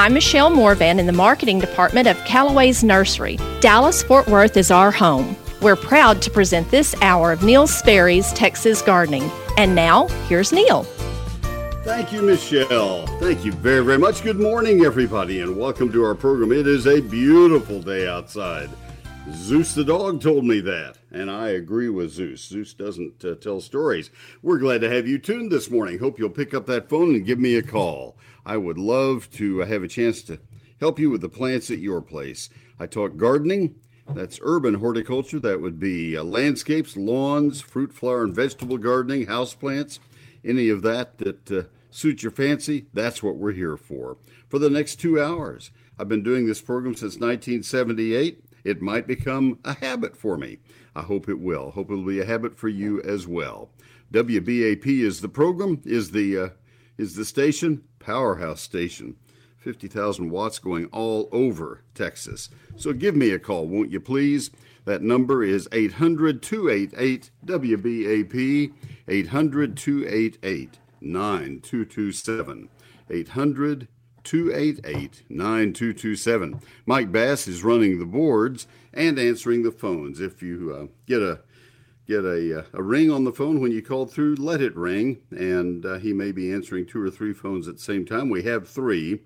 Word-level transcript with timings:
I'm 0.00 0.14
Michelle 0.14 0.48
Morvan 0.48 0.98
in 0.98 1.04
the 1.04 1.12
marketing 1.12 1.58
department 1.58 2.08
of 2.08 2.16
Callaway's 2.24 2.82
Nursery. 2.82 3.36
Dallas 3.60 4.02
Fort 4.02 4.26
Worth 4.28 4.56
is 4.56 4.70
our 4.70 4.90
home. 4.90 5.36
We're 5.60 5.76
proud 5.76 6.22
to 6.22 6.30
present 6.30 6.70
this 6.70 6.94
hour 7.02 7.32
of 7.32 7.42
Neil 7.42 7.66
Sperry's 7.66 8.32
Texas 8.32 8.80
Gardening. 8.80 9.30
And 9.58 9.74
now, 9.74 10.08
here's 10.26 10.52
Neil. 10.52 10.84
Thank 11.84 12.14
you, 12.14 12.22
Michelle. 12.22 13.06
Thank 13.18 13.44
you 13.44 13.52
very, 13.52 13.84
very 13.84 13.98
much. 13.98 14.22
Good 14.22 14.40
morning, 14.40 14.86
everybody, 14.86 15.42
and 15.42 15.54
welcome 15.54 15.92
to 15.92 16.02
our 16.02 16.14
program. 16.14 16.50
It 16.50 16.66
is 16.66 16.86
a 16.86 17.02
beautiful 17.02 17.82
day 17.82 18.08
outside. 18.08 18.70
Zeus 19.34 19.74
the 19.74 19.84
dog 19.84 20.22
told 20.22 20.46
me 20.46 20.60
that, 20.60 20.96
and 21.12 21.30
I 21.30 21.50
agree 21.50 21.90
with 21.90 22.10
Zeus. 22.10 22.42
Zeus 22.42 22.72
doesn't 22.72 23.22
uh, 23.22 23.34
tell 23.34 23.60
stories. 23.60 24.10
We're 24.42 24.58
glad 24.58 24.80
to 24.80 24.88
have 24.88 25.06
you 25.06 25.18
tuned 25.18 25.52
this 25.52 25.70
morning. 25.70 25.98
Hope 25.98 26.18
you'll 26.18 26.30
pick 26.30 26.54
up 26.54 26.64
that 26.66 26.88
phone 26.88 27.14
and 27.14 27.26
give 27.26 27.38
me 27.38 27.56
a 27.56 27.62
call. 27.62 28.16
I 28.44 28.56
would 28.56 28.78
love 28.78 29.30
to 29.32 29.58
have 29.58 29.82
a 29.82 29.88
chance 29.88 30.22
to 30.22 30.38
help 30.78 30.98
you 30.98 31.10
with 31.10 31.20
the 31.20 31.28
plants 31.28 31.70
at 31.70 31.78
your 31.78 32.00
place. 32.00 32.48
I 32.78 32.86
talk 32.86 33.16
gardening, 33.16 33.76
that's 34.14 34.40
urban 34.42 34.74
horticulture. 34.74 35.38
That 35.38 35.60
would 35.60 35.78
be 35.78 36.16
uh, 36.16 36.24
landscapes, 36.24 36.96
lawns, 36.96 37.60
fruit, 37.60 37.92
flower, 37.92 38.24
and 38.24 38.34
vegetable 38.34 38.78
gardening, 38.78 39.26
house 39.26 39.54
plants, 39.54 40.00
any 40.44 40.68
of 40.68 40.82
that 40.82 41.18
that 41.18 41.50
uh, 41.50 41.62
suits 41.90 42.22
your 42.22 42.32
fancy. 42.32 42.86
That's 42.92 43.22
what 43.22 43.36
we're 43.36 43.52
here 43.52 43.76
for. 43.76 44.16
For 44.48 44.58
the 44.58 44.70
next 44.70 44.96
two 44.96 45.20
hours, 45.20 45.70
I've 45.98 46.08
been 46.08 46.22
doing 46.22 46.46
this 46.46 46.60
program 46.60 46.94
since 46.94 47.14
1978. 47.14 48.44
It 48.64 48.82
might 48.82 49.06
become 49.06 49.58
a 49.64 49.74
habit 49.74 50.16
for 50.16 50.36
me. 50.36 50.58
I 50.94 51.02
hope 51.02 51.28
it 51.28 51.38
will. 51.38 51.70
Hope 51.70 51.90
it'll 51.90 52.04
be 52.04 52.20
a 52.20 52.26
habit 52.26 52.58
for 52.58 52.68
you 52.68 53.00
as 53.02 53.26
well. 53.26 53.70
WBAP 54.12 54.86
is 54.86 55.20
the 55.20 55.28
program, 55.28 55.80
is 55.84 56.10
the 56.10 56.36
uh, 56.36 56.48
is 56.98 57.14
the 57.14 57.24
station, 57.24 57.84
powerhouse 58.00 58.60
station. 58.60 59.16
50,000 59.58 60.30
watts 60.30 60.58
going 60.58 60.86
all 60.86 61.28
over 61.30 61.82
Texas. 61.94 62.48
So 62.76 62.92
give 62.92 63.14
me 63.14 63.30
a 63.30 63.38
call, 63.38 63.68
won't 63.68 63.92
you 63.92 64.00
please? 64.00 64.50
That 64.86 65.02
number 65.02 65.44
is 65.44 65.68
800 65.70 66.42
288 66.42 67.30
WBAP, 67.44 68.72
800 69.06 69.76
288 69.76 70.78
9227. 71.00 72.68
800 73.10 73.88
288 74.24 75.22
9227. 75.28 76.60
Mike 76.86 77.12
Bass 77.12 77.46
is 77.46 77.64
running 77.64 77.98
the 77.98 78.06
boards 78.06 78.66
and 78.92 79.18
answering 79.18 79.62
the 79.62 79.70
phones. 79.70 80.20
If 80.20 80.42
you 80.42 80.74
uh, 80.74 80.86
get 81.06 81.22
a 81.22 81.40
get 82.10 82.24
a, 82.24 82.58
uh, 82.58 82.64
a 82.72 82.82
ring 82.82 83.08
on 83.08 83.22
the 83.22 83.32
phone 83.32 83.60
when 83.60 83.70
you 83.70 83.80
call 83.80 84.04
through, 84.04 84.34
let 84.34 84.60
it 84.60 84.74
ring, 84.74 85.18
and 85.30 85.86
uh, 85.86 85.96
he 85.96 86.12
may 86.12 86.32
be 86.32 86.52
answering 86.52 86.84
two 86.84 87.00
or 87.00 87.08
three 87.08 87.32
phones 87.32 87.68
at 87.68 87.76
the 87.76 87.82
same 87.82 88.04
time. 88.04 88.28
We 88.28 88.42
have 88.42 88.68
three 88.68 89.20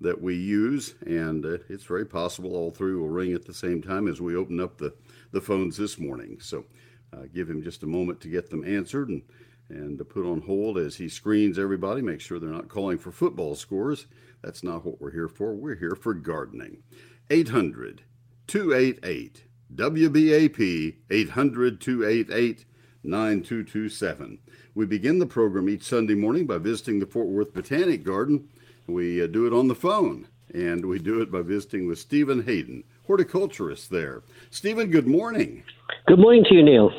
that 0.00 0.22
we 0.22 0.36
use, 0.36 0.94
and 1.04 1.44
uh, 1.44 1.58
it's 1.68 1.84
very 1.84 2.06
possible 2.06 2.56
all 2.56 2.70
three 2.70 2.94
will 2.94 3.10
ring 3.10 3.34
at 3.34 3.44
the 3.44 3.52
same 3.52 3.82
time 3.82 4.08
as 4.08 4.22
we 4.22 4.36
open 4.36 4.58
up 4.58 4.78
the, 4.78 4.94
the 5.32 5.40
phones 5.42 5.76
this 5.76 5.98
morning. 5.98 6.38
So 6.40 6.64
uh, 7.12 7.24
give 7.34 7.50
him 7.50 7.62
just 7.62 7.82
a 7.82 7.86
moment 7.86 8.22
to 8.22 8.28
get 8.28 8.48
them 8.48 8.64
answered 8.64 9.10
and, 9.10 9.20
and 9.68 9.98
to 9.98 10.04
put 10.06 10.24
on 10.24 10.40
hold 10.40 10.78
as 10.78 10.96
he 10.96 11.10
screens 11.10 11.58
everybody, 11.58 12.00
make 12.00 12.22
sure 12.22 12.38
they're 12.38 12.48
not 12.48 12.68
calling 12.68 12.96
for 12.96 13.12
football 13.12 13.54
scores. 13.54 14.06
That's 14.40 14.64
not 14.64 14.86
what 14.86 14.98
we're 14.98 15.12
here 15.12 15.28
for. 15.28 15.54
We're 15.54 15.76
here 15.76 15.94
for 15.94 16.14
gardening. 16.14 16.84
800 17.28 18.00
288 18.46 19.44
WBAP 19.74 20.94
800 21.10 21.80
288 21.80 22.64
9227. 23.02 24.38
We 24.74 24.86
begin 24.86 25.18
the 25.18 25.26
program 25.26 25.68
each 25.68 25.84
Sunday 25.84 26.14
morning 26.14 26.46
by 26.46 26.58
visiting 26.58 27.00
the 27.00 27.06
Fort 27.06 27.28
Worth 27.28 27.54
Botanic 27.54 28.04
Garden 28.04 28.48
we 28.90 29.22
uh, 29.22 29.26
do 29.26 29.46
it 29.46 29.52
on 29.52 29.68
the 29.68 29.74
phone, 29.74 30.26
and 30.52 30.84
we 30.84 30.98
do 30.98 31.20
it 31.20 31.30
by 31.30 31.42
visiting 31.42 31.86
with 31.86 31.98
Stephen 31.98 32.44
Hayden, 32.44 32.84
horticulturist 33.06 33.90
there. 33.90 34.22
Stephen, 34.50 34.90
good 34.90 35.06
morning. 35.06 35.62
Good 36.06 36.18
morning 36.18 36.44
to 36.48 36.54
you, 36.54 36.62
Neil. 36.62 36.90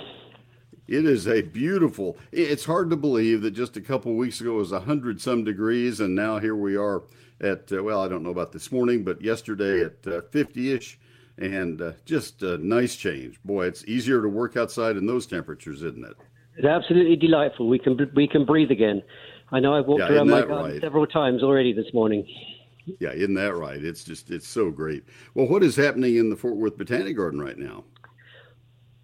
It 0.88 1.06
is 1.06 1.28
a 1.28 1.42
beautiful. 1.42 2.18
It's 2.32 2.66
hard 2.66 2.90
to 2.90 2.96
believe 2.96 3.42
that 3.42 3.52
just 3.52 3.78
a 3.78 3.82
couple 3.82 4.14
weeks 4.16 4.42
ago 4.42 4.56
it 4.56 4.60
was 4.60 4.72
hundred 4.72 5.22
some 5.22 5.44
degrees, 5.44 6.00
and 6.00 6.16
now 6.16 6.40
here 6.40 6.56
we 6.56 6.76
are 6.76 7.04
at 7.40 7.72
uh, 7.72 7.84
well, 7.84 8.02
I 8.02 8.08
don't 8.08 8.24
know 8.24 8.30
about 8.30 8.52
this 8.52 8.72
morning, 8.72 9.04
but 9.04 9.22
yesterday 9.22 9.82
at 9.82 10.32
fifty 10.32 10.72
uh, 10.72 10.78
ish, 10.78 11.00
and 11.42 11.82
uh, 11.82 11.92
just 12.06 12.44
a 12.44 12.58
nice 12.58 12.96
change. 12.96 13.42
Boy, 13.44 13.66
it's 13.66 13.84
easier 13.86 14.22
to 14.22 14.28
work 14.28 14.56
outside 14.58 14.98
in 14.98 15.06
those 15.06 15.26
temperatures, 15.26 15.84
isn't 15.84 16.06
it? 16.06 16.16
It's 16.58 16.68
absolutely 16.68 17.16
delightful. 17.16 17.68
We 17.68 17.80
can 17.80 17.98
we 18.16 18.28
can 18.28 18.46
breathe 18.46 18.72
again. 18.72 19.02
I 19.52 19.60
know 19.60 19.76
I've 19.76 19.86
walked 19.86 20.02
yeah, 20.02 20.18
around 20.18 20.30
my 20.30 20.42
garden 20.42 20.72
right? 20.74 20.82
several 20.82 21.08
times 21.08 21.44
already 21.44 21.74
this 21.74 21.94
morning. 21.94 22.26
Yeah, 23.00 23.12
isn't 23.12 23.36
that 23.36 23.56
right? 23.56 23.84
It's 23.84 24.04
just 24.04 24.32
it's 24.32 24.48
so 24.48 24.72
great. 24.72 25.04
Well, 25.34 25.48
what 25.48 25.64
is 25.64 25.76
happening 25.76 26.18
in 26.18 26.30
the 26.30 26.36
Fort 26.36 26.56
Worth 26.56 26.78
Botanic 26.78 27.16
Garden 27.18 27.40
right 27.40 27.58
now? 27.58 27.84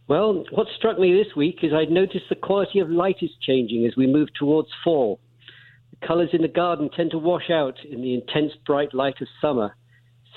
Well, 0.07 0.45
what 0.51 0.67
struck 0.77 0.97
me 0.97 1.13
this 1.13 1.35
week 1.35 1.59
is 1.63 1.73
I'd 1.73 1.91
noticed 1.91 2.25
the 2.29 2.35
quality 2.35 2.79
of 2.79 2.89
light 2.89 3.17
is 3.21 3.31
changing 3.41 3.85
as 3.85 3.97
we 3.97 4.07
move 4.07 4.29
towards 4.39 4.69
fall. 4.83 5.19
The 5.91 6.07
colours 6.07 6.29
in 6.31 6.41
the 6.41 6.47
garden 6.47 6.89
tend 6.95 7.11
to 7.11 7.17
wash 7.17 7.49
out 7.49 7.75
in 7.83 8.01
the 8.01 8.13
intense 8.13 8.53
bright 8.65 8.93
light 8.93 9.19
of 9.21 9.27
summer. 9.41 9.75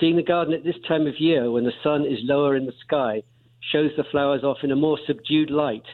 Seeing 0.01 0.17
the 0.17 0.23
garden 0.23 0.55
at 0.55 0.65
this 0.65 0.77
time 0.89 1.07
of 1.07 1.21
year, 1.21 1.51
when 1.51 1.65
the 1.65 1.73
sun 1.85 2.07
is 2.07 2.19
lower 2.23 2.57
in 2.57 2.65
the 2.65 2.73
sky, 2.85 3.23
shows 3.71 3.91
the 3.99 4.05
flowers 4.11 4.43
off 4.43 4.59
in 4.63 4.73
a 4.73 4.77
more 4.77 4.99
subdued 5.07 5.51
light, 5.51 5.85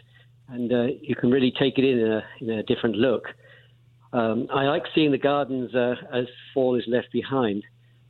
and 0.49 0.72
uh, 0.72 0.87
you 1.03 1.17
can 1.17 1.31
really 1.31 1.53
take 1.59 1.77
it 1.77 1.84
in 1.84 2.06
a, 2.06 2.25
in 2.41 2.50
a 2.50 2.62
different 2.62 2.94
look. 2.94 3.25
Um, 4.12 4.47
I 4.55 4.62
like 4.65 4.84
seeing 4.94 5.11
the 5.11 5.19
gardens 5.19 5.75
uh, 5.75 5.97
as 6.12 6.27
fall 6.55 6.77
is 6.77 6.84
left 6.87 7.11
behind. 7.12 7.65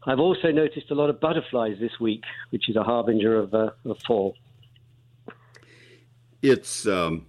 I've 0.04 0.20
also 0.20 0.52
noticed 0.52 0.90
a 0.90 0.94
lot 0.94 1.08
of 1.08 1.18
butterflies 1.18 1.78
this 1.80 1.98
week, 1.98 2.22
which 2.50 2.68
is 2.68 2.76
a 2.76 2.82
harbinger 2.82 3.38
of, 3.38 3.54
uh, 3.54 3.70
of 3.86 3.98
fall. 4.06 4.36
It's 6.42 6.86
um, 6.86 7.26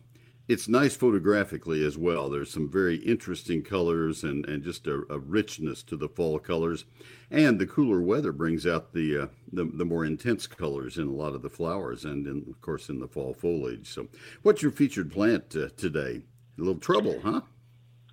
it's 0.48 0.70
nice 0.70 0.96
photographically 0.96 1.86
as 1.86 1.98
well. 1.98 2.30
There's 2.30 2.52
some 2.52 2.70
very 2.70 2.98
interesting 2.98 3.64
colors 3.64 4.24
and, 4.24 4.46
and 4.46 4.64
just 4.64 4.88
a, 4.88 5.04
a 5.10 5.20
richness 5.20 5.84
to 5.84 5.98
the 5.98 6.08
fall 6.08 6.40
colors, 6.40 6.86
and 7.30 7.60
the 7.60 7.68
cooler 7.68 8.02
weather 8.02 8.32
brings 8.32 8.66
out 8.66 8.94
the, 8.94 9.18
uh, 9.18 9.28
the, 9.52 9.66
the 9.66 9.86
more 9.86 10.06
intense 10.06 10.48
colors 10.48 10.98
in 10.98 11.08
a 11.08 11.12
lot 11.12 11.36
of 11.36 11.42
the 11.42 11.50
flowers 11.50 12.06
and 12.06 12.26
in, 12.26 12.46
of 12.50 12.62
course 12.62 12.88
in 12.88 13.00
the 13.00 13.08
fall 13.08 13.34
foliage. 13.34 13.88
So, 13.94 14.08
what's 14.42 14.62
your 14.62 14.72
featured 14.72 15.12
plant 15.12 15.56
uh, 15.56 15.68
today? 15.76 16.22
A 16.58 16.62
little 16.62 16.80
trouble, 16.80 17.20
huh? 17.22 17.42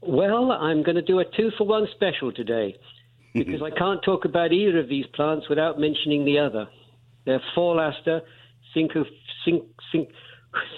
Well, 0.02 0.52
I'm 0.52 0.82
going 0.82 0.96
to 0.96 1.02
do 1.02 1.20
a 1.20 1.24
two 1.24 1.50
for 1.56 1.66
one 1.66 1.86
special 1.94 2.32
today 2.32 2.76
because 3.34 3.62
I 3.62 3.70
can't 3.70 4.02
talk 4.02 4.24
about 4.24 4.52
either 4.52 4.80
of 4.80 4.88
these 4.88 5.06
plants 5.14 5.48
without 5.48 5.78
mentioning 5.78 6.24
the 6.24 6.38
other. 6.40 6.68
They're 7.26 7.40
fall 7.54 7.80
aster, 7.80 8.22
synco, 8.76 9.04
syn, 9.44 9.62
syn, 9.92 10.06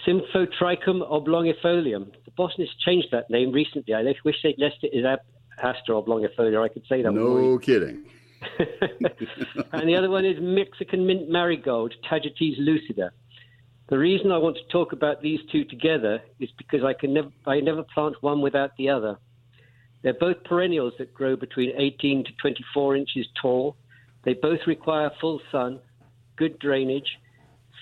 Symphyotrichum 0.06 1.08
oblongifolium. 1.10 2.10
The 2.24 2.30
botanists 2.36 2.76
changed 2.84 3.08
that 3.12 3.30
name 3.30 3.52
recently. 3.52 3.94
I 3.94 4.02
wish 4.24 4.36
they'd 4.42 4.58
left 4.58 4.78
it 4.82 4.96
as 4.96 5.18
Aster 5.62 5.92
oblongifolia. 5.92 6.62
I 6.62 6.68
could 6.68 6.84
say 6.88 7.02
that. 7.02 7.12
No 7.12 7.58
kidding. 7.58 8.04
and 9.72 9.88
the 9.88 9.96
other 9.96 10.10
one 10.10 10.24
is 10.24 10.36
Mexican 10.40 11.06
mint 11.06 11.28
marigold, 11.30 11.94
Tagetes 12.08 12.56
lucida. 12.58 13.10
The 13.88 13.98
reason 13.98 14.32
I 14.32 14.38
want 14.38 14.56
to 14.56 14.72
talk 14.72 14.92
about 14.92 15.22
these 15.22 15.40
two 15.50 15.64
together 15.64 16.20
is 16.40 16.50
because 16.58 16.84
I 16.84 16.92
can 16.92 17.14
never, 17.14 17.30
I 17.46 17.60
never 17.60 17.84
plant 17.94 18.16
one 18.20 18.40
without 18.40 18.76
the 18.76 18.88
other. 18.90 19.16
They're 20.02 20.14
both 20.14 20.44
perennials 20.44 20.94
that 20.98 21.14
grow 21.14 21.36
between 21.36 21.72
18 21.76 22.24
to 22.24 22.30
24 22.40 22.96
inches 22.96 23.26
tall. 23.40 23.76
They 24.24 24.34
both 24.34 24.60
require 24.66 25.10
full 25.20 25.40
sun, 25.50 25.80
good 26.36 26.58
drainage, 26.58 27.18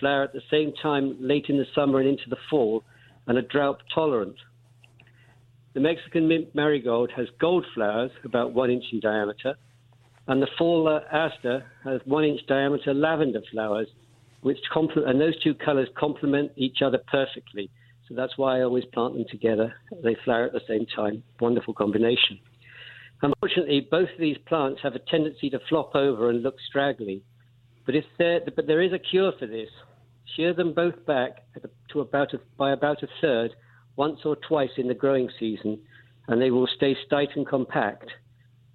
flower 0.00 0.22
at 0.24 0.32
the 0.32 0.42
same 0.50 0.72
time 0.82 1.16
late 1.20 1.46
in 1.48 1.56
the 1.56 1.66
summer 1.74 2.00
and 2.00 2.08
into 2.08 2.28
the 2.28 2.36
fall, 2.50 2.84
and 3.26 3.38
are 3.38 3.42
drought 3.42 3.82
tolerant. 3.94 4.36
The 5.74 5.80
Mexican 5.80 6.28
mint 6.28 6.54
marigold 6.54 7.10
has 7.16 7.26
gold 7.40 7.66
flowers 7.74 8.12
about 8.24 8.52
one 8.52 8.70
inch 8.70 8.84
in 8.92 9.00
diameter, 9.00 9.54
and 10.28 10.40
the 10.40 10.48
fall 10.56 11.00
aster 11.12 11.64
has 11.82 12.00
one 12.04 12.24
inch 12.24 12.40
diameter 12.46 12.94
lavender 12.94 13.42
flowers 13.50 13.88
which 14.42 14.58
complement, 14.72 15.10
and 15.10 15.20
those 15.20 15.38
two 15.42 15.54
colors 15.54 15.88
complement 15.98 16.52
each 16.56 16.82
other 16.82 16.98
perfectly. 17.10 17.70
So 18.06 18.14
that's 18.14 18.36
why 18.36 18.58
I 18.58 18.62
always 18.62 18.84
plant 18.92 19.14
them 19.14 19.24
together. 19.30 19.74
They 20.02 20.16
flower 20.22 20.44
at 20.44 20.52
the 20.52 20.60
same 20.68 20.84
time. 20.94 21.22
Wonderful 21.40 21.72
combination. 21.72 22.38
Unfortunately, 23.22 23.88
both 23.90 24.10
of 24.10 24.20
these 24.20 24.36
plants 24.46 24.82
have 24.82 24.94
a 24.94 24.98
tendency 24.98 25.48
to 25.48 25.58
flop 25.70 25.96
over 25.96 26.28
and 26.28 26.42
look 26.42 26.56
straggly. 26.68 27.22
But 27.86 27.94
if 27.94 28.04
there, 28.18 28.40
but 28.54 28.66
there 28.66 28.82
is 28.82 28.92
a 28.92 28.98
cure 28.98 29.32
for 29.38 29.46
this. 29.46 29.70
Shear 30.36 30.54
them 30.54 30.72
both 30.72 31.04
back 31.06 31.44
to 31.90 32.00
about 32.00 32.34
a, 32.34 32.40
by 32.56 32.72
about 32.72 33.02
a 33.02 33.08
third, 33.20 33.54
once 33.96 34.20
or 34.24 34.36
twice 34.36 34.70
in 34.76 34.88
the 34.88 34.94
growing 34.94 35.30
season, 35.38 35.80
and 36.26 36.40
they 36.40 36.50
will 36.50 36.66
stay 36.66 36.96
tight 37.10 37.30
and 37.36 37.46
compact. 37.46 38.10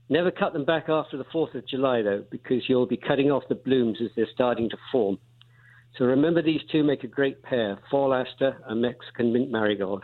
Never 0.10 0.32
cut 0.32 0.54
them 0.54 0.66
back 0.66 0.90
after 0.90 1.18
the 1.18 1.26
4th 1.26 1.56
of 1.56 1.68
July, 1.68 2.02
though, 2.02 2.24
because 2.30 2.68
you'll 2.68 2.88
be 2.88 2.98
cutting 2.98 3.30
off 3.32 3.44
the 3.50 3.56
blooms 3.56 4.00
as 4.02 4.10
they're 4.16 4.28
starting 4.34 4.70
to 4.70 4.78
form. 4.92 5.20
So 5.98 6.06
remember, 6.06 6.42
these 6.42 6.62
two 6.72 6.84
make 6.84 7.04
a 7.04 7.08
great 7.08 7.42
pair: 7.44 7.80
fall 7.90 8.14
aster 8.14 8.58
and 8.68 8.82
Mexican 8.82 9.34
mint 9.34 9.52
marigold. 9.52 10.04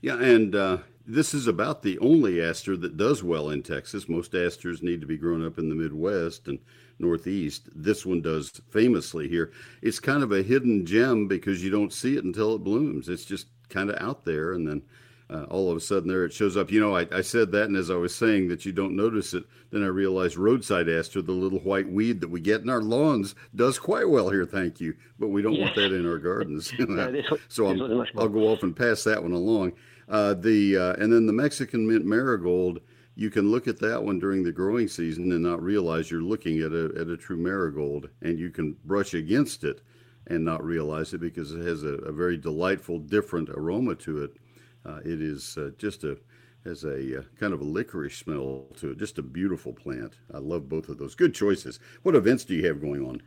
Yeah, 0.00 0.18
and 0.20 0.54
uh, 0.54 0.78
this 1.06 1.34
is 1.34 1.46
about 1.46 1.82
the 1.82 1.98
only 1.98 2.40
aster 2.40 2.76
that 2.76 2.96
does 2.96 3.22
well 3.22 3.50
in 3.50 3.62
Texas. 3.62 4.08
Most 4.08 4.34
asters 4.34 4.82
need 4.82 5.00
to 5.00 5.06
be 5.06 5.18
grown 5.18 5.44
up 5.44 5.58
in 5.58 5.68
the 5.68 5.74
Midwest 5.74 6.48
and 6.48 6.58
Northeast. 6.98 7.68
This 7.74 8.06
one 8.06 8.22
does 8.22 8.62
famously 8.70 9.28
here. 9.28 9.52
It's 9.82 10.00
kind 10.00 10.22
of 10.22 10.32
a 10.32 10.42
hidden 10.42 10.86
gem 10.86 11.28
because 11.28 11.62
you 11.62 11.70
don't 11.70 11.92
see 11.92 12.16
it 12.16 12.24
until 12.24 12.54
it 12.54 12.64
blooms. 12.64 13.08
It's 13.08 13.24
just 13.24 13.48
kind 13.68 13.90
of 13.90 14.00
out 14.00 14.24
there, 14.24 14.52
and 14.52 14.66
then 14.66 14.82
uh, 15.30 15.44
all 15.44 15.70
of 15.70 15.76
a 15.76 15.80
sudden 15.80 16.08
there 16.08 16.24
it 16.24 16.32
shows 16.32 16.56
up. 16.56 16.70
You 16.70 16.80
know, 16.80 16.96
I, 16.96 17.06
I, 17.12 17.20
said 17.22 17.50
that, 17.52 17.64
and 17.64 17.76
as 17.76 17.90
I 17.90 17.96
was 17.96 18.14
saying 18.14 18.48
that 18.48 18.64
you 18.64 18.72
don't 18.72 18.96
notice 18.96 19.34
it, 19.34 19.44
then 19.70 19.82
I 19.82 19.88
realized 19.88 20.36
roadside 20.36 20.88
aster, 20.88 21.22
the 21.22 21.32
little 21.32 21.60
white 21.60 21.88
weed 21.88 22.20
that 22.20 22.30
we 22.30 22.40
get 22.40 22.60
in 22.60 22.70
our 22.70 22.82
lawns, 22.82 23.34
does 23.54 23.78
quite 23.78 24.08
well 24.08 24.30
here. 24.30 24.46
Thank 24.46 24.80
you, 24.80 24.94
but 25.18 25.28
we 25.28 25.42
don't 25.42 25.54
yeah. 25.54 25.64
want 25.64 25.76
that 25.76 25.92
in 25.92 26.06
our 26.06 26.18
gardens. 26.18 26.72
so 27.48 27.66
I'll, 27.66 28.06
I'll, 28.16 28.28
go 28.28 28.48
off 28.48 28.62
and 28.62 28.76
pass 28.76 29.04
that 29.04 29.22
one 29.22 29.32
along. 29.32 29.72
Uh, 30.08 30.34
the 30.34 30.76
uh, 30.76 30.92
and 30.94 31.12
then 31.12 31.26
the 31.26 31.32
Mexican 31.32 31.86
mint 31.86 32.04
marigold. 32.04 32.80
You 33.16 33.30
can 33.30 33.48
look 33.48 33.68
at 33.68 33.78
that 33.78 34.02
one 34.02 34.18
during 34.18 34.42
the 34.42 34.50
growing 34.50 34.88
season 34.88 35.30
and 35.30 35.40
not 35.40 35.62
realize 35.62 36.10
you're 36.10 36.20
looking 36.20 36.60
at 36.60 36.72
a 36.72 36.92
at 36.98 37.08
a 37.08 37.16
true 37.16 37.36
marigold, 37.36 38.08
and 38.22 38.38
you 38.38 38.50
can 38.50 38.76
brush 38.84 39.14
against 39.14 39.62
it 39.62 39.82
and 40.26 40.44
not 40.44 40.64
realize 40.64 41.12
it 41.12 41.20
because 41.20 41.52
it 41.52 41.64
has 41.64 41.84
a, 41.84 41.94
a 41.94 42.12
very 42.12 42.36
delightful, 42.36 42.98
different 42.98 43.50
aroma 43.50 43.94
to 43.94 44.24
it. 44.24 44.36
Uh, 44.84 44.98
it 45.04 45.22
is 45.22 45.56
uh, 45.56 45.70
just 45.78 46.04
a 46.04 46.18
has 46.64 46.84
a 46.84 47.20
uh, 47.20 47.22
kind 47.38 47.52
of 47.52 47.60
a 47.60 47.64
licorice 47.64 48.16
smell 48.16 48.66
to 48.78 48.90
it. 48.90 48.98
Just 48.98 49.18
a 49.18 49.22
beautiful 49.22 49.72
plant. 49.72 50.14
I 50.32 50.38
love 50.38 50.68
both 50.68 50.88
of 50.88 50.98
those. 50.98 51.14
Good 51.14 51.34
choices. 51.34 51.78
What 52.02 52.14
events 52.14 52.44
do 52.44 52.54
you 52.54 52.66
have 52.66 52.80
going 52.80 53.06
on? 53.06 53.22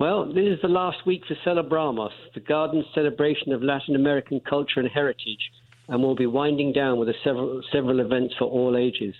Well, 0.00 0.24
this 0.24 0.46
is 0.46 0.62
the 0.62 0.68
last 0.68 1.04
week 1.04 1.24
for 1.28 1.34
Celebramos, 1.44 2.12
the 2.32 2.40
garden 2.40 2.82
celebration 2.94 3.52
of 3.52 3.62
Latin 3.62 3.94
American 3.94 4.40
culture 4.40 4.80
and 4.80 4.88
heritage, 4.88 5.50
and 5.88 6.02
we'll 6.02 6.14
be 6.14 6.24
winding 6.24 6.72
down 6.72 6.98
with 6.98 7.14
several 7.22 7.60
several 7.70 8.00
events 8.00 8.34
for 8.38 8.46
all 8.46 8.78
ages. 8.78 9.14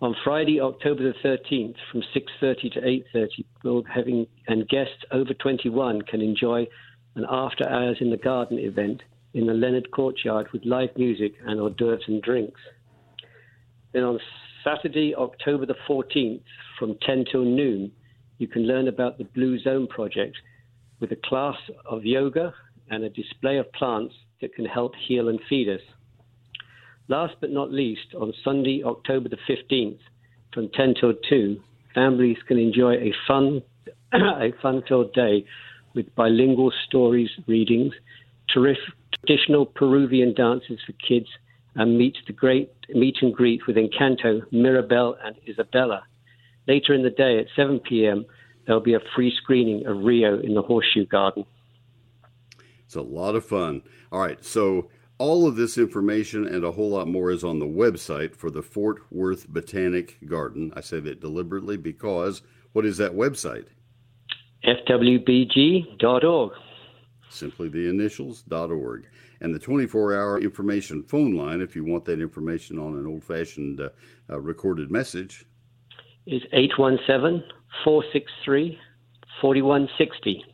On 0.00 0.16
Friday, 0.24 0.62
October 0.62 1.02
the 1.02 1.18
13th, 1.22 1.74
from 1.90 2.02
6:30 2.14 2.72
to 2.72 2.80
8:30, 2.80 3.44
we'll 3.62 3.82
having 3.82 4.26
and 4.48 4.66
guests 4.66 5.04
over 5.10 5.34
21 5.34 6.00
can 6.00 6.22
enjoy 6.22 6.66
an 7.14 7.26
after 7.28 7.68
hours 7.68 7.98
in 8.00 8.08
the 8.08 8.16
garden 8.16 8.58
event 8.58 9.02
in 9.34 9.44
the 9.44 9.52
Leonard 9.52 9.90
Courtyard 9.90 10.50
with 10.54 10.64
live 10.64 10.96
music 10.96 11.34
and 11.44 11.60
hors 11.60 11.74
d'oeuvres 11.76 12.08
and 12.08 12.22
drinks. 12.22 12.62
Then 13.92 14.04
on 14.04 14.18
Saturday, 14.64 15.14
October 15.14 15.66
the 15.66 15.76
14th, 15.86 16.44
from 16.78 16.94
10 17.02 17.26
till 17.30 17.44
noon, 17.44 17.92
you 18.38 18.46
can 18.48 18.66
learn 18.66 18.88
about 18.88 19.18
the 19.18 19.24
Blue 19.24 19.58
Zone 19.58 19.86
project 19.86 20.36
with 21.00 21.12
a 21.12 21.18
class 21.24 21.56
of 21.84 22.04
yoga 22.04 22.54
and 22.90 23.04
a 23.04 23.10
display 23.10 23.58
of 23.58 23.72
plants 23.72 24.14
that 24.40 24.54
can 24.54 24.64
help 24.64 24.94
heal 25.06 25.28
and 25.28 25.40
feed 25.48 25.68
us. 25.68 25.80
Last 27.08 27.34
but 27.40 27.50
not 27.50 27.72
least, 27.72 28.14
on 28.18 28.32
Sunday, 28.44 28.82
October 28.84 29.28
the 29.28 29.38
15th, 29.48 29.98
from 30.52 30.68
10 30.74 30.94
till 31.00 31.14
2, 31.28 31.60
families 31.94 32.36
can 32.46 32.58
enjoy 32.58 32.94
a 32.94 33.12
fun, 33.26 33.62
a 34.12 34.52
fun-filled 34.60 35.12
day 35.12 35.44
with 35.94 36.14
bilingual 36.14 36.72
stories 36.86 37.30
readings, 37.46 37.92
traditional 38.48 39.66
Peruvian 39.66 40.34
dances 40.34 40.78
for 40.86 40.92
kids, 41.06 41.26
and 41.74 41.96
meet 41.96 42.16
the 42.26 42.32
great 42.32 42.70
meet 42.90 43.16
and 43.22 43.34
greet 43.34 43.66
with 43.66 43.76
Encanto, 43.76 44.42
Mirabel, 44.52 45.16
and 45.24 45.36
Isabella. 45.48 46.04
Later 46.68 46.94
in 46.94 47.02
the 47.02 47.10
day 47.10 47.38
at 47.38 47.46
7 47.56 47.80
p.m., 47.80 48.24
there'll 48.66 48.80
be 48.80 48.94
a 48.94 49.00
free 49.14 49.34
screening 49.42 49.86
of 49.86 50.04
Rio 50.04 50.38
in 50.40 50.54
the 50.54 50.62
Horseshoe 50.62 51.06
Garden. 51.06 51.44
It's 52.84 52.94
a 52.94 53.02
lot 53.02 53.34
of 53.34 53.44
fun. 53.44 53.82
All 54.10 54.20
right, 54.20 54.44
so 54.44 54.88
all 55.18 55.46
of 55.46 55.56
this 55.56 55.78
information 55.78 56.46
and 56.46 56.64
a 56.64 56.72
whole 56.72 56.90
lot 56.90 57.08
more 57.08 57.30
is 57.30 57.44
on 57.44 57.58
the 57.58 57.66
website 57.66 58.36
for 58.36 58.50
the 58.50 58.62
Fort 58.62 59.02
Worth 59.10 59.48
Botanic 59.48 60.18
Garden. 60.26 60.72
I 60.76 60.80
say 60.80 61.00
that 61.00 61.20
deliberately 61.20 61.76
because 61.76 62.42
what 62.72 62.84
is 62.84 62.98
that 62.98 63.12
website? 63.12 63.66
fwbg.org 64.64 66.52
simply 67.32 67.68
the 67.68 67.88
initials.org. 67.88 69.08
And 69.40 69.54
the 69.54 69.58
24 69.58 70.14
hour 70.14 70.40
information 70.40 71.02
phone 71.02 71.34
line, 71.34 71.60
if 71.60 71.74
you 71.74 71.84
want 71.84 72.04
that 72.04 72.20
information 72.20 72.78
on 72.78 72.96
an 72.96 73.06
old 73.06 73.24
fashioned 73.24 73.80
uh, 73.80 73.88
uh, 74.30 74.40
recorded 74.40 74.90
message, 74.90 75.44
is 76.26 76.42
817 76.52 77.42
463 77.84 78.78
4160. 79.40 80.44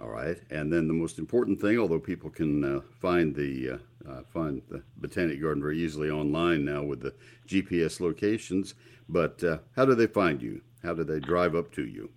All 0.00 0.08
right, 0.08 0.36
and 0.50 0.72
then 0.72 0.88
the 0.88 0.94
most 0.94 1.18
important 1.18 1.60
thing, 1.60 1.78
although 1.78 2.00
people 2.00 2.30
can 2.30 2.64
uh, 2.64 2.80
find 3.00 3.34
the 3.34 3.78
uh, 4.06 4.10
uh, 4.10 4.22
find 4.32 4.62
the 4.68 4.82
Botanic 4.96 5.40
Garden 5.40 5.62
very 5.62 5.78
easily 5.78 6.10
online 6.10 6.64
now 6.64 6.82
with 6.82 7.00
the 7.00 7.14
GPS 7.46 8.00
locations, 8.00 8.74
but 9.08 9.42
uh, 9.44 9.58
how 9.76 9.84
do 9.84 9.94
they 9.94 10.08
find 10.08 10.42
you? 10.42 10.60
How 10.82 10.92
do 10.92 11.04
they 11.04 11.20
drive 11.20 11.54
up 11.54 11.72
to 11.74 11.86
you? 11.86 12.10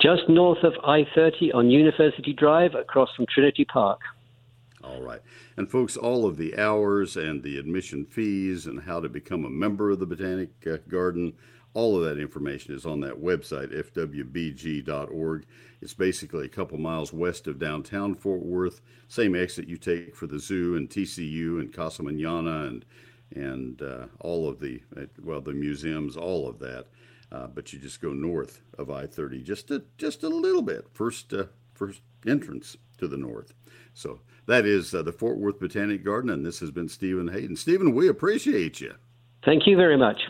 just 0.00 0.28
north 0.28 0.62
of 0.62 0.74
I 0.84 1.06
30 1.14 1.52
on 1.52 1.70
University 1.70 2.32
Drive 2.32 2.74
across 2.74 3.08
from 3.16 3.26
Trinity 3.26 3.64
Park. 3.64 4.00
All 4.84 5.00
right. 5.00 5.20
And, 5.56 5.70
folks, 5.70 5.96
all 5.96 6.26
of 6.26 6.36
the 6.36 6.56
hours 6.58 7.16
and 7.16 7.42
the 7.42 7.58
admission 7.58 8.04
fees 8.04 8.66
and 8.66 8.82
how 8.82 9.00
to 9.00 9.08
become 9.08 9.44
a 9.44 9.50
member 9.50 9.90
of 9.90 9.98
the 9.98 10.06
Botanic 10.06 10.50
uh, 10.70 10.76
Garden, 10.88 11.32
all 11.76 11.94
of 11.94 12.04
that 12.04 12.18
information 12.18 12.74
is 12.74 12.86
on 12.86 13.00
that 13.00 13.22
website, 13.22 13.70
fwbg.org. 13.92 15.46
It's 15.82 15.92
basically 15.92 16.46
a 16.46 16.48
couple 16.48 16.78
miles 16.78 17.12
west 17.12 17.46
of 17.46 17.58
downtown 17.58 18.14
Fort 18.14 18.40
Worth, 18.40 18.80
same 19.08 19.36
exit 19.36 19.68
you 19.68 19.76
take 19.76 20.16
for 20.16 20.26
the 20.26 20.38
zoo 20.38 20.76
and 20.76 20.88
TCU 20.88 21.60
and 21.60 21.70
Casa 21.70 22.02
Manana 22.02 22.64
and 22.64 22.84
and 23.34 23.82
uh, 23.82 24.06
all 24.20 24.48
of 24.48 24.58
the 24.58 24.80
uh, 24.96 25.02
well 25.22 25.42
the 25.42 25.52
museums, 25.52 26.16
all 26.16 26.48
of 26.48 26.58
that. 26.60 26.86
Uh, 27.30 27.48
but 27.48 27.70
you 27.74 27.78
just 27.78 28.00
go 28.00 28.14
north 28.14 28.62
of 28.78 28.88
I-30 28.88 29.44
just 29.44 29.70
a 29.70 29.82
just 29.98 30.22
a 30.22 30.28
little 30.30 30.62
bit. 30.62 30.86
First 30.94 31.34
uh, 31.34 31.44
first 31.74 32.00
entrance 32.26 32.78
to 32.96 33.06
the 33.06 33.18
north. 33.18 33.52
So 33.92 34.20
that 34.46 34.64
is 34.64 34.94
uh, 34.94 35.02
the 35.02 35.12
Fort 35.12 35.36
Worth 35.36 35.60
Botanic 35.60 36.02
Garden, 36.02 36.30
and 36.30 36.46
this 36.46 36.58
has 36.60 36.70
been 36.70 36.88
Stephen 36.88 37.28
Hayden. 37.28 37.54
Stephen, 37.54 37.94
we 37.94 38.08
appreciate 38.08 38.80
you. 38.80 38.94
Thank 39.44 39.66
you 39.66 39.76
very 39.76 39.98
much. 39.98 40.22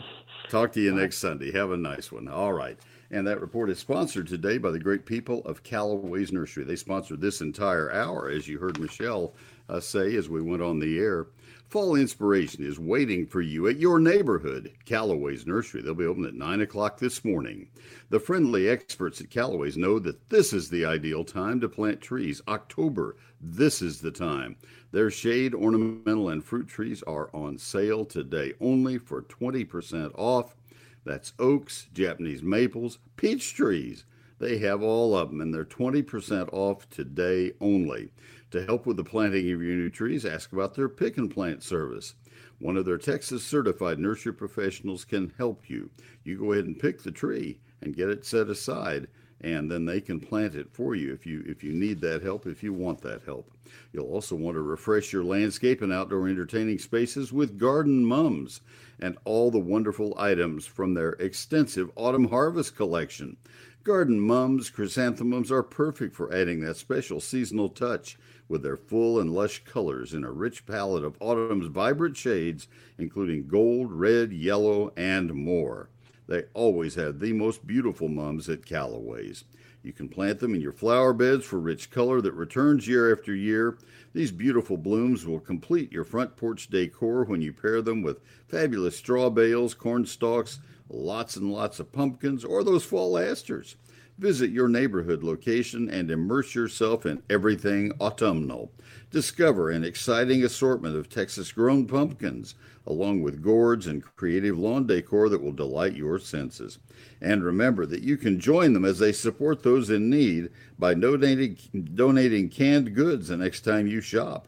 Talk 0.49 0.71
to 0.73 0.81
you 0.81 0.93
next 0.93 1.17
Sunday. 1.17 1.51
Have 1.51 1.71
a 1.71 1.77
nice 1.77 2.09
one. 2.09 2.29
All 2.29 2.53
right. 2.53 2.79
And 3.11 3.27
that 3.27 3.41
report 3.41 3.69
is 3.69 3.79
sponsored 3.79 4.27
today 4.27 4.57
by 4.57 4.71
the 4.71 4.79
great 4.79 5.05
people 5.05 5.41
of 5.45 5.61
Callaway's 5.61 6.31
Nursery. 6.31 6.63
They 6.63 6.77
sponsored 6.77 7.19
this 7.19 7.41
entire 7.41 7.91
hour, 7.91 8.29
as 8.29 8.47
you 8.47 8.57
heard 8.57 8.79
Michelle 8.79 9.33
uh, 9.67 9.81
say 9.81 10.15
as 10.15 10.29
we 10.29 10.41
went 10.41 10.61
on 10.61 10.79
the 10.79 10.99
air. 10.99 11.27
Fall 11.69 11.95
inspiration 11.95 12.65
is 12.65 12.79
waiting 12.79 13.27
for 13.27 13.41
you 13.41 13.67
at 13.67 13.75
your 13.75 13.99
neighborhood 13.99 14.71
Callaway's 14.85 15.45
Nursery. 15.45 15.81
They'll 15.81 15.93
be 15.93 16.05
open 16.05 16.23
at 16.23 16.33
9 16.33 16.61
o'clock 16.61 16.97
this 16.97 17.25
morning. 17.25 17.67
The 18.09 18.21
friendly 18.21 18.69
experts 18.69 19.19
at 19.19 19.29
Callaway's 19.29 19.75
know 19.75 19.99
that 19.99 20.29
this 20.29 20.53
is 20.53 20.69
the 20.69 20.85
ideal 20.85 21.25
time 21.25 21.59
to 21.59 21.67
plant 21.67 21.99
trees. 21.99 22.41
October, 22.47 23.17
this 23.41 23.81
is 23.81 23.99
the 23.99 24.11
time. 24.11 24.55
Their 24.93 25.11
shade, 25.11 25.53
ornamental, 25.53 26.29
and 26.29 26.41
fruit 26.41 26.69
trees 26.69 27.03
are 27.03 27.29
on 27.33 27.57
sale 27.57 28.05
today 28.05 28.53
only 28.61 28.97
for 28.97 29.23
20% 29.23 30.11
off. 30.17 30.55
That's 31.03 31.33
oaks, 31.37 31.87
Japanese 31.93 32.43
maples, 32.43 32.97
peach 33.17 33.53
trees. 33.53 34.05
They 34.39 34.59
have 34.59 34.83
all 34.83 35.17
of 35.17 35.31
them, 35.31 35.41
and 35.41 35.53
they're 35.53 35.65
20% 35.65 36.47
off 36.53 36.89
today 36.89 37.51
only. 37.59 38.11
To 38.51 38.65
help 38.65 38.85
with 38.85 38.97
the 38.97 39.03
planting 39.03 39.51
of 39.51 39.61
your 39.61 39.75
new 39.75 39.89
trees, 39.89 40.25
ask 40.25 40.53
about 40.53 40.75
their 40.75 40.89
pick 40.89 41.17
and 41.17 41.29
plant 41.29 41.63
service. 41.63 42.15
One 42.59 42.77
of 42.77 42.85
their 42.85 42.97
Texas 42.97 43.43
certified 43.43 43.99
nursery 43.99 44.33
professionals 44.33 45.03
can 45.03 45.33
help 45.37 45.69
you. 45.69 45.89
You 46.23 46.37
go 46.37 46.53
ahead 46.53 46.65
and 46.65 46.79
pick 46.79 47.03
the 47.03 47.11
tree 47.11 47.59
and 47.81 47.95
get 47.95 48.09
it 48.09 48.25
set 48.25 48.49
aside 48.49 49.07
and 49.41 49.69
then 49.69 49.85
they 49.85 50.01
can 50.01 50.19
plant 50.19 50.55
it 50.55 50.71
for 50.71 50.95
you 50.95 51.13
if 51.13 51.25
you 51.25 51.43
if 51.45 51.63
you 51.63 51.71
need 51.71 52.01
that 52.01 52.23
help 52.23 52.47
if 52.47 52.63
you 52.63 52.73
want 52.73 53.01
that 53.01 53.21
help 53.23 53.51
you'll 53.91 54.11
also 54.11 54.35
want 54.35 54.55
to 54.55 54.61
refresh 54.61 55.13
your 55.13 55.23
landscape 55.23 55.81
and 55.81 55.93
outdoor 55.93 56.27
entertaining 56.27 56.79
spaces 56.79 57.31
with 57.31 57.59
garden 57.59 58.03
mums 58.03 58.61
and 58.99 59.17
all 59.25 59.51
the 59.51 59.59
wonderful 59.59 60.15
items 60.17 60.65
from 60.65 60.93
their 60.93 61.11
extensive 61.13 61.91
autumn 61.95 62.29
harvest 62.29 62.75
collection 62.75 63.37
garden 63.83 64.19
mums 64.19 64.69
chrysanthemums 64.71 65.51
are 65.51 65.63
perfect 65.63 66.15
for 66.15 66.33
adding 66.33 66.59
that 66.61 66.75
special 66.75 67.19
seasonal 67.19 67.69
touch 67.69 68.17
with 68.49 68.63
their 68.63 68.77
full 68.77 69.19
and 69.19 69.33
lush 69.33 69.63
colors 69.63 70.13
in 70.13 70.23
a 70.23 70.31
rich 70.31 70.65
palette 70.65 71.03
of 71.03 71.17
autumn's 71.19 71.67
vibrant 71.67 72.17
shades, 72.17 72.67
including 72.97 73.47
gold, 73.47 73.91
red, 73.91 74.31
yellow, 74.31 74.91
and 74.95 75.33
more. 75.33 75.89
They 76.27 76.43
always 76.53 76.95
have 76.95 77.19
the 77.19 77.33
most 77.33 77.65
beautiful 77.65 78.09
mums 78.09 78.49
at 78.49 78.65
Callaway's. 78.65 79.45
You 79.83 79.93
can 79.93 80.09
plant 80.09 80.39
them 80.39 80.53
in 80.53 80.59
your 80.59 80.73
flower 80.73 81.13
beds 81.13 81.45
for 81.45 81.59
rich 81.59 81.89
color 81.89 82.19
that 82.21 82.33
returns 82.33 82.87
year 82.87 83.11
after 83.11 83.33
year. 83.33 83.77
These 84.13 84.31
beautiful 84.31 84.75
blooms 84.75 85.25
will 85.25 85.39
complete 85.39 85.91
your 85.91 86.03
front 86.03 86.35
porch 86.35 86.67
decor 86.69 87.23
when 87.23 87.41
you 87.41 87.53
pair 87.53 87.81
them 87.81 88.01
with 88.01 88.19
fabulous 88.47 88.97
straw 88.97 89.29
bales, 89.29 89.73
corn 89.73 90.05
stalks, 90.05 90.59
lots 90.89 91.37
and 91.37 91.51
lots 91.51 91.79
of 91.79 91.91
pumpkins, 91.93 92.43
or 92.43 92.63
those 92.63 92.83
fall 92.83 93.17
asters. 93.17 93.77
Visit 94.17 94.49
your 94.49 94.67
neighborhood 94.67 95.23
location 95.23 95.89
and 95.91 96.09
immerse 96.09 96.55
yourself 96.55 97.05
in 97.05 97.21
everything 97.29 97.91
autumnal. 98.01 98.71
Discover 99.11 99.69
an 99.69 99.83
exciting 99.83 100.43
assortment 100.43 100.95
of 100.95 101.07
Texas 101.07 101.51
grown 101.51 101.85
pumpkins, 101.85 102.55
along 102.87 103.21
with 103.21 103.43
gourds 103.43 103.85
and 103.85 104.03
creative 104.15 104.57
lawn 104.57 104.87
decor 104.87 105.29
that 105.29 105.43
will 105.43 105.51
delight 105.51 105.93
your 105.93 106.17
senses. 106.17 106.79
And 107.21 107.43
remember 107.43 107.85
that 107.85 108.01
you 108.01 108.17
can 108.17 108.39
join 108.39 108.73
them 108.73 108.85
as 108.85 108.97
they 108.97 109.11
support 109.11 109.61
those 109.61 109.91
in 109.91 110.09
need 110.09 110.49
by 110.79 110.95
donating, 110.95 111.57
donating 111.93 112.49
canned 112.49 112.95
goods 112.95 113.27
the 113.27 113.37
next 113.37 113.61
time 113.61 113.85
you 113.85 114.01
shop. 114.01 114.47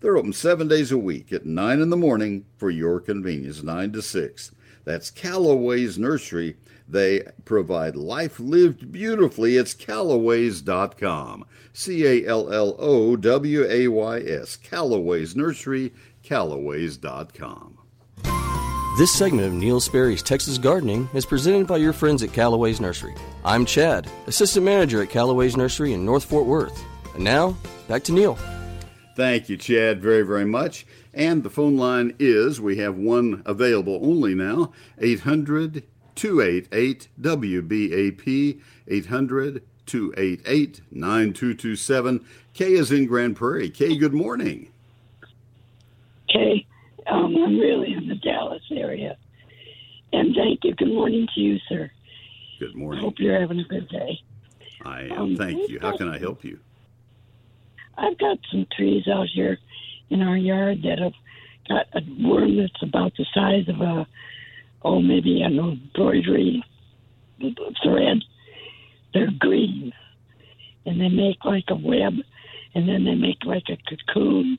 They're 0.00 0.16
open 0.16 0.32
seven 0.32 0.68
days 0.68 0.92
a 0.92 0.98
week 0.98 1.32
at 1.32 1.44
9 1.44 1.80
in 1.80 1.90
the 1.90 1.96
morning 1.96 2.44
for 2.56 2.70
your 2.70 3.00
convenience, 3.00 3.64
9 3.64 3.90
to 3.94 4.02
6. 4.02 4.52
That's 4.84 5.10
Callaway's 5.10 5.98
Nursery. 5.98 6.56
They 6.88 7.24
provide 7.44 7.96
life 7.96 8.40
lived 8.40 8.90
beautifully. 8.90 9.56
It's 9.56 9.74
Callaways.com. 9.74 11.44
C 11.74 12.06
A 12.06 12.26
L 12.26 12.52
L 12.52 12.76
O 12.78 13.14
W 13.14 13.66
A 13.68 13.88
Y 13.88 14.20
S. 14.20 14.56
Callaway's 14.56 15.36
Nursery, 15.36 15.92
Callaways.com. 16.24 17.78
This 18.98 19.12
segment 19.12 19.46
of 19.46 19.52
Neil 19.52 19.80
Sperry's 19.80 20.22
Texas 20.22 20.58
Gardening 20.58 21.08
is 21.14 21.24
presented 21.24 21.68
by 21.68 21.76
your 21.76 21.92
friends 21.92 22.22
at 22.22 22.32
Callaway's 22.32 22.80
Nursery. 22.80 23.14
I'm 23.44 23.64
Chad, 23.64 24.10
Assistant 24.26 24.64
Manager 24.64 25.02
at 25.02 25.10
Callaway's 25.10 25.56
Nursery 25.56 25.92
in 25.92 26.04
North 26.04 26.24
Fort 26.24 26.46
Worth. 26.46 26.84
And 27.14 27.22
now, 27.22 27.56
back 27.86 28.02
to 28.04 28.12
Neil. 28.12 28.36
Thank 29.14 29.48
you, 29.48 29.56
Chad, 29.56 30.00
very, 30.00 30.22
very 30.22 30.46
much. 30.46 30.84
And 31.14 31.42
the 31.42 31.50
phone 31.50 31.76
line 31.76 32.16
is 32.18 32.60
we 32.60 32.78
have 32.78 32.96
one 32.96 33.42
available 33.46 34.00
only 34.02 34.34
now 34.34 34.72
800 34.98 35.84
288 36.18 37.08
WBAP 37.20 38.60
800 38.88 39.62
288 39.86 40.80
9227. 40.90 42.26
Kay 42.54 42.72
is 42.72 42.90
in 42.90 43.06
Grand 43.06 43.36
Prairie. 43.36 43.70
Kay, 43.70 43.96
good 43.96 44.12
morning. 44.12 44.68
Kay, 46.28 46.66
um, 47.06 47.36
I'm 47.36 47.56
really 47.56 47.94
in 47.94 48.08
the 48.08 48.16
Dallas 48.16 48.62
area. 48.72 49.16
And 50.12 50.34
thank 50.34 50.64
you. 50.64 50.74
Good 50.74 50.92
morning 50.92 51.28
to 51.36 51.40
you, 51.40 51.58
sir. 51.68 51.88
Good 52.58 52.74
morning. 52.74 52.98
I 52.98 53.04
hope 53.04 53.14
you're 53.18 53.38
having 53.40 53.60
a 53.60 53.64
good 53.64 53.88
day. 53.88 54.20
I 54.84 55.02
am. 55.02 55.12
Um, 55.12 55.36
thank 55.36 55.70
you. 55.70 55.78
How 55.80 55.96
can 55.96 56.08
I 56.08 56.18
help 56.18 56.44
you? 56.44 56.58
I've 57.96 58.18
got 58.18 58.38
some 58.50 58.66
trees 58.76 59.06
out 59.06 59.28
here 59.32 59.58
in 60.10 60.22
our 60.22 60.36
yard 60.36 60.82
that 60.82 60.98
have 60.98 61.12
got 61.68 61.86
a 61.94 62.00
worm 62.20 62.56
that's 62.56 62.82
about 62.82 63.12
the 63.16 63.26
size 63.32 63.68
of 63.68 63.80
a, 63.80 64.06
oh, 64.82 65.00
maybe 65.00 65.42
an 65.42 65.58
embroidery 65.58 66.64
thread. 67.82 68.18
They're 69.14 69.30
green, 69.38 69.92
and 70.86 71.00
they 71.00 71.08
make 71.08 71.44
like 71.44 71.64
a 71.68 71.74
web, 71.74 72.14
and 72.74 72.88
then 72.88 73.04
they 73.04 73.14
make 73.14 73.44
like 73.44 73.64
a 73.68 73.78
cocoon, 73.88 74.58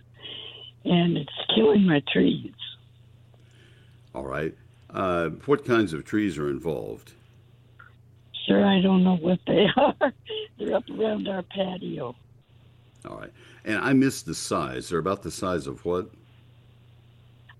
and 0.85 1.17
it's 1.17 1.29
killing 1.55 1.85
my 1.85 2.01
trees. 2.11 2.53
All 4.15 4.25
right. 4.25 4.55
Uh, 4.89 5.29
what 5.45 5.65
kinds 5.65 5.93
of 5.93 6.03
trees 6.03 6.37
are 6.37 6.49
involved? 6.49 7.13
Sure, 8.47 8.65
I 8.65 8.81
don't 8.81 9.03
know 9.03 9.17
what 9.17 9.39
they 9.45 9.67
are. 9.77 10.13
They're 10.57 10.75
up 10.75 10.89
around 10.89 11.27
our 11.27 11.43
patio. 11.43 12.15
All 13.07 13.17
right. 13.17 13.31
And 13.63 13.77
I 13.77 13.93
missed 13.93 14.25
the 14.25 14.33
size. 14.33 14.89
They're 14.89 14.99
about 14.99 15.21
the 15.21 15.31
size 15.31 15.67
of 15.67 15.85
what? 15.85 16.09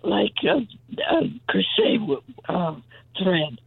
Like 0.02 0.34
a, 0.44 0.68
a 1.12 1.40
crochet 1.48 2.00
uh, 2.48 2.76
thread. 3.22 3.60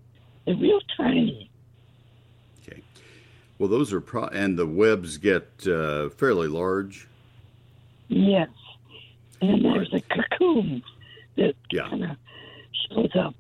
They're 0.47 0.57
real 0.57 0.81
tiny. 0.97 1.51
Okay. 2.63 2.83
Well, 3.59 3.69
those 3.69 3.93
are 3.93 4.01
pro, 4.01 4.25
and 4.25 4.59
the 4.59 4.67
webs 4.67 5.19
get 5.19 5.67
uh, 5.67 6.09
fairly 6.11 6.49
large. 6.49 7.07
Yes. 8.09 8.49
And 9.41 9.65
there's 9.65 9.93
right. 9.93 10.05
a 10.11 10.15
cocoon 10.15 10.83
that 11.37 11.55
yeah. 11.71 11.89
kind 11.89 12.05
of 12.05 12.17
shows 12.89 13.11
up. 13.19 13.35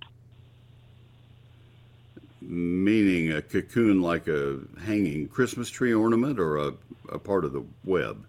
Meaning 2.40 3.32
a 3.32 3.40
cocoon 3.40 4.02
like 4.02 4.28
a 4.28 4.58
hanging 4.84 5.28
Christmas 5.28 5.70
tree 5.70 5.94
ornament 5.94 6.40
or 6.40 6.58
a, 6.58 6.72
a 7.08 7.18
part 7.18 7.44
of 7.44 7.52
the 7.52 7.64
web? 7.84 8.24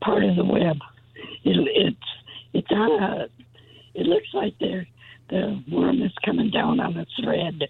Part 0.00 0.24
of 0.24 0.36
the 0.36 0.44
web. 0.44 0.78
It, 1.44 1.68
it's 1.74 1.96
it's 2.58 2.70
a. 2.70 3.28
It 3.94 4.06
looks 4.06 4.28
like 4.32 4.54
there 4.58 4.86
the 5.30 5.62
worm 5.70 6.02
is 6.02 6.12
coming 6.24 6.50
down 6.50 6.80
on 6.80 6.96
a 6.96 7.06
thread, 7.20 7.68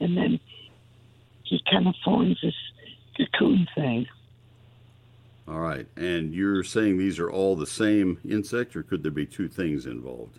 and 0.00 0.16
then 0.16 0.40
he 1.44 1.62
kind 1.70 1.86
of 1.86 1.94
forms 2.04 2.38
this 2.42 2.54
cocoon 3.16 3.66
thing. 3.74 4.06
All 5.46 5.60
right, 5.60 5.86
and 5.96 6.34
you're 6.34 6.62
saying 6.62 6.98
these 6.98 7.18
are 7.18 7.30
all 7.30 7.56
the 7.56 7.66
same 7.66 8.18
insect, 8.28 8.76
or 8.76 8.82
could 8.82 9.02
there 9.02 9.10
be 9.12 9.24
two 9.24 9.48
things 9.48 9.86
involved? 9.86 10.38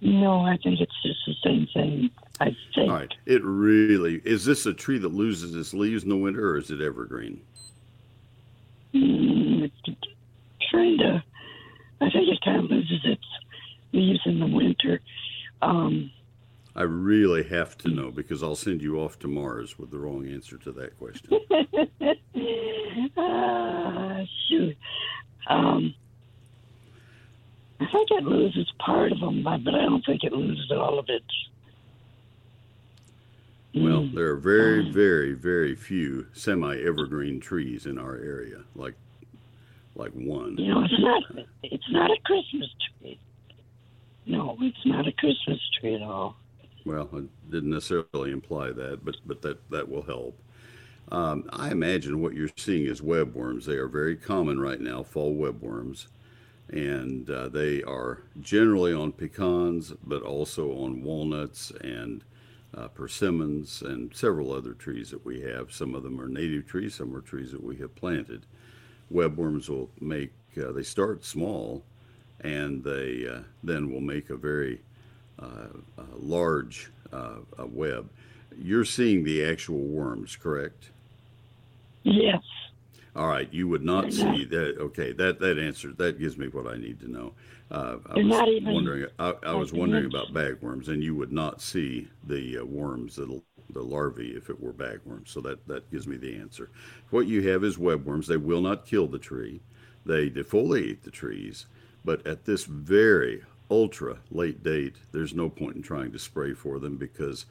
No, 0.00 0.40
I 0.40 0.56
think 0.56 0.80
it's 0.80 1.02
just 1.02 1.20
the 1.26 1.34
same 1.44 1.68
thing. 1.72 2.10
I 2.40 2.56
think. 2.74 2.90
All 2.90 2.96
right. 2.96 3.12
It 3.26 3.42
really 3.44 4.20
is. 4.24 4.44
This 4.44 4.66
a 4.66 4.72
tree 4.72 4.98
that 4.98 5.12
loses 5.12 5.54
its 5.56 5.74
leaves 5.74 6.04
in 6.04 6.08
the 6.08 6.16
winter, 6.16 6.50
or 6.50 6.58
is 6.58 6.70
it 6.70 6.80
evergreen? 6.80 7.40
Mm, 8.94 9.70
kind 10.70 11.00
of. 11.00 11.22
I 12.00 12.10
think 12.10 12.28
it 12.28 12.40
kind 12.44 12.64
of 12.64 12.70
loses 12.70 13.00
its 13.04 13.24
leaves 13.92 14.20
in 14.24 14.40
the 14.40 14.46
winter. 14.46 15.00
Um, 15.62 16.10
I 16.76 16.82
really 16.82 17.42
have 17.44 17.76
to 17.78 17.88
know 17.88 18.10
because 18.10 18.42
I'll 18.42 18.54
send 18.54 18.82
you 18.82 19.00
off 19.00 19.18
to 19.20 19.28
Mars 19.28 19.78
with 19.78 19.90
the 19.90 19.98
wrong 19.98 20.28
answer 20.28 20.58
to 20.58 20.72
that 20.72 20.96
question. 20.98 21.32
uh, 23.16 24.24
shoot. 24.48 24.76
Um, 25.48 25.94
I 27.80 27.86
think 27.90 28.10
it 28.10 28.24
loses 28.24 28.70
part 28.78 29.12
of 29.12 29.20
them, 29.20 29.42
but 29.42 29.74
I 29.74 29.82
don't 29.82 30.04
think 30.04 30.22
it 30.24 30.32
loses 30.32 30.70
all 30.70 30.98
of 30.98 31.06
it. 31.08 31.22
Well, 33.74 34.08
there 34.12 34.30
are 34.30 34.36
very, 34.36 34.90
very, 34.90 35.32
very 35.34 35.74
few 35.74 36.26
semi-evergreen 36.32 37.38
trees 37.40 37.86
in 37.86 37.98
our 37.98 38.16
area, 38.16 38.64
like 38.74 38.94
like 39.98 40.12
one. 40.12 40.56
You 40.58 40.74
know, 40.74 40.82
it's 40.82 40.98
not 40.98 41.22
it's 41.62 41.90
not 41.90 42.10
a 42.10 42.16
Christmas 42.24 42.68
tree. 43.00 43.18
No, 44.26 44.56
it's 44.60 44.86
not 44.86 45.06
a 45.06 45.12
Christmas 45.12 45.58
tree 45.80 45.94
at 45.94 46.02
all. 46.02 46.36
Well, 46.84 47.08
I 47.14 47.22
didn't 47.50 47.70
necessarily 47.70 48.30
imply 48.30 48.72
that, 48.72 49.04
but 49.04 49.16
but 49.26 49.42
that 49.42 49.70
that 49.70 49.88
will 49.88 50.02
help. 50.02 50.40
Um, 51.10 51.48
I 51.50 51.70
imagine 51.70 52.20
what 52.20 52.34
you're 52.34 52.50
seeing 52.56 52.86
is 52.86 53.00
webworms. 53.00 53.64
They 53.64 53.76
are 53.76 53.88
very 53.88 54.14
common 54.14 54.60
right 54.60 54.80
now, 54.80 55.02
fall 55.02 55.34
webworms 55.34 56.06
and 56.70 57.30
uh, 57.30 57.48
they 57.48 57.82
are 57.82 58.22
generally 58.40 58.92
on 58.92 59.12
pecans, 59.12 59.92
but 60.04 60.22
also 60.22 60.72
on 60.72 61.02
walnuts 61.02 61.72
and 61.82 62.24
uh, 62.76 62.88
persimmons 62.88 63.80
and 63.80 64.14
several 64.14 64.52
other 64.52 64.74
trees 64.74 65.10
that 65.10 65.24
we 65.24 65.40
have. 65.40 65.72
Some 65.72 65.94
of 65.94 66.02
them 66.02 66.20
are 66.20 66.28
native 66.28 66.66
trees, 66.66 66.94
some 66.94 67.16
are 67.16 67.22
trees 67.22 67.52
that 67.52 67.62
we 67.62 67.76
have 67.76 67.94
planted. 67.94 68.44
Webworms 69.12 69.68
will 69.68 69.90
make, 70.00 70.30
uh, 70.56 70.72
they 70.72 70.82
start 70.82 71.24
small 71.24 71.82
and 72.40 72.84
they 72.84 73.26
uh, 73.28 73.40
then 73.62 73.92
will 73.92 74.00
make 74.00 74.30
a 74.30 74.36
very 74.36 74.80
uh, 75.38 75.68
large 76.16 76.90
uh, 77.12 77.36
web. 77.58 78.08
You're 78.56 78.84
seeing 78.84 79.24
the 79.24 79.44
actual 79.44 79.78
worms, 79.78 80.36
correct? 80.36 80.90
Yes. 82.02 82.42
All 83.16 83.26
right, 83.26 83.52
you 83.52 83.66
would 83.68 83.82
not 83.84 84.12
see 84.12 84.44
that. 84.44 84.76
Okay, 84.78 85.12
that 85.12 85.40
that 85.40 85.58
answers 85.58 85.96
that 85.96 86.20
gives 86.20 86.38
me 86.38 86.46
what 86.48 86.68
I 86.68 86.76
need 86.76 87.00
to 87.00 87.10
know. 87.10 87.32
Uh, 87.70 87.96
I 88.06 88.22
was 88.22 88.48
even, 88.48 88.74
wondering. 88.74 89.06
I, 89.18 89.34
I 89.42 89.54
was 89.54 89.72
wondering 89.72 90.04
about 90.04 90.32
bagworms, 90.32 90.88
and 90.88 91.02
you 91.02 91.16
would 91.16 91.32
not 91.32 91.60
see 91.60 92.08
the 92.24 92.58
uh, 92.58 92.64
worms, 92.64 93.16
the 93.16 93.42
the 93.70 93.82
larvae, 93.82 94.36
if 94.36 94.50
it 94.50 94.60
were 94.60 94.72
bagworms. 94.72 95.28
So 95.28 95.40
that 95.42 95.66
that 95.66 95.90
gives 95.90 96.06
me 96.06 96.16
the 96.16 96.36
answer. 96.36 96.70
What 97.10 97.26
you 97.26 97.48
have 97.48 97.64
is 97.64 97.76
webworms. 97.76 98.26
They 98.26 98.36
will 98.36 98.60
not 98.60 98.86
kill 98.86 99.06
the 99.06 99.18
tree. 99.18 99.60
They 100.06 100.30
defoliate 100.30 101.02
the 101.02 101.10
trees, 101.10 101.66
but 102.04 102.26
at 102.26 102.44
this 102.44 102.64
very 102.64 103.42
ultra 103.70 104.18
late 104.30 104.62
date, 104.62 104.96
there's 105.12 105.34
no 105.34 105.50
point 105.50 105.76
in 105.76 105.82
trying 105.82 106.12
to 106.12 106.18
spray 106.18 106.54
for 106.54 106.78
them 106.78 106.96
because 106.96 107.44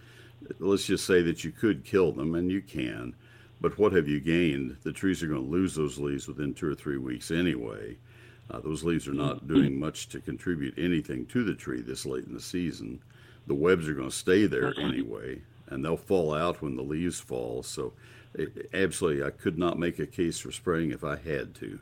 let's 0.60 0.86
just 0.86 1.06
say 1.06 1.22
that 1.22 1.44
you 1.44 1.52
could 1.52 1.86
kill 1.86 2.12
them, 2.12 2.34
and 2.34 2.52
you 2.52 2.62
can 2.62 3.14
but 3.60 3.78
what 3.78 3.94
have 3.94 4.08
you 4.08 4.20
gained? 4.20 4.78
The 4.84 4.92
trees 4.92 5.24
are 5.24 5.28
going 5.28 5.44
to 5.44 5.50
lose 5.50 5.76
those 5.76 5.98
leaves 5.98 6.28
within 6.28 6.54
two 6.54 6.70
or 6.70 6.76
three 6.76 6.98
weeks 6.98 7.32
anyway. 7.32 7.98
Uh, 8.50 8.60
those 8.60 8.84
leaves 8.84 9.08
are 9.08 9.14
not 9.14 9.48
doing 9.48 9.80
much 9.80 10.10
to 10.10 10.20
contribute 10.20 10.78
anything 10.78 11.26
to 11.28 11.44
the 11.44 11.56
tree 11.56 11.82
this 11.82 12.06
late 12.06 12.26
in 12.26 12.34
the 12.34 12.40
season. 12.40 13.02
The 13.48 13.56
webs 13.56 13.88
are 13.88 13.94
going 13.94 14.10
to 14.10 14.16
stay 14.16 14.46
there 14.46 14.74
anyway, 14.80 15.42
and 15.68 15.84
they'll 15.84 15.98
fall 15.98 16.34
out 16.34 16.62
when 16.62 16.76
the 16.76 16.84
leaves 16.84 17.20
fall. 17.20 17.64
So, 17.64 17.94
it, 18.34 18.70
absolutely, 18.74 19.24
I 19.24 19.32
could 19.32 19.58
not 19.58 19.80
make 19.80 20.00
a 20.00 20.06
case 20.06 20.40
for 20.40 20.52
spraying 20.52 20.92
if 20.92 21.04
I 21.04 21.16
had 21.16 21.56
to. 21.56 21.80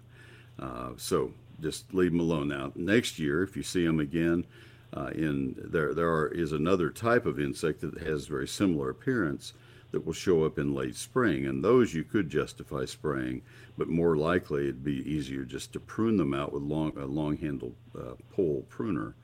Uh, 0.59 0.89
so, 0.97 1.33
just 1.61 1.93
leave 1.93 2.11
them 2.11 2.19
alone. 2.19 2.49
Now, 2.49 2.71
next 2.75 3.19
year, 3.19 3.43
if 3.43 3.55
you 3.55 3.63
see 3.63 3.85
them 3.85 3.99
again, 3.99 4.45
uh, 4.93 5.09
in 5.13 5.55
there 5.57 5.93
there 5.93 6.09
are, 6.09 6.27
is 6.27 6.51
another 6.51 6.89
type 6.89 7.25
of 7.25 7.39
insect 7.39 7.81
that 7.81 7.99
has 7.99 8.27
very 8.27 8.47
similar 8.47 8.89
appearance 8.89 9.53
that 9.91 10.05
will 10.05 10.13
show 10.13 10.43
up 10.43 10.59
in 10.59 10.73
late 10.73 10.95
spring. 10.95 11.45
And 11.45 11.63
those 11.63 11.93
you 11.93 12.03
could 12.03 12.29
justify 12.29 12.85
spraying, 12.85 13.41
but 13.77 13.87
more 13.87 14.17
likely 14.17 14.63
it'd 14.63 14.83
be 14.83 15.09
easier 15.09 15.45
just 15.45 15.73
to 15.73 15.79
prune 15.79 16.17
them 16.17 16.33
out 16.33 16.51
with 16.51 16.63
long, 16.63 16.97
a 16.97 17.05
long 17.05 17.37
handled 17.37 17.75
uh, 17.97 18.15
pole 18.31 18.65
pruner. 18.69 19.15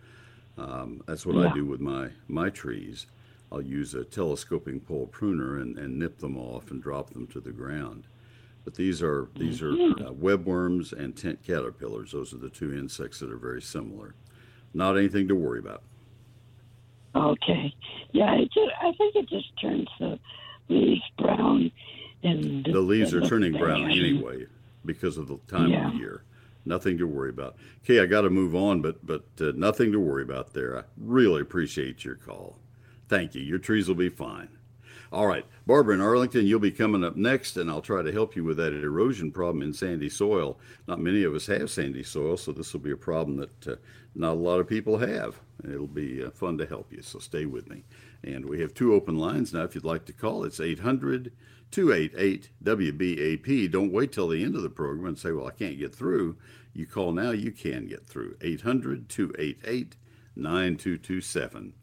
Um, 0.58 1.03
that's 1.08 1.25
what 1.25 1.36
yeah. 1.36 1.50
I 1.50 1.53
do 1.53 1.65
with 1.65 1.82
my, 1.82 2.10
my 2.27 2.50
trees. 2.50 3.08
I'll 3.51 3.62
use 3.62 3.93
a 3.93 4.03
telescoping 4.03 4.79
pole 4.79 5.08
pruner 5.08 5.60
and, 5.60 5.77
and 5.77 6.00
nip 6.00 6.20
them 6.20 6.38
off 6.38 6.72
and 6.72 6.81
drop 6.81 7.10
them 7.12 7.27
to 7.27 7.39
the 7.39 7.51
ground. 7.51 8.08
But 8.63 8.75
these 8.75 9.01
are 9.01 9.27
these 9.36 9.62
are 9.62 9.72
mm-hmm. 9.72 10.05
uh, 10.05 10.12
webworms 10.12 10.93
and 10.93 11.17
tent 11.17 11.39
caterpillars. 11.43 12.12
Those 12.12 12.34
are 12.34 12.38
the 12.38 12.50
two 12.50 12.74
insects 12.74 13.20
that 13.20 13.31
are 13.31 13.38
very 13.38 13.62
similar. 13.62 14.13
Not 14.74 14.98
anything 14.98 15.27
to 15.27 15.36
worry 15.36 15.60
about. 15.60 15.81
Okay. 17.15 17.74
Yeah, 18.12 18.36
it 18.36 18.51
just, 18.53 18.72
I 18.81 18.91
think 18.93 19.15
it 19.15 19.27
just 19.27 19.50
turns 19.60 19.88
the 20.00 20.20
leaves 20.70 21.01
brown. 21.17 21.72
And 22.24 22.63
the 22.63 22.79
leaves 22.79 23.13
are 23.13 23.22
turning 23.22 23.53
brown 23.53 23.89
anyway 23.89 24.46
because 24.86 25.17
of 25.17 25.27
the 25.27 25.38
time 25.48 25.72
yeah. 25.72 25.89
of 25.89 25.96
year. 25.96 26.24
Nothing 26.63 27.00
to 27.00 27.05
worry 27.05 27.31
about. 27.31 27.55
Okay, 27.84 28.00
I 28.00 28.05
got 28.05 28.22
to 28.22 28.29
move 28.29 28.53
on, 28.53 28.81
but 28.81 29.03
but 29.05 29.24
uh, 29.41 29.51
nothing 29.55 29.91
to 29.91 30.00
worry 30.00 30.22
about 30.22 30.53
there. 30.53 30.77
I 30.77 30.84
really 30.98 31.41
appreciate 31.41 32.05
your 32.05 32.15
call. 32.15 32.58
Thank 33.12 33.36
you. 33.36 33.41
Your 33.41 33.60
trees 33.60 33.89
will 33.89 33.96
be 33.96 34.08
fine. 34.08 34.48
All 35.12 35.27
right, 35.27 35.46
Barbara 35.68 35.96
in 35.96 36.00
Arlington, 36.00 36.48
you'll 36.48 36.62
be 36.62 36.72
coming 36.72 37.03
up 37.03 37.18
next, 37.18 37.58
and 37.58 37.70
I'll 37.70 37.82
try 37.82 38.01
to 38.01 38.12
help 38.13 38.38
you 38.38 38.46
with 38.46 38.56
that 38.56 38.72
erosion 38.72 39.34
problem 39.34 39.62
in 39.63 39.74
sandy 39.74 40.08
soil. 40.08 40.58
Not 40.88 41.01
many 41.01 41.25
of 41.25 41.36
us 41.36 41.46
have 41.48 41.70
sandy 41.70 42.03
soil, 42.03 42.38
so 42.38 42.53
this 42.53 42.72
will 42.72 42.80
be 42.80 42.91
a 42.91 42.96
problem 42.96 43.36
that 43.36 43.68
uh, 43.68 43.75
not 44.15 44.36
a 44.36 44.39
lot 44.39 44.62
of 44.62 44.70
people 44.70 44.98
have. 45.00 45.41
It'll 45.62 45.88
be 45.88 46.24
uh, 46.24 46.30
fun 46.30 46.58
to 46.60 46.65
help 46.65 46.89
you, 46.94 47.01
so 47.01 47.20
stay 47.20 47.46
with 47.46 47.70
me. 47.70 47.84
And 48.24 48.46
we 48.46 48.62
have 48.62 48.74
two 48.74 48.94
open 48.94 49.18
lines 49.18 49.51
now. 49.51 49.63
If 49.63 49.75
you'd 49.75 49.84
like 49.84 50.06
to 50.06 50.13
call, 50.13 50.46
it's 50.46 50.62
800 50.62 51.34
288 51.72 52.50
WBAP. 52.63 53.72
Don't 53.72 53.91
wait 53.91 54.13
till 54.13 54.30
the 54.30 54.41
end 54.41 54.56
of 54.56 54.62
the 54.62 54.70
program 54.70 55.08
and 55.08 55.20
say, 55.20 55.34
Well, 55.34 55.48
I 55.48 55.51
can't 55.51 55.77
get 55.77 55.94
through. 55.94 56.38
You 56.74 56.86
call 56.86 57.12
now, 57.12 57.32
you 57.32 57.51
can 57.51 57.88
get 57.88 58.08
through. 58.08 58.38
800 58.39 59.10
288 59.10 59.98
9227. 60.38 61.74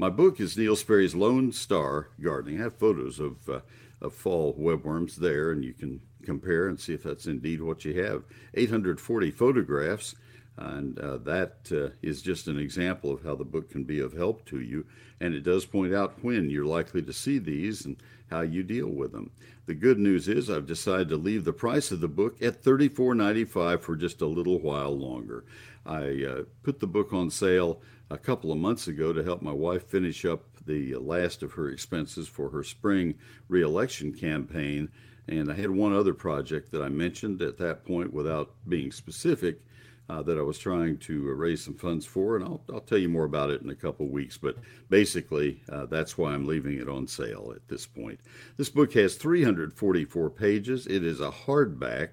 My 0.00 0.08
book 0.08 0.40
is 0.40 0.56
Neil 0.56 0.76
Sperry's 0.76 1.14
Lone 1.14 1.52
Star 1.52 2.08
Gardening. 2.22 2.58
I 2.58 2.62
have 2.62 2.78
photos 2.78 3.20
of, 3.20 3.46
uh, 3.46 3.60
of 4.00 4.14
fall 4.14 4.54
webworms 4.54 5.16
there, 5.16 5.50
and 5.50 5.62
you 5.62 5.74
can 5.74 6.00
compare 6.22 6.68
and 6.68 6.80
see 6.80 6.94
if 6.94 7.02
that's 7.02 7.26
indeed 7.26 7.60
what 7.60 7.84
you 7.84 8.02
have. 8.02 8.24
840 8.54 9.30
photographs, 9.30 10.14
and 10.60 10.98
uh, 10.98 11.16
that 11.16 11.72
uh, 11.72 11.88
is 12.02 12.20
just 12.20 12.46
an 12.46 12.58
example 12.58 13.10
of 13.10 13.24
how 13.24 13.34
the 13.34 13.44
book 13.44 13.70
can 13.70 13.84
be 13.84 13.98
of 13.98 14.12
help 14.12 14.44
to 14.46 14.60
you. 14.60 14.84
And 15.18 15.34
it 15.34 15.42
does 15.42 15.64
point 15.64 15.94
out 15.94 16.22
when 16.22 16.50
you're 16.50 16.66
likely 16.66 17.02
to 17.02 17.12
see 17.12 17.38
these 17.38 17.86
and 17.86 17.96
how 18.30 18.42
you 18.42 18.62
deal 18.62 18.88
with 18.88 19.12
them. 19.12 19.30
The 19.66 19.74
good 19.74 19.98
news 19.98 20.28
is 20.28 20.50
I've 20.50 20.66
decided 20.66 21.08
to 21.08 21.16
leave 21.16 21.44
the 21.44 21.52
price 21.52 21.90
of 21.90 22.00
the 22.00 22.08
book 22.08 22.40
at 22.42 22.62
$34.95 22.62 23.80
for 23.80 23.96
just 23.96 24.20
a 24.20 24.26
little 24.26 24.58
while 24.58 24.96
longer. 24.96 25.44
I 25.86 26.24
uh, 26.24 26.42
put 26.62 26.80
the 26.80 26.86
book 26.86 27.12
on 27.12 27.30
sale 27.30 27.80
a 28.10 28.18
couple 28.18 28.52
of 28.52 28.58
months 28.58 28.86
ago 28.86 29.12
to 29.12 29.24
help 29.24 29.40
my 29.40 29.52
wife 29.52 29.86
finish 29.86 30.24
up 30.24 30.44
the 30.66 30.94
last 30.96 31.42
of 31.42 31.52
her 31.52 31.70
expenses 31.70 32.28
for 32.28 32.50
her 32.50 32.62
spring 32.62 33.14
reelection 33.48 34.12
campaign. 34.12 34.90
And 35.26 35.50
I 35.50 35.54
had 35.54 35.70
one 35.70 35.94
other 35.94 36.14
project 36.14 36.70
that 36.72 36.82
I 36.82 36.88
mentioned 36.88 37.40
at 37.40 37.58
that 37.58 37.84
point 37.84 38.12
without 38.12 38.50
being 38.68 38.92
specific 38.92 39.62
uh, 40.10 40.22
that 40.22 40.38
I 40.38 40.42
was 40.42 40.58
trying 40.58 40.98
to 40.98 41.32
raise 41.34 41.64
some 41.64 41.74
funds 41.74 42.04
for. 42.04 42.34
And 42.34 42.44
I'll, 42.44 42.60
I'll 42.72 42.80
tell 42.80 42.98
you 42.98 43.08
more 43.08 43.24
about 43.24 43.50
it 43.50 43.62
in 43.62 43.70
a 43.70 43.74
couple 43.76 44.08
weeks. 44.08 44.36
But 44.36 44.56
basically, 44.88 45.62
uh, 45.70 45.86
that's 45.86 46.18
why 46.18 46.32
I'm 46.32 46.46
leaving 46.46 46.78
it 46.78 46.88
on 46.88 47.06
sale 47.06 47.52
at 47.54 47.68
this 47.68 47.86
point. 47.86 48.18
This 48.56 48.70
book 48.70 48.92
has 48.94 49.14
344 49.14 50.30
pages, 50.30 50.86
it 50.88 51.04
is 51.04 51.20
a 51.20 51.30
hardback 51.30 52.08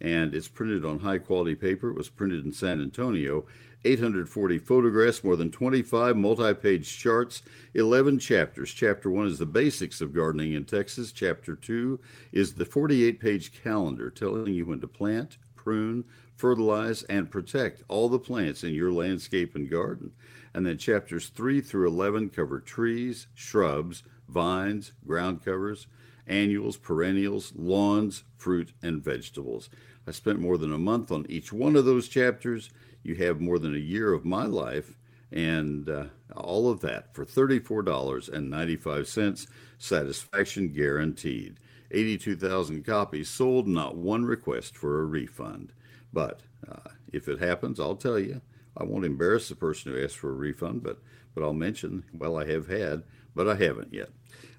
and 0.00 0.32
it's 0.32 0.46
printed 0.46 0.84
on 0.84 1.00
high 1.00 1.18
quality 1.18 1.56
paper. 1.56 1.90
It 1.90 1.96
was 1.96 2.08
printed 2.08 2.44
in 2.44 2.52
San 2.52 2.80
Antonio 2.80 3.46
840 3.84 4.58
photographs, 4.58 5.24
more 5.24 5.36
than 5.36 5.50
25 5.50 6.16
multi 6.16 6.54
page 6.54 6.98
charts, 6.98 7.42
11 7.74 8.18
chapters. 8.18 8.72
Chapter 8.72 9.10
1 9.10 9.26
is 9.26 9.38
the 9.38 9.46
basics 9.46 10.00
of 10.00 10.12
gardening 10.12 10.52
in 10.52 10.64
Texas. 10.64 11.12
Chapter 11.12 11.56
2 11.56 11.98
is 12.32 12.54
the 12.54 12.64
48 12.64 13.18
page 13.18 13.62
calendar 13.62 14.10
telling 14.10 14.52
you 14.52 14.66
when 14.66 14.80
to 14.80 14.88
plant, 14.88 15.38
prune, 15.56 16.04
fertilize, 16.38 17.02
and 17.04 17.30
protect 17.30 17.82
all 17.88 18.08
the 18.08 18.18
plants 18.18 18.64
in 18.64 18.72
your 18.72 18.92
landscape 18.92 19.54
and 19.54 19.68
garden. 19.68 20.12
And 20.54 20.64
then 20.64 20.78
chapters 20.78 21.28
3 21.28 21.60
through 21.60 21.88
11 21.88 22.30
cover 22.30 22.60
trees, 22.60 23.26
shrubs, 23.34 24.02
vines, 24.28 24.92
ground 25.06 25.44
covers, 25.44 25.86
annuals, 26.26 26.76
perennials, 26.76 27.52
lawns, 27.56 28.24
fruit, 28.36 28.72
and 28.82 29.02
vegetables. 29.02 29.68
I 30.06 30.12
spent 30.12 30.40
more 30.40 30.56
than 30.56 30.72
a 30.72 30.78
month 30.78 31.12
on 31.12 31.26
each 31.28 31.52
one 31.52 31.76
of 31.76 31.84
those 31.84 32.08
chapters 32.08 32.70
you 33.02 33.14
have 33.16 33.40
more 33.40 33.58
than 33.58 33.74
a 33.74 33.78
year 33.78 34.12
of 34.12 34.24
my 34.24 34.44
life 34.44 34.96
and 35.30 35.88
uh, 35.88 36.06
all 36.36 36.68
of 36.70 36.80
that 36.80 37.14
for 37.14 37.24
$34.95, 37.24 39.46
satisfaction 39.78 40.68
guaranteed. 40.68 41.58
82,000 41.90 42.84
copies 42.84 43.30
sold, 43.30 43.66
not 43.66 43.96
one 43.96 44.24
request 44.24 44.76
for 44.76 45.00
a 45.00 45.04
refund. 45.04 45.72
But 46.18 46.40
uh, 46.68 46.90
if 47.12 47.28
it 47.28 47.38
happens, 47.38 47.78
I'll 47.78 47.94
tell 47.94 48.18
you. 48.18 48.40
I 48.76 48.82
won't 48.82 49.04
embarrass 49.04 49.48
the 49.48 49.54
person 49.54 49.92
who 49.92 50.02
asked 50.02 50.16
for 50.16 50.30
a 50.30 50.32
refund, 50.32 50.82
but, 50.82 50.98
but 51.32 51.44
I'll 51.44 51.52
mention, 51.52 52.02
well, 52.12 52.36
I 52.36 52.44
have 52.46 52.66
had, 52.66 53.04
but 53.36 53.48
I 53.48 53.54
haven't 53.54 53.94
yet. 53.94 54.08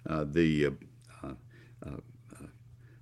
Uh, 0.09 0.23
the 0.23 0.67
uh, 0.67 0.71
uh, 1.21 1.33
uh, 1.85 2.45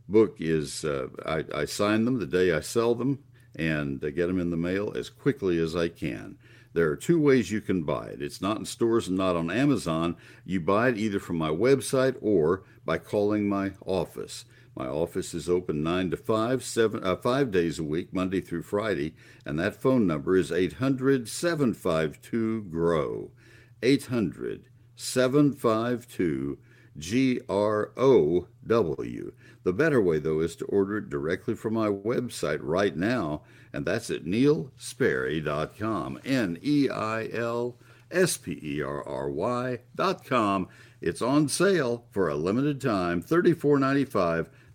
book 0.09 0.37
is, 0.39 0.83
I, 0.83 1.43
I 1.53 1.65
sign 1.65 2.05
them 2.05 2.17
the 2.17 2.25
day 2.25 2.51
I 2.51 2.61
sell 2.61 2.95
them 2.95 3.19
and 3.55 4.03
uh, 4.03 4.09
get 4.09 4.25
them 4.25 4.39
in 4.39 4.49
the 4.49 4.57
mail 4.57 4.91
as 4.95 5.11
quickly 5.11 5.59
as 5.59 5.75
I 5.75 5.87
can. 5.87 6.39
There 6.73 6.89
are 6.89 6.95
two 6.95 7.21
ways 7.21 7.51
you 7.51 7.61
can 7.61 7.83
buy 7.83 8.07
it. 8.07 8.23
It's 8.23 8.41
not 8.41 8.57
in 8.57 8.65
stores 8.65 9.07
and 9.07 9.17
not 9.17 9.35
on 9.35 9.51
Amazon. 9.51 10.17
You 10.45 10.61
buy 10.61 10.89
it 10.89 10.97
either 10.97 11.19
from 11.19 11.37
my 11.37 11.49
website 11.49 12.15
or 12.21 12.63
by 12.83 12.97
calling 12.97 13.47
my 13.47 13.73
office. 13.85 14.45
My 14.77 14.85
office 14.87 15.33
is 15.33 15.49
open 15.49 15.81
9 15.81 16.11
to 16.11 16.17
5, 16.17 16.63
seven, 16.63 17.03
uh, 17.03 17.15
5 17.15 17.49
days 17.49 17.79
a 17.79 17.83
week, 17.83 18.13
Monday 18.13 18.41
through 18.41 18.61
Friday, 18.61 19.15
and 19.43 19.57
that 19.57 19.81
phone 19.81 20.05
number 20.05 20.37
is 20.37 20.51
800 20.51 21.27
752 21.27 22.61
GROW. 22.69 23.31
800 23.81 24.65
752 24.95 26.59
G 26.95 27.41
R 27.49 27.91
O 27.97 28.47
W. 28.67 29.31
The 29.63 29.73
better 29.73 29.99
way, 29.99 30.19
though, 30.19 30.41
is 30.41 30.55
to 30.57 30.65
order 30.65 30.97
it 30.97 31.09
directly 31.09 31.55
from 31.55 31.73
my 31.73 31.87
website 31.87 32.59
right 32.61 32.95
now, 32.95 33.41
and 33.73 33.83
that's 33.83 34.11
at 34.11 34.25
neilsperry.com. 34.25 36.19
N 36.23 36.59
E 36.61 36.87
I 36.87 37.29
L 37.33 37.77
S 38.11 38.37
P 38.37 38.59
E 38.61 38.83
R 38.83 39.03
R 39.07 39.27
Y.com. 39.29 40.67
It's 41.01 41.21
on 41.21 41.47
sale 41.47 42.05
for 42.11 42.29
a 42.29 42.35
limited 42.35 42.79
time, 42.81 43.23
$34.95. 43.23 44.47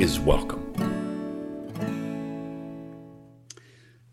is 0.00 0.18
welcome. 0.18 0.72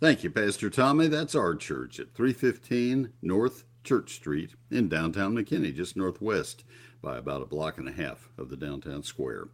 Thank 0.02 0.22
you, 0.22 0.30
Pastor 0.30 0.70
Tommy. 0.70 1.08
That's 1.08 1.34
our 1.34 1.56
church 1.56 2.02
at 2.02 2.14
315 2.14 3.14
North 3.22 3.64
Church 3.86 4.16
Street 4.16 4.52
in 4.70 4.90
downtown 4.90 5.34
McKinney, 5.34 5.74
just 5.74 5.96
northwest 5.96 6.66
by 7.02 7.18
about 7.18 7.42
a 7.42 7.46
block 7.46 7.78
and 7.78 7.88
a 7.88 7.94
half 7.94 8.28
of 8.38 8.50
the 8.50 8.58
downtown 8.58 9.02
square. 9.02 9.48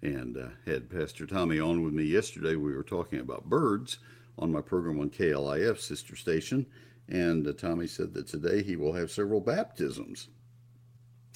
And 0.00 0.36
uh, 0.36 0.50
had 0.64 0.90
Pastor 0.90 1.26
Tommy 1.26 1.58
on 1.58 1.82
with 1.82 1.92
me 1.92 2.04
yesterday. 2.04 2.54
We 2.54 2.72
were 2.72 2.84
talking 2.84 3.18
about 3.18 3.50
birds 3.50 3.98
on 4.38 4.52
my 4.52 4.60
program 4.60 5.00
on 5.00 5.10
KLIF 5.10 5.80
sister 5.80 6.14
station. 6.14 6.66
And 7.08 7.44
uh, 7.48 7.52
Tommy 7.52 7.88
said 7.88 8.14
that 8.14 8.28
today 8.28 8.62
he 8.62 8.76
will 8.76 8.92
have 8.92 9.10
several 9.10 9.40
baptisms. 9.40 10.28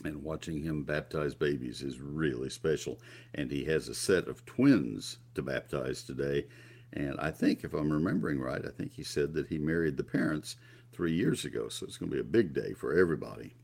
And 0.04 0.22
watching 0.22 0.62
him 0.62 0.82
baptize 0.82 1.34
babies 1.34 1.82
is 1.82 1.98
really 1.98 2.50
special. 2.50 3.00
And 3.34 3.50
he 3.50 3.64
has 3.64 3.88
a 3.88 3.94
set 3.94 4.28
of 4.28 4.44
twins 4.44 5.18
to 5.34 5.42
baptize 5.42 6.02
today. 6.02 6.46
And 6.92 7.18
I 7.18 7.30
think, 7.30 7.64
if 7.64 7.72
I'm 7.72 7.90
remembering 7.90 8.38
right, 8.38 8.64
I 8.64 8.70
think 8.70 8.92
he 8.92 9.02
said 9.02 9.34
that 9.34 9.48
he 9.48 9.58
married 9.58 9.96
the 9.96 10.04
parents 10.04 10.56
three 10.92 11.12
years 11.12 11.44
ago. 11.44 11.68
So 11.68 11.86
it's 11.86 11.96
going 11.96 12.10
to 12.10 12.16
be 12.16 12.20
a 12.20 12.24
big 12.24 12.52
day 12.52 12.72
for 12.72 12.96
everybody. 12.96 13.54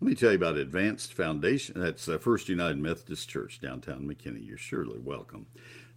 Let 0.00 0.08
me 0.10 0.14
tell 0.14 0.30
you 0.30 0.36
about 0.36 0.58
Advanced 0.58 1.14
Foundation. 1.14 1.80
That's 1.80 2.06
uh, 2.06 2.18
First 2.18 2.50
United 2.50 2.76
Methodist 2.76 3.30
Church, 3.30 3.60
downtown 3.62 4.06
McKinney. 4.06 4.46
You're 4.46 4.58
surely 4.58 4.98
welcome. 4.98 5.46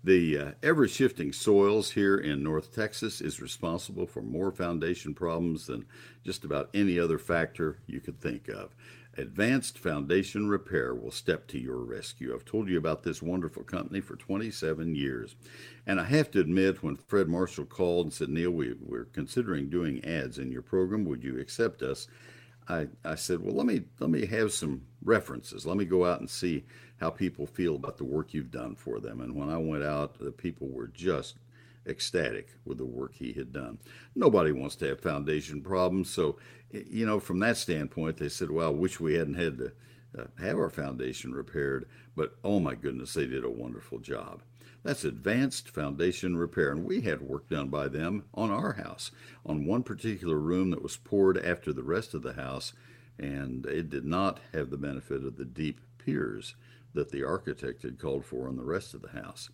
The 0.02 0.38
uh, 0.38 0.52
ever 0.64 0.88
shifting 0.88 1.34
soils 1.34 1.92
here 1.92 2.18
in 2.18 2.42
North 2.42 2.74
Texas 2.74 3.20
is 3.20 3.42
responsible 3.42 4.08
for 4.08 4.22
more 4.22 4.50
foundation 4.50 5.14
problems 5.14 5.68
than 5.68 5.86
just 6.24 6.46
about 6.46 6.70
any 6.74 6.98
other 6.98 7.18
factor 7.18 7.80
you 7.86 8.00
could 8.00 8.22
think 8.22 8.48
of. 8.48 8.74
Advanced 9.18 9.78
Foundation 9.78 10.48
Repair 10.48 10.96
will 10.96 11.12
step 11.12 11.48
to 11.48 11.60
your 11.60 11.80
rescue. 11.80 12.34
I've 12.34 12.46
told 12.46 12.70
you 12.70 12.78
about 12.78 13.04
this 13.04 13.22
wonderful 13.22 13.64
company 13.64 14.00
for 14.00 14.16
27 14.16 14.96
years. 14.96 15.36
And 15.86 16.00
I 16.00 16.06
have 16.06 16.32
to 16.32 16.40
admit, 16.40 16.82
when 16.82 16.96
Fred 16.96 17.28
Marshall 17.28 17.66
called 17.66 18.06
and 18.06 18.14
said, 18.14 18.30
Neil, 18.30 18.52
we, 18.52 18.76
we're 18.80 19.06
considering 19.06 19.70
doing 19.70 20.06
ads 20.06 20.38
in 20.38 20.50
your 20.50 20.62
program, 20.62 21.04
would 21.06 21.26
you 21.26 21.38
accept 21.38 21.82
us? 21.82 22.08
I, 22.70 22.88
I 23.04 23.16
said, 23.16 23.42
well, 23.42 23.56
let 23.56 23.66
me 23.66 23.82
let 24.00 24.12
me 24.12 24.26
have 24.28 24.54
some 24.54 24.84
references. 25.04 25.66
Let 25.66 25.78
me 25.78 25.86
go 25.86 26.06
out 26.06 26.20
and 26.20 26.30
see 26.30 26.66
how 27.00 27.10
people 27.10 27.48
feel 27.48 27.76
about 27.76 27.98
the 27.98 28.04
work 28.04 28.34
you've 28.34 28.52
done 28.52 28.76
for 28.76 29.00
them. 29.00 29.22
And 29.22 29.36
when 29.36 29.50
I 29.50 29.58
went 29.58 29.84
out, 29.84 30.20
the 30.20 30.32
people 30.32 30.68
were 30.68 30.88
just 30.88 31.38
ecstatic 31.88 32.50
with 32.66 32.78
the 32.78 32.86
work 32.86 33.16
he 33.16 33.34
had 33.34 33.52
done. 33.52 33.80
Nobody 34.16 34.52
wants 34.52 34.76
to 34.78 34.88
have 34.90 35.02
foundation 35.02 35.62
problems, 35.62 36.10
so 36.10 36.38
you 36.72 37.06
know 37.06 37.20
from 37.20 37.40
that 37.40 37.58
standpoint, 37.58 38.18
they 38.18 38.30
said, 38.30 38.52
"Well, 38.52 38.68
I 38.68 38.72
wish 38.72 39.00
we 39.00 39.16
hadn't 39.16 39.34
had 39.34 39.58
to 39.58 39.72
uh, 40.18 40.26
have 40.40 40.58
our 40.58 40.70
foundation 40.70 41.34
repaired." 41.34 41.88
But 42.16 42.36
oh 42.44 42.60
my 42.60 42.76
goodness, 42.76 43.14
they 43.14 43.26
did 43.26 43.44
a 43.44 43.50
wonderful 43.50 44.00
job. 44.00 44.42
That's 44.84 45.04
advanced 45.04 45.70
foundation 45.70 46.38
repair. 46.38 46.72
And 46.72 46.86
we 46.86 47.02
had 47.02 47.22
work 47.22 47.50
done 47.50 47.70
by 47.70 47.88
them 47.88 48.26
on 48.34 48.50
our 48.50 48.74
house, 48.74 49.12
on 49.46 49.66
one 49.66 49.84
particular 49.84 50.38
room 50.38 50.70
that 50.72 50.82
was 50.82 50.98
poured 50.98 51.38
after 51.38 51.74
the 51.74 51.84
rest 51.84 52.14
of 52.14 52.22
the 52.22 52.34
house, 52.34 52.74
and 53.18 53.66
it 53.66 53.90
did 53.90 54.06
not 54.06 54.40
have 54.54 54.70
the 54.70 54.78
benefit 54.78 55.26
of 55.26 55.36
the 55.36 55.46
deep 55.46 55.82
piers 55.98 56.56
that 56.94 57.12
the 57.12 57.24
architect 57.24 57.84
had 57.84 58.00
called 58.00 58.26
for 58.26 58.48
on 58.48 58.56
the 58.56 58.64
rest 58.64 58.94
of 58.94 59.02
the 59.02 59.10
house. 59.10 59.50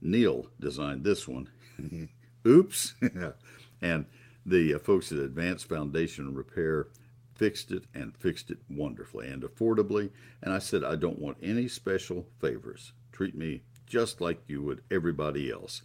Neil 0.00 0.46
designed 0.58 1.04
this 1.04 1.28
one. 1.28 1.50
Oops. 2.46 2.94
and 3.82 4.06
the 4.46 4.74
uh, 4.74 4.78
folks 4.78 5.12
at 5.12 5.18
Advanced 5.18 5.68
Foundation 5.68 6.34
Repair 6.34 6.88
fixed 7.34 7.70
it 7.70 7.84
and 7.94 8.16
fixed 8.16 8.50
it 8.50 8.58
wonderfully 8.68 9.28
and 9.28 9.42
affordably. 9.42 10.10
And 10.42 10.52
I 10.52 10.58
said, 10.58 10.82
I 10.84 10.96
don't 10.96 11.18
want 11.18 11.36
any 11.42 11.68
special 11.68 12.26
favors. 12.38 12.92
Treat 13.12 13.34
me 13.34 13.62
just 13.90 14.20
like 14.22 14.40
you 14.46 14.62
would 14.62 14.82
everybody 14.90 15.50
else. 15.50 15.82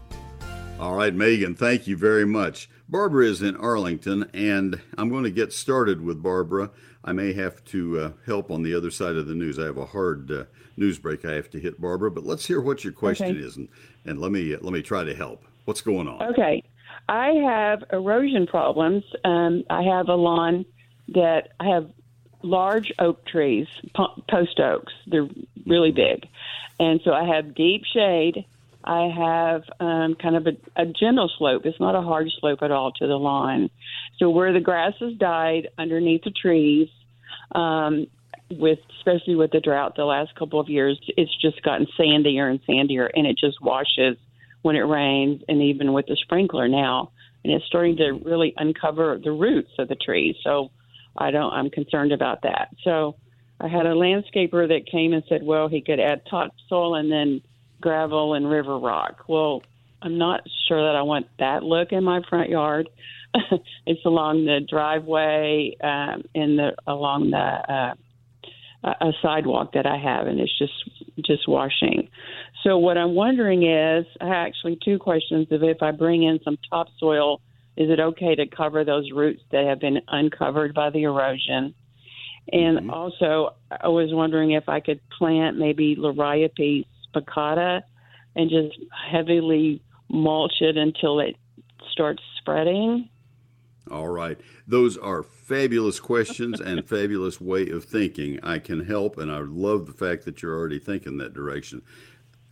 All 0.80 0.94
right, 0.94 1.14
Megan, 1.14 1.54
thank 1.54 1.86
you 1.86 1.94
very 1.94 2.24
much. 2.24 2.70
Barbara 2.88 3.26
is 3.26 3.42
in 3.42 3.54
Arlington, 3.56 4.30
and 4.32 4.80
I'm 4.96 5.10
going 5.10 5.24
to 5.24 5.30
get 5.30 5.52
started 5.52 6.00
with 6.00 6.22
Barbara. 6.22 6.70
I 7.04 7.12
may 7.12 7.34
have 7.34 7.62
to 7.66 8.00
uh, 8.00 8.10
help 8.24 8.50
on 8.50 8.62
the 8.62 8.74
other 8.74 8.90
side 8.90 9.16
of 9.16 9.26
the 9.26 9.34
news. 9.34 9.58
I 9.58 9.66
have 9.66 9.76
a 9.76 9.86
hard 9.86 10.30
uh, 10.30 10.44
news 10.78 10.98
break 10.98 11.26
I 11.26 11.32
have 11.34 11.50
to 11.50 11.60
hit, 11.60 11.78
Barbara. 11.78 12.10
But 12.10 12.24
let's 12.24 12.46
hear 12.46 12.62
what 12.62 12.82
your 12.82 12.94
question 12.94 13.36
okay. 13.36 13.38
is, 13.38 13.58
and, 13.58 13.68
and 14.06 14.18
let 14.18 14.32
me 14.32 14.54
uh, 14.54 14.58
let 14.62 14.72
me 14.72 14.80
try 14.80 15.04
to 15.04 15.14
help. 15.14 15.44
What's 15.66 15.82
going 15.82 16.08
on? 16.08 16.22
Okay, 16.30 16.62
I 17.10 17.28
have 17.44 17.84
erosion 17.92 18.46
problems. 18.46 19.04
Um, 19.22 19.64
I 19.68 19.82
have 19.82 20.08
a 20.08 20.14
lawn 20.14 20.64
that 21.08 21.50
I 21.60 21.68
have 21.68 21.90
large 22.46 22.92
oak 22.98 23.24
trees, 23.26 23.66
post 24.28 24.60
oaks. 24.60 24.92
They're 25.06 25.28
really 25.66 25.92
big. 25.92 26.28
And 26.78 27.00
so 27.04 27.12
I 27.12 27.24
have 27.34 27.54
deep 27.54 27.82
shade. 27.92 28.44
I 28.84 29.08
have 29.08 29.62
um, 29.80 30.14
kind 30.14 30.36
of 30.36 30.46
a, 30.46 30.56
a 30.76 30.86
gentle 30.86 31.30
slope. 31.36 31.66
It's 31.66 31.80
not 31.80 31.96
a 31.96 32.02
hard 32.02 32.28
slope 32.38 32.60
at 32.62 32.70
all 32.70 32.92
to 32.92 33.06
the 33.06 33.16
lawn. 33.16 33.70
So 34.18 34.30
where 34.30 34.52
the 34.52 34.60
grass 34.60 34.94
has 35.00 35.14
died 35.14 35.68
underneath 35.76 36.22
the 36.24 36.30
trees, 36.30 36.88
um, 37.52 38.06
with 38.50 38.78
especially 38.98 39.34
with 39.34 39.50
the 39.50 39.60
drought 39.60 39.96
the 39.96 40.04
last 40.04 40.34
couple 40.36 40.60
of 40.60 40.68
years, 40.68 41.00
it's 41.16 41.34
just 41.40 41.62
gotten 41.62 41.86
sandier 41.98 42.48
and 42.48 42.64
sandier, 42.64 43.08
and 43.12 43.26
it 43.26 43.36
just 43.36 43.60
washes 43.60 44.16
when 44.62 44.76
it 44.76 44.80
rains, 44.80 45.42
and 45.48 45.62
even 45.62 45.92
with 45.92 46.06
the 46.06 46.16
sprinkler 46.16 46.68
now, 46.68 47.10
and 47.42 47.52
it's 47.52 47.64
starting 47.66 47.96
to 47.96 48.12
really 48.24 48.54
uncover 48.56 49.18
the 49.22 49.32
roots 49.32 49.70
of 49.78 49.88
the 49.88 49.96
trees. 49.96 50.36
So 50.42 50.70
I 51.18 51.30
don't. 51.30 51.52
I'm 51.52 51.70
concerned 51.70 52.12
about 52.12 52.42
that. 52.42 52.68
So 52.82 53.16
I 53.60 53.68
had 53.68 53.86
a 53.86 53.94
landscaper 53.94 54.68
that 54.68 54.86
came 54.90 55.12
and 55.12 55.22
said, 55.28 55.42
well, 55.42 55.68
he 55.68 55.80
could 55.80 56.00
add 56.00 56.22
topsoil 56.28 56.94
and 56.94 57.10
then 57.10 57.40
gravel 57.80 58.34
and 58.34 58.48
river 58.48 58.78
rock. 58.78 59.24
Well, 59.28 59.62
I'm 60.02 60.18
not 60.18 60.42
sure 60.68 60.86
that 60.86 60.96
I 60.96 61.02
want 61.02 61.26
that 61.38 61.62
look 61.62 61.92
in 61.92 62.04
my 62.04 62.20
front 62.28 62.50
yard. 62.50 62.88
it's 63.86 64.04
along 64.04 64.44
the 64.44 64.60
driveway 64.68 65.76
um, 65.82 66.22
in 66.34 66.56
the 66.56 66.74
along 66.86 67.30
the 67.30 67.36
uh, 67.36 67.94
a 68.84 69.12
sidewalk 69.20 69.72
that 69.72 69.86
I 69.86 69.98
have, 69.98 70.26
and 70.26 70.38
it's 70.38 70.56
just 70.58 70.72
just 71.24 71.48
washing. 71.48 72.08
So 72.62 72.78
what 72.78 72.96
I'm 72.96 73.14
wondering 73.14 73.64
is, 73.64 74.06
I 74.20 74.28
actually 74.28 74.78
two 74.84 74.98
questions: 74.98 75.48
of 75.50 75.62
if 75.62 75.82
I 75.82 75.90
bring 75.90 76.22
in 76.22 76.38
some 76.44 76.56
topsoil 76.70 77.40
is 77.76 77.90
it 77.90 78.00
okay 78.00 78.34
to 78.34 78.46
cover 78.46 78.84
those 78.84 79.10
roots 79.12 79.42
that 79.52 79.64
have 79.64 79.80
been 79.80 80.00
uncovered 80.08 80.74
by 80.74 80.90
the 80.90 81.02
erosion? 81.02 81.74
And 82.52 82.78
mm-hmm. 82.78 82.90
also, 82.90 83.54
I 83.70 83.88
was 83.88 84.12
wondering 84.12 84.52
if 84.52 84.68
I 84.68 84.80
could 84.80 85.00
plant 85.10 85.58
maybe 85.58 85.96
Liriope 85.96 86.86
spicata 87.14 87.82
and 88.34 88.50
just 88.50 88.78
heavily 89.10 89.82
mulch 90.08 90.60
it 90.60 90.76
until 90.76 91.20
it 91.20 91.36
starts 91.90 92.22
spreading. 92.38 93.08
All 93.90 94.08
right. 94.08 94.38
Those 94.66 94.96
are 94.96 95.22
fabulous 95.22 96.00
questions 96.00 96.60
and 96.60 96.84
fabulous 96.88 97.40
way 97.40 97.68
of 97.68 97.84
thinking. 97.84 98.40
I 98.42 98.58
can 98.58 98.84
help, 98.84 99.16
and 99.18 99.30
I 99.30 99.38
love 99.38 99.86
the 99.86 99.92
fact 99.92 100.24
that 100.24 100.42
you're 100.42 100.56
already 100.56 100.78
thinking 100.78 101.18
that 101.18 101.34
direction. 101.34 101.82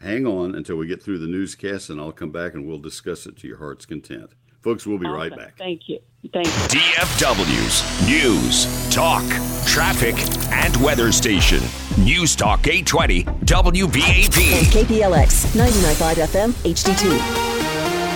Hang 0.01 0.27
on 0.27 0.55
until 0.55 0.77
we 0.77 0.87
get 0.87 1.03
through 1.03 1.19
the 1.19 1.27
newscast, 1.27 1.91
and 1.91 2.01
I'll 2.01 2.13
come 2.13 2.31
back 2.31 2.55
and 2.55 2.67
we'll 2.67 2.79
discuss 2.79 3.27
it 3.27 3.37
to 3.39 3.49
your 3.49 3.59
heart's 3.59 3.87
content. 3.87 4.31
Folks, 4.64 4.87
we'll 4.87 4.96
be 4.96 5.05
awesome. 5.05 5.16
right 5.18 5.37
back. 5.37 5.59
Thank 5.59 5.90
you. 5.90 5.98
Thank 6.33 6.46
you. 6.46 6.81
DFW's 6.81 8.09
News, 8.09 8.90
Talk, 8.94 9.22
Traffic, 9.66 10.14
and 10.50 10.74
Weather 10.79 11.12
Station. 11.12 11.61
News 11.98 12.35
Talk 12.35 12.66
820 12.66 13.24
WBAP. 13.44 14.55
And 14.55 14.66
KPLX 14.68 15.55
99.5 15.55 16.14
FM 16.14 16.50
HD2. 16.64 17.18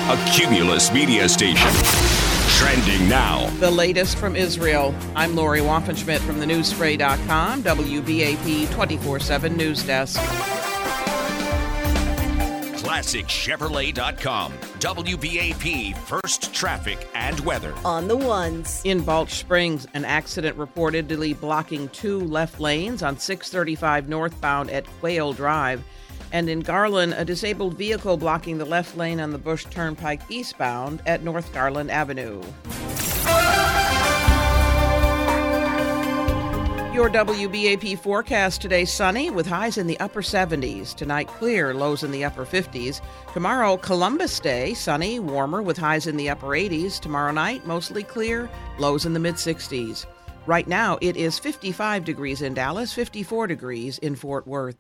A 0.09 0.33
Cumulus 0.33 0.91
media 0.91 1.29
station. 1.29 1.69
Trending 2.57 3.07
now. 3.11 3.47
The 3.61 3.71
latest 3.71 4.17
from 4.17 4.35
Israel. 4.35 4.95
I'm 5.15 5.37
Lori 5.37 5.61
Waffenschmidt 5.61 6.21
from 6.21 6.41
the 6.41 6.47
newsspray.com, 6.47 7.63
WBAP 7.63 8.73
24 8.73 9.21
7 9.21 9.55
News 9.55 9.83
Desk. 9.83 10.19
ClassicChevrolet.com. 12.89 14.53
WBAP 14.79 15.95
First 15.99 16.55
Traffic 16.55 17.07
and 17.13 17.39
Weather. 17.41 17.75
On 17.85 18.09
the 18.09 18.17
ones. 18.17 18.81
In 18.83 19.03
Balch 19.03 19.35
Springs, 19.35 19.87
an 19.93 20.07
accident 20.07 20.57
reportedly 20.57 21.39
blocking 21.39 21.91
two 21.91 22.21
left 22.21 22.61
lanes 22.61 23.03
on 23.03 23.19
635 23.19 24.09
northbound 24.09 24.71
at 24.71 24.87
Quail 25.01 25.35
Drive. 25.35 25.85
And 26.33 26.49
in 26.49 26.61
Garland, 26.61 27.13
a 27.13 27.27
disabled 27.27 27.77
vehicle 27.77 28.17
blocking 28.17 28.57
the 28.57 28.65
left 28.65 28.97
lane 28.97 29.21
on 29.21 29.33
the 29.33 29.39
Bush 29.39 29.67
Turnpike 29.67 30.23
eastbound 30.31 31.03
at 31.05 31.23
North 31.23 31.53
Garland 31.53 31.91
Avenue. 31.91 32.41
Your 36.99 37.11
WBAP 37.11 37.97
forecast 38.01 38.61
today 38.61 38.85
sunny 38.85 39.31
with 39.31 39.47
highs 39.47 39.79
in 39.79 39.87
the 39.87 40.01
upper 40.01 40.21
70s. 40.21 40.97
Tonight 40.97 41.29
clear, 41.29 41.73
lows 41.73 42.03
in 42.03 42.11
the 42.11 42.25
upper 42.25 42.45
50s. 42.45 43.01
Tomorrow, 43.33 43.77
Columbus 43.77 44.41
Day, 44.41 44.75
sunny, 44.75 45.21
warmer 45.21 45.63
with 45.63 45.77
highs 45.79 46.09
in 46.09 46.17
the 46.17 46.29
upper 46.29 46.49
80s. 46.49 46.99
Tomorrow 46.99 47.31
night, 47.31 47.65
mostly 47.65 48.03
clear, 48.03 48.51
lows 48.81 49.07
in 49.07 49.13
the 49.13 49.21
mid 49.21 49.37
60s. 49.37 50.07
Right 50.45 50.67
now, 50.67 50.99
it 51.01 51.17
is 51.17 51.39
55 51.39 52.05
degrees 52.05 52.43
in 52.43 52.53
Dallas, 52.55 52.93
54 52.93 53.47
degrees 53.47 53.99
in 53.99 54.17
Fort 54.17 54.49
Worth. 54.49 54.77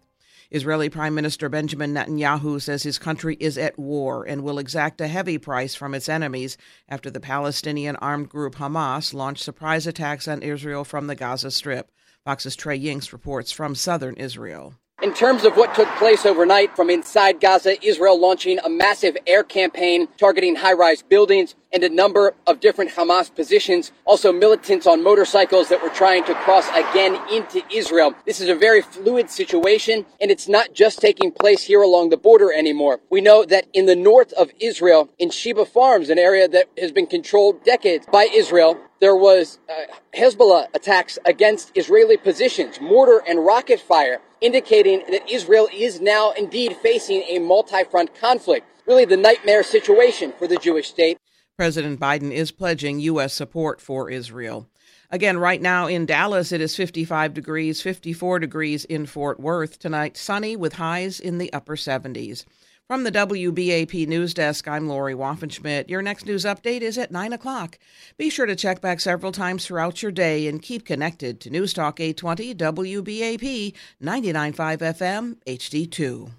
Israeli 0.50 0.88
Prime 0.88 1.14
Minister 1.14 1.48
Benjamin 1.48 1.94
Netanyahu 1.94 2.60
says 2.60 2.82
his 2.82 2.98
country 2.98 3.36
is 3.38 3.56
at 3.56 3.78
war 3.78 4.24
and 4.24 4.42
will 4.42 4.58
exact 4.58 5.00
a 5.00 5.06
heavy 5.06 5.38
price 5.38 5.76
from 5.76 5.94
its 5.94 6.08
enemies 6.08 6.56
after 6.88 7.10
the 7.10 7.20
Palestinian 7.20 7.94
armed 7.96 8.28
group 8.28 8.56
Hamas 8.56 9.14
launched 9.14 9.44
surprise 9.44 9.86
attacks 9.86 10.26
on 10.26 10.42
Israel 10.42 10.82
from 10.82 11.06
the 11.06 11.14
Gaza 11.14 11.52
Strip. 11.52 11.92
Fox's 12.28 12.56
Trey 12.56 12.78
Yingst 12.78 13.14
reports 13.14 13.50
from 13.52 13.74
southern 13.74 14.14
Israel. 14.16 14.74
In 15.02 15.14
terms 15.14 15.44
of 15.44 15.56
what 15.56 15.74
took 15.74 15.88
place 15.96 16.26
overnight 16.26 16.76
from 16.76 16.90
inside 16.90 17.40
Gaza, 17.40 17.82
Israel 17.82 18.20
launching 18.20 18.58
a 18.58 18.68
massive 18.68 19.16
air 19.26 19.42
campaign 19.42 20.08
targeting 20.18 20.56
high 20.56 20.74
rise 20.74 21.00
buildings 21.00 21.54
and 21.72 21.82
a 21.82 21.88
number 21.88 22.34
of 22.46 22.60
different 22.60 22.90
Hamas 22.90 23.34
positions. 23.34 23.92
Also, 24.04 24.30
militants 24.30 24.86
on 24.86 25.02
motorcycles 25.02 25.70
that 25.70 25.82
were 25.82 25.88
trying 25.88 26.22
to 26.24 26.34
cross 26.34 26.68
again 26.70 27.18
into 27.32 27.62
Israel. 27.72 28.14
This 28.26 28.42
is 28.42 28.50
a 28.50 28.54
very 28.54 28.82
fluid 28.82 29.30
situation, 29.30 30.04
and 30.20 30.30
it's 30.30 30.48
not 30.48 30.74
just 30.74 31.00
taking 31.00 31.30
place 31.30 31.62
here 31.62 31.80
along 31.80 32.10
the 32.10 32.18
border 32.18 32.52
anymore. 32.52 33.00
We 33.08 33.22
know 33.22 33.46
that 33.46 33.68
in 33.72 33.86
the 33.86 33.96
north 33.96 34.34
of 34.34 34.50
Israel, 34.60 35.08
in 35.18 35.30
Shebaa 35.30 35.68
Farms, 35.68 36.10
an 36.10 36.18
area 36.18 36.46
that 36.48 36.66
has 36.76 36.92
been 36.92 37.06
controlled 37.06 37.64
decades 37.64 38.06
by 38.12 38.28
Israel, 38.34 38.78
there 39.00 39.16
was 39.16 39.58
uh, 39.68 39.92
Hezbollah 40.16 40.66
attacks 40.74 41.18
against 41.24 41.70
Israeli 41.76 42.16
positions, 42.16 42.80
mortar 42.80 43.22
and 43.28 43.44
rocket 43.44 43.80
fire, 43.80 44.20
indicating 44.40 45.02
that 45.10 45.28
Israel 45.30 45.68
is 45.72 46.00
now 46.00 46.32
indeed 46.32 46.76
facing 46.82 47.22
a 47.28 47.38
multi-front 47.38 48.14
conflict. 48.14 48.66
Really 48.86 49.04
the 49.04 49.16
nightmare 49.16 49.62
situation 49.62 50.32
for 50.38 50.46
the 50.46 50.56
Jewish 50.56 50.88
state. 50.88 51.18
President 51.56 52.00
Biden 52.00 52.32
is 52.32 52.52
pledging 52.52 53.00
U.S. 53.00 53.34
support 53.34 53.80
for 53.80 54.10
Israel. 54.10 54.68
Again, 55.10 55.38
right 55.38 55.60
now 55.60 55.86
in 55.86 56.06
Dallas, 56.06 56.52
it 56.52 56.60
is 56.60 56.76
55 56.76 57.34
degrees, 57.34 57.80
54 57.80 58.38
degrees 58.38 58.84
in 58.84 59.06
Fort 59.06 59.40
Worth. 59.40 59.78
Tonight, 59.78 60.16
sunny 60.16 60.54
with 60.54 60.74
highs 60.74 61.18
in 61.18 61.38
the 61.38 61.52
upper 61.52 61.76
70s. 61.76 62.44
From 62.88 63.04
the 63.04 63.12
WBAP 63.12 64.08
News 64.08 64.32
Desk, 64.32 64.66
I'm 64.66 64.88
Lori 64.88 65.12
Waffenschmidt. 65.12 65.90
Your 65.90 66.00
next 66.00 66.24
news 66.24 66.46
update 66.46 66.80
is 66.80 66.96
at 66.96 67.10
9 67.10 67.34
o'clock. 67.34 67.78
Be 68.16 68.30
sure 68.30 68.46
to 68.46 68.56
check 68.56 68.80
back 68.80 69.00
several 69.00 69.30
times 69.30 69.66
throughout 69.66 70.02
your 70.02 70.10
day 70.10 70.48
and 70.48 70.62
keep 70.62 70.86
connected 70.86 71.38
to 71.40 71.50
News 71.50 71.74
Talk 71.74 72.00
820 72.00 72.54
WBAP 72.54 73.74
99.5 74.02 74.78
FM 74.78 75.36
HD2. 75.46 76.30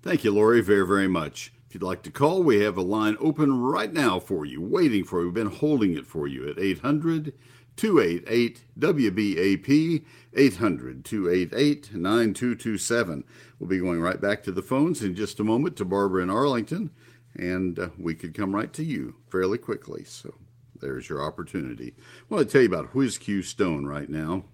Thank 0.00 0.24
you, 0.24 0.32
Lori, 0.32 0.62
very, 0.62 0.86
very 0.86 1.06
much. 1.06 1.52
If 1.68 1.74
you'd 1.74 1.82
like 1.82 2.02
to 2.04 2.10
call, 2.10 2.42
we 2.42 2.60
have 2.60 2.78
a 2.78 2.82
line 2.82 3.18
open 3.20 3.60
right 3.60 3.92
now 3.92 4.18
for 4.18 4.46
you, 4.46 4.62
waiting 4.62 5.04
for 5.04 5.20
you. 5.20 5.26
We've 5.26 5.34
been 5.34 5.48
holding 5.48 5.98
it 5.98 6.06
for 6.06 6.26
you 6.26 6.48
at 6.48 6.58
800 6.58 7.34
288 7.76 8.64
WBAP 8.78 10.04
800 10.34 11.04
288 11.04 11.94
9227. 11.94 13.24
We'll 13.58 13.68
be 13.68 13.78
going 13.78 14.00
right 14.00 14.20
back 14.20 14.42
to 14.44 14.52
the 14.52 14.62
phones 14.62 15.02
in 15.02 15.14
just 15.14 15.40
a 15.40 15.44
moment 15.44 15.76
to 15.76 15.84
Barbara 15.84 16.22
in 16.22 16.30
Arlington, 16.30 16.90
and 17.34 17.78
uh, 17.78 17.88
we 17.98 18.14
could 18.14 18.34
come 18.34 18.54
right 18.54 18.72
to 18.72 18.84
you 18.84 19.16
fairly 19.30 19.58
quickly. 19.58 20.04
So 20.04 20.34
there's 20.80 21.08
your 21.08 21.22
opportunity. 21.22 21.94
I 21.98 22.34
want 22.34 22.48
to 22.48 22.52
tell 22.52 22.62
you 22.62 22.68
about 22.68 22.94
Whiz 22.94 23.18
Q 23.18 23.42
Stone 23.42 23.86
right 23.86 24.08
now. 24.08 24.44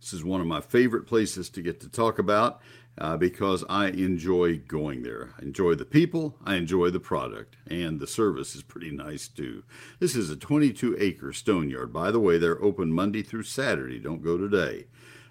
This 0.00 0.12
is 0.12 0.24
one 0.24 0.40
of 0.40 0.46
my 0.46 0.60
favorite 0.60 1.06
places 1.06 1.48
to 1.50 1.62
get 1.62 1.80
to 1.80 1.88
talk 1.88 2.18
about 2.18 2.60
uh, 2.98 3.16
because 3.16 3.64
I 3.68 3.88
enjoy 3.88 4.58
going 4.58 5.02
there. 5.02 5.34
I 5.38 5.42
enjoy 5.42 5.74
the 5.74 5.84
people, 5.84 6.36
I 6.44 6.56
enjoy 6.56 6.90
the 6.90 7.00
product, 7.00 7.56
and 7.66 8.00
the 8.00 8.06
service 8.06 8.54
is 8.54 8.62
pretty 8.62 8.90
nice 8.90 9.28
too. 9.28 9.64
This 9.98 10.16
is 10.16 10.30
a 10.30 10.36
22 10.36 10.96
acre 10.98 11.32
stone 11.32 11.68
yard. 11.68 11.92
By 11.92 12.10
the 12.10 12.20
way, 12.20 12.38
they're 12.38 12.62
open 12.62 12.92
Monday 12.92 13.22
through 13.22 13.44
Saturday. 13.44 13.98
Don't 13.98 14.22
go 14.22 14.38
today. 14.38 14.86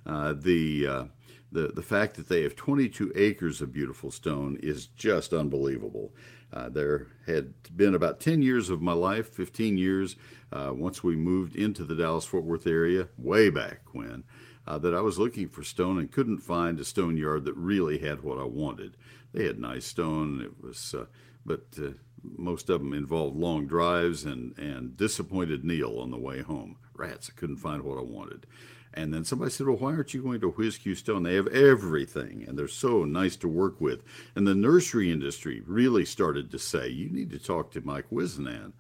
Uh, 0.06 0.34
the 0.34 0.88
uh, 0.88 1.04
the 1.52 1.70
the 1.70 1.82
fact 1.82 2.16
that 2.16 2.30
they 2.30 2.44
have 2.44 2.56
22 2.56 3.12
acres 3.16 3.62
of 3.62 3.74
beautiful 3.74 4.12
stone 4.12 4.58
is 4.62 4.88
just 4.88 5.34
unbelievable. 5.34 6.14
Uh, 6.54 6.70
there 6.70 7.08
had 7.26 7.54
been 7.76 7.96
about 7.96 8.20
10 8.20 8.42
years 8.42 8.70
of 8.70 8.82
my 8.82 8.94
life, 8.94 9.28
15 9.34 9.78
years, 9.78 10.16
uh, 10.54 10.72
once 10.74 11.04
we 11.04 11.16
moved 11.16 11.56
into 11.56 11.84
the 11.84 11.96
Dallas 11.96 12.24
Fort 12.24 12.44
Worth 12.44 12.68
area, 12.68 13.10
way 13.18 13.50
back 13.50 13.82
when, 13.92 14.24
uh, 14.68 14.78
that 14.80 14.96
I 14.96 15.02
was 15.02 15.20
looking 15.20 15.48
for 15.48 15.64
stone 15.64 16.00
and 16.00 16.12
couldn't 16.12 16.40
find 16.40 16.80
a 16.80 16.86
stone 16.86 17.18
yard 17.18 17.46
that 17.46 17.56
really 17.56 18.00
had 18.00 18.24
what 18.24 18.40
I 18.40 18.46
wanted. 18.46 18.98
They 19.34 19.46
had 19.46 19.60
nice 19.60 19.86
stone, 19.86 20.42
it 20.42 20.64
was, 20.64 20.96
uh, 20.98 21.06
but 21.46 21.66
uh, 21.82 21.90
most 22.24 22.70
of 22.70 22.82
them 22.82 22.94
involved 22.94 23.38
long 23.38 23.68
drives 23.68 24.26
and, 24.26 24.58
and 24.58 24.98
disappointed 24.98 25.64
Neil 25.64 26.00
on 26.00 26.12
the 26.12 26.18
way 26.18 26.42
home. 26.42 26.78
Rats, 26.94 27.30
I 27.32 27.40
couldn't 27.40 27.58
find 27.58 27.84
what 27.84 27.98
I 27.98 28.04
wanted. 28.04 28.48
And 28.96 29.14
then 29.14 29.26
somebody 29.26 29.52
said, 29.52 29.68
Well, 29.68 29.76
why 29.76 29.92
aren't 29.92 30.14
you 30.14 30.24
going 30.24 30.40
to 30.40 30.72
Q 30.72 30.96
Stone? 30.96 31.24
They 31.24 31.36
have 31.36 31.48
everything 31.48 32.46
and 32.48 32.58
they're 32.58 32.68
so 32.70 33.04
nice 33.04 33.36
to 33.38 33.48
work 33.48 33.82
with. 33.82 34.04
And 34.36 34.48
the 34.48 34.56
nursery 34.56 35.12
industry 35.12 35.62
really 35.68 36.06
started 36.06 36.50
to 36.52 36.60
say, 36.60 36.88
You 36.88 37.10
need 37.10 37.30
to 37.32 37.40
talk 37.40 37.72
to 37.72 37.82
Mike 37.82 38.10
Wisnan. 38.10 38.72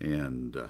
And 0.00 0.56
uh, 0.56 0.66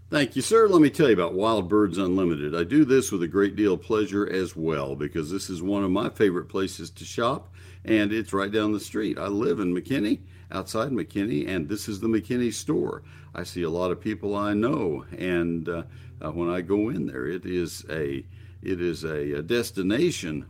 Thank 0.10 0.36
you, 0.36 0.42
sir. 0.42 0.68
Let 0.68 0.82
me 0.82 0.90
tell 0.90 1.08
you 1.08 1.14
about 1.14 1.34
Wild 1.34 1.70
Birds 1.70 1.98
Unlimited. 1.98 2.54
I 2.54 2.66
do 2.66 2.84
this 2.84 3.10
with 3.10 3.24
a 3.24 3.28
great 3.30 3.56
deal 3.56 3.76
of 3.76 3.84
pleasure 3.84 4.30
as 4.30 4.54
well 4.54 4.98
because 4.98 5.32
this 5.32 5.50
is 5.50 5.62
one 5.62 5.86
of 5.86 5.92
my 5.92 6.10
favorite 6.10 6.50
places 6.50 6.90
to 6.90 7.06
shop 7.06 7.54
and 7.86 8.12
it's 8.12 8.34
right 8.34 8.52
down 8.52 8.74
the 8.74 8.82
street. 8.82 9.18
I 9.18 9.28
live 9.28 9.62
in 9.62 9.74
McKinney 9.74 10.20
outside 10.52 10.92
McKinney, 10.92 11.48
and 11.48 11.70
this 11.70 11.88
is 11.88 12.02
the 12.02 12.08
McKinney 12.08 12.54
store. 12.54 13.04
I 13.34 13.44
see 13.44 13.64
a 13.64 13.70
lot 13.70 13.92
of 13.92 14.02
people 14.02 14.36
I 14.36 14.54
know, 14.54 15.06
and 15.18 15.70
uh, 15.70 15.84
uh, 16.22 16.32
when 16.32 16.50
I 16.50 16.60
go 16.60 16.90
in 16.90 17.06
there, 17.06 17.28
it 17.28 17.46
is 17.46 17.86
a 17.90 18.26
it 18.62 18.82
is 18.82 19.04
a, 19.04 19.34
a 19.34 19.42
destination 19.42 20.48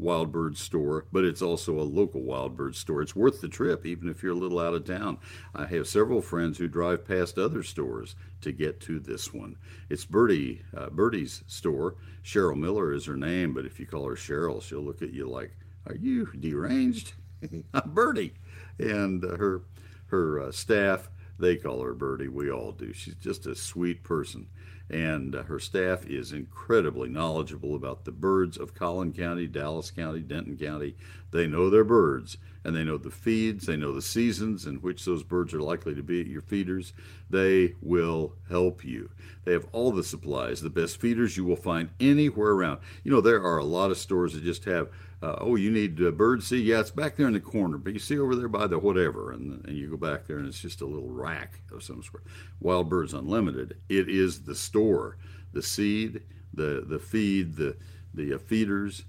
wild 0.00 0.32
bird 0.32 0.56
store, 0.56 1.04
but 1.12 1.24
it's 1.24 1.42
also 1.42 1.78
a 1.78 1.82
local 1.82 2.22
wild 2.22 2.56
bird 2.56 2.74
store. 2.74 3.02
It's 3.02 3.14
worth 3.14 3.40
the 3.40 3.48
trip, 3.48 3.84
even 3.84 4.08
if 4.08 4.22
you're 4.22 4.32
a 4.32 4.38
little 4.38 4.58
out 4.58 4.74
of 4.74 4.84
town. 4.84 5.18
I 5.54 5.66
have 5.66 5.86
several 5.86 6.22
friends 6.22 6.58
who 6.58 6.68
drive 6.68 7.06
past 7.06 7.38
other 7.38 7.62
stores 7.62 8.16
to 8.40 8.52
get 8.52 8.80
to 8.80 8.98
this 8.98 9.32
one. 9.32 9.56
It's 9.90 10.04
Birdie 10.04 10.62
uh, 10.76 10.90
Birdie's 10.90 11.44
store. 11.46 11.96
Cheryl 12.24 12.56
Miller 12.56 12.92
is 12.92 13.06
her 13.06 13.16
name, 13.16 13.54
but 13.54 13.66
if 13.66 13.78
you 13.78 13.86
call 13.86 14.08
her 14.08 14.14
Cheryl, 14.14 14.62
she'll 14.62 14.80
look 14.80 15.02
at 15.02 15.12
you 15.12 15.28
like, 15.28 15.56
"Are 15.86 15.96
you 15.96 16.26
deranged?" 16.38 17.12
I'm 17.74 17.90
Birdie, 17.90 18.34
and 18.78 19.24
uh, 19.24 19.36
her 19.36 19.62
her 20.06 20.40
uh, 20.40 20.52
staff 20.52 21.10
they 21.38 21.56
call 21.56 21.82
her 21.82 21.94
Birdie. 21.94 22.28
We 22.28 22.50
all 22.50 22.72
do. 22.72 22.92
She's 22.92 23.14
just 23.14 23.46
a 23.46 23.54
sweet 23.54 24.02
person 24.02 24.46
and 24.90 25.36
uh, 25.36 25.44
her 25.44 25.60
staff 25.60 26.04
is 26.04 26.32
incredibly 26.32 27.08
knowledgeable 27.08 27.76
about 27.76 28.04
the 28.04 28.10
birds 28.10 28.56
of 28.56 28.74
Collin 28.74 29.12
County, 29.12 29.46
Dallas 29.46 29.90
County, 29.90 30.20
Denton 30.20 30.58
County. 30.58 30.96
They 31.30 31.46
know 31.46 31.70
their 31.70 31.84
birds 31.84 32.36
and 32.64 32.74
they 32.74 32.82
know 32.82 32.98
the 32.98 33.10
feeds, 33.10 33.66
they 33.66 33.76
know 33.76 33.92
the 33.94 34.02
seasons 34.02 34.66
in 34.66 34.76
which 34.76 35.04
those 35.04 35.22
birds 35.22 35.54
are 35.54 35.62
likely 35.62 35.94
to 35.94 36.02
be 36.02 36.20
at 36.20 36.26
your 36.26 36.42
feeders. 36.42 36.92
They 37.30 37.76
will 37.80 38.34
help 38.48 38.84
you. 38.84 39.10
They 39.44 39.52
have 39.52 39.66
all 39.72 39.92
the 39.92 40.04
supplies, 40.04 40.60
the 40.60 40.68
best 40.68 41.00
feeders 41.00 41.36
you 41.36 41.44
will 41.44 41.56
find 41.56 41.90
anywhere 42.00 42.50
around. 42.50 42.80
You 43.04 43.12
know, 43.12 43.20
there 43.20 43.42
are 43.42 43.58
a 43.58 43.64
lot 43.64 43.92
of 43.92 43.98
stores 43.98 44.34
that 44.34 44.42
just 44.42 44.64
have 44.64 44.90
uh, 45.22 45.36
oh, 45.38 45.56
you 45.56 45.70
need 45.70 46.02
uh, 46.02 46.10
bird 46.10 46.42
seed? 46.42 46.64
Yeah, 46.64 46.80
it's 46.80 46.90
back 46.90 47.16
there 47.16 47.26
in 47.26 47.34
the 47.34 47.40
corner. 47.40 47.76
But 47.76 47.92
you 47.92 47.98
see 47.98 48.18
over 48.18 48.34
there 48.34 48.48
by 48.48 48.66
the 48.66 48.78
whatever, 48.78 49.32
and, 49.32 49.64
and 49.66 49.76
you 49.76 49.90
go 49.90 49.96
back 49.96 50.26
there, 50.26 50.38
and 50.38 50.46
it's 50.46 50.60
just 50.60 50.80
a 50.80 50.86
little 50.86 51.10
rack 51.10 51.60
of 51.70 51.82
some 51.82 52.02
sort. 52.02 52.24
Wild 52.58 52.88
Birds 52.88 53.12
Unlimited. 53.12 53.76
It 53.88 54.08
is 54.08 54.42
the 54.42 54.54
store, 54.54 55.18
the 55.52 55.62
seed, 55.62 56.22
the 56.54 56.84
the 56.86 56.98
feed, 56.98 57.56
the 57.56 57.76
the 58.14 58.34
uh, 58.34 58.38
feeders, 58.38 59.04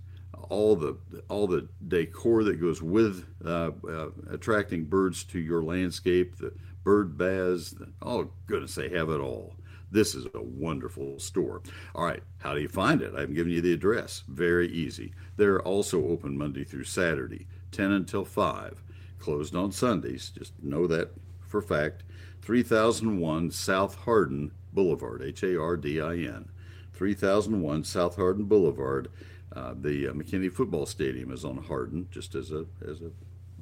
all 0.50 0.76
the 0.76 0.98
all 1.30 1.48
the 1.48 1.70
decor 1.88 2.44
that 2.44 2.60
goes 2.60 2.82
with 2.82 3.26
uh, 3.46 3.72
uh, 3.88 4.10
attracting 4.30 4.86
birds 4.86 5.24
to 5.26 5.40
your 5.40 5.64
landscape. 5.64 6.38
The 6.38 6.54
bird 6.84 7.18
baths. 7.18 7.72
The, 7.72 7.88
oh 8.02 8.32
goodness, 8.48 8.76
they 8.76 8.90
have 8.90 9.10
it 9.10 9.22
all. 9.22 9.56
This 9.92 10.16
is 10.16 10.26
a 10.34 10.42
wonderful 10.42 11.20
store. 11.20 11.62
All 11.94 12.06
right, 12.06 12.24
how 12.40 12.54
do 12.54 12.62
you 12.62 12.70
find 12.70 13.02
it? 13.02 13.14
I've 13.14 13.36
given 13.36 13.52
you 13.52 13.62
the 13.62 13.74
address. 13.74 14.24
Very 14.28 14.70
easy. 14.70 15.14
They're 15.36 15.62
also 15.62 16.08
open 16.08 16.38
Monday 16.38 16.64
through 16.64 16.86
Saturday, 16.86 17.48
10 17.72 17.92
until 17.92 18.24
5. 18.24 18.82
Closed 19.20 19.56
on 19.56 19.72
Sundays. 19.72 20.30
Just 20.30 20.54
know 20.64 20.88
that 20.88 21.12
for 21.42 21.62
fact. 21.62 22.04
3001 22.42 23.52
South 23.52 23.96
Hardin 23.96 24.52
Boulevard, 24.74 25.22
H 25.22 25.44
A 25.44 25.60
R 25.62 25.76
D 25.76 26.02
I 26.02 26.14
N. 26.14 26.50
3001 26.94 27.84
South 27.84 28.16
Hardin 28.16 28.46
Boulevard. 28.46 29.10
Uh, 29.54 29.74
the 29.80 30.08
uh, 30.08 30.14
McKinney 30.14 30.52
Football 30.52 30.86
Stadium 30.86 31.32
is 31.32 31.44
on 31.44 31.58
Hardin, 31.58 32.08
just 32.10 32.36
as 32.36 32.52
a 32.52 32.66
as 32.88 33.02
a 33.02 33.12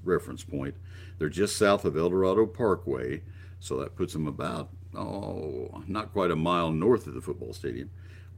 reference 0.03 0.43
point. 0.43 0.75
They're 1.17 1.29
just 1.29 1.57
south 1.57 1.83
of 1.83 1.97
El 1.97 2.09
Dorado 2.09 2.45
Parkway, 2.45 3.23
so 3.59 3.77
that 3.79 3.95
puts 3.95 4.13
them 4.13 4.27
about 4.27 4.69
oh, 4.95 5.83
not 5.87 6.13
quite 6.13 6.31
a 6.31 6.35
mile 6.35 6.71
north 6.71 7.07
of 7.07 7.13
the 7.13 7.21
football 7.21 7.53
stadium, 7.53 7.89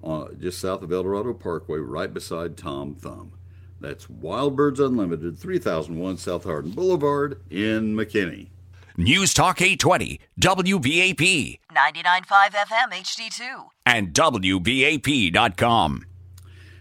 uh, 0.04 0.28
just 0.40 0.60
south 0.60 0.82
of 0.82 0.92
El 0.92 1.04
Dorado 1.04 1.34
Parkway, 1.34 1.80
right 1.80 2.14
beside 2.14 2.58
Tom 2.58 2.96
Thumb. 2.96 3.34
That's 3.80 4.10
Wild 4.10 4.56
Birds 4.56 4.80
Unlimited, 4.80 5.38
3001 5.40 6.18
South 6.18 6.44
Hardin 6.44 6.72
Boulevard 6.72 7.42
in 7.50 7.96
McKinney. 7.96 8.50
News 8.98 9.34
Talk 9.34 9.62
820, 9.62 10.20
WBAP. 10.40 11.60
99.5 11.74 12.52
FM 12.52 12.92
HD2. 12.92 13.66
And 13.86 14.14
WBAP.com. 14.14 16.06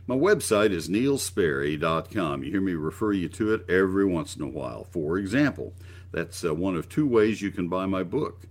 My 0.06 0.16
website 0.16 0.72
is 0.72 0.88
neilsperry.com. 0.88 2.42
You 2.42 2.50
hear 2.50 2.60
me 2.60 2.72
refer 2.72 3.12
you 3.12 3.28
to 3.28 3.54
it 3.54 3.70
every 3.70 4.04
once 4.04 4.34
in 4.34 4.42
a 4.42 4.48
while. 4.48 4.84
For 4.90 5.18
example, 5.18 5.72
that's 6.10 6.44
uh, 6.44 6.52
one 6.52 6.74
of 6.74 6.88
two 6.88 7.06
ways 7.06 7.40
you 7.40 7.52
can 7.52 7.68
buy 7.68 7.86
my 7.86 8.02
book. 8.02 8.42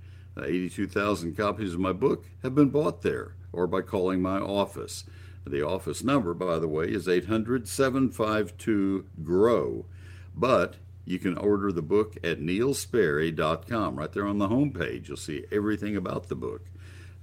82,000 0.44 1.36
copies 1.36 1.74
of 1.74 1.80
my 1.80 1.94
book 1.94 2.26
have 2.44 2.56
been 2.56 2.70
bought 2.70 3.02
there 3.02 3.36
or 3.52 3.68
by 3.68 3.82
calling 3.82 4.22
my 4.22 4.40
office. 4.40 5.06
The 5.46 5.66
office 5.66 6.04
number, 6.04 6.34
by 6.34 6.60
the 6.60 6.68
way, 6.68 6.86
is 6.86 7.08
800 7.08 7.68
752 7.68 9.06
GROW. 9.24 9.86
But 10.36 10.76
you 11.06 11.18
can 11.18 11.38
order 11.38 11.72
the 11.72 11.82
book 11.82 12.18
at 12.24 12.40
neilsperry.com. 12.40 13.96
Right 13.96 14.12
there 14.12 14.28
on 14.28 14.38
the 14.38 14.50
homepage, 14.50 15.08
you'll 15.08 15.18
see 15.18 15.46
everything 15.52 15.96
about 15.96 16.30
the 16.30 16.36
book. 16.36 16.62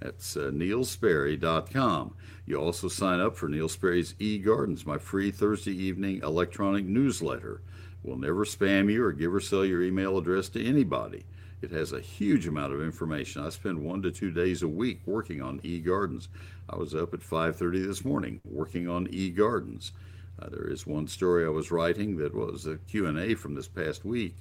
That's 0.01 0.37
uh, 0.37 0.51
neilsperry.com. 0.53 2.15
You 2.47 2.57
also 2.57 2.89
sign 2.89 3.21
up 3.21 3.37
for 3.37 3.49
Neil 3.49 3.69
Sperry's 3.69 4.15
E 4.19 4.39
Gardens, 4.39 4.87
my 4.87 4.99
free 4.99 5.31
Thursday 5.31 5.73
evening 5.73 6.21
electronic 6.23 6.85
newsletter. 6.85 7.61
We'll 8.03 8.19
never 8.19 8.45
spam 8.45 8.91
you 8.91 9.05
or 9.05 9.13
give 9.13 9.35
or 9.35 9.41
sell 9.41 9.65
your 9.65 9.83
email 9.83 10.19
address 10.19 10.49
to 10.51 10.65
anybody. 10.65 11.25
It 11.63 11.71
has 11.71 11.93
a 11.93 12.01
huge 12.01 12.47
amount 12.47 12.75
of 12.75 12.83
information. 12.83 13.43
I 13.43 13.49
spend 13.49 13.79
one 13.79 14.03
to 14.03 14.11
two 14.11 14.31
days 14.31 14.63
a 14.63 14.69
week 14.69 15.01
working 15.07 15.41
on 15.41 15.61
e-gardens. 15.63 16.29
I 16.69 16.77
was 16.77 16.95
up 16.95 17.15
at 17.15 17.23
5:30 17.23 17.87
this 17.87 18.05
morning 18.05 18.41
working 18.45 18.89
on 18.89 19.09
e-gardens. 19.09 19.93
Uh, 20.39 20.49
there 20.51 20.69
is 20.69 20.87
one 20.87 21.09
story 21.09 21.47
I 21.47 21.49
was 21.49 21.71
writing 21.71 22.17
that 22.19 22.35
was 22.35 22.67
a 22.67 22.77
Q&A 22.77 23.35
from 23.35 23.55
this 23.55 23.69
past 23.69 24.05
week. 24.05 24.37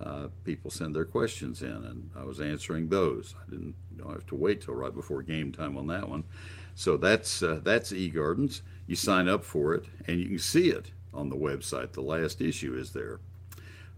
Uh, 0.00 0.28
people 0.44 0.70
send 0.70 0.94
their 0.94 1.04
questions 1.04 1.62
in, 1.62 1.68
and 1.70 2.10
I 2.16 2.24
was 2.24 2.40
answering 2.40 2.88
those. 2.88 3.34
I 3.40 3.50
didn't 3.50 3.74
you 3.90 4.02
know, 4.02 4.10
have 4.10 4.26
to 4.26 4.34
wait 4.34 4.62
till 4.62 4.74
right 4.74 4.94
before 4.94 5.22
game 5.22 5.52
time 5.52 5.76
on 5.76 5.86
that 5.88 6.08
one. 6.08 6.24
So 6.74 6.96
that's 6.96 7.42
uh, 7.42 7.60
that's 7.62 7.92
eGardens. 7.92 8.62
You 8.86 8.96
sign 8.96 9.28
up 9.28 9.44
for 9.44 9.74
it, 9.74 9.84
and 10.06 10.18
you 10.20 10.26
can 10.26 10.38
see 10.38 10.70
it 10.70 10.90
on 11.12 11.28
the 11.28 11.36
website. 11.36 11.92
The 11.92 12.02
last 12.02 12.40
issue 12.40 12.74
is 12.74 12.92
there. 12.92 13.20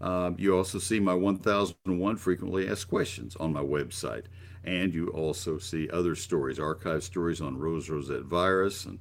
Um, 0.05 0.37
you 0.39 0.55
also 0.55 0.79
see 0.79 1.01
my 1.01 1.15
1001 1.15 2.17
frequently 2.17 2.69
asked 2.69 2.91
questions 2.91 3.35
on 3.37 3.55
my 3.55 3.63
website. 3.63 4.25
And 4.63 4.93
you 4.93 5.09
also 5.09 5.57
see 5.57 5.89
other 5.89 6.15
stories, 6.15 6.61
archive 6.61 7.03
stories 7.03 7.41
on 7.41 7.59
Rose 7.59 7.89
Rosette 7.89 8.25
virus 8.25 8.85
and, 8.85 8.99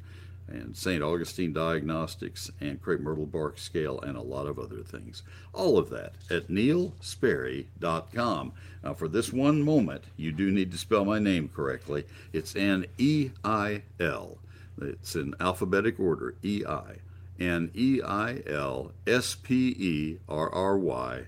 and 0.47 0.77
St. 0.77 1.03
Augustine 1.03 1.51
diagnostics 1.51 2.49
and 2.61 2.81
crepe 2.81 3.01
myrtle 3.01 3.25
bark 3.25 3.57
scale 3.57 3.99
and 3.99 4.15
a 4.15 4.21
lot 4.21 4.47
of 4.47 4.57
other 4.57 4.81
things. 4.81 5.23
All 5.51 5.77
of 5.77 5.89
that 5.89 6.13
at 6.29 6.47
neilsperry.com. 6.47 8.53
Now, 8.81 8.93
for 8.93 9.09
this 9.09 9.33
one 9.33 9.61
moment, 9.61 10.05
you 10.15 10.31
do 10.31 10.51
need 10.51 10.71
to 10.71 10.77
spell 10.77 11.03
my 11.03 11.19
name 11.19 11.49
correctly. 11.53 12.05
It's 12.31 12.55
N 12.55 12.85
E 12.97 13.31
I 13.43 13.81
L. 13.99 14.37
It's 14.81 15.17
in 15.17 15.35
alphabetic 15.41 15.99
order 15.99 16.35
E 16.43 16.63
I 16.65 16.99
N 17.39 17.71
E 17.73 18.01
I 18.01 18.41
L 18.47 18.91
S 19.07 19.35
P 19.35 19.69
E 19.77 20.19
R 20.29 20.49
R 20.49 20.77
Y 20.77 21.23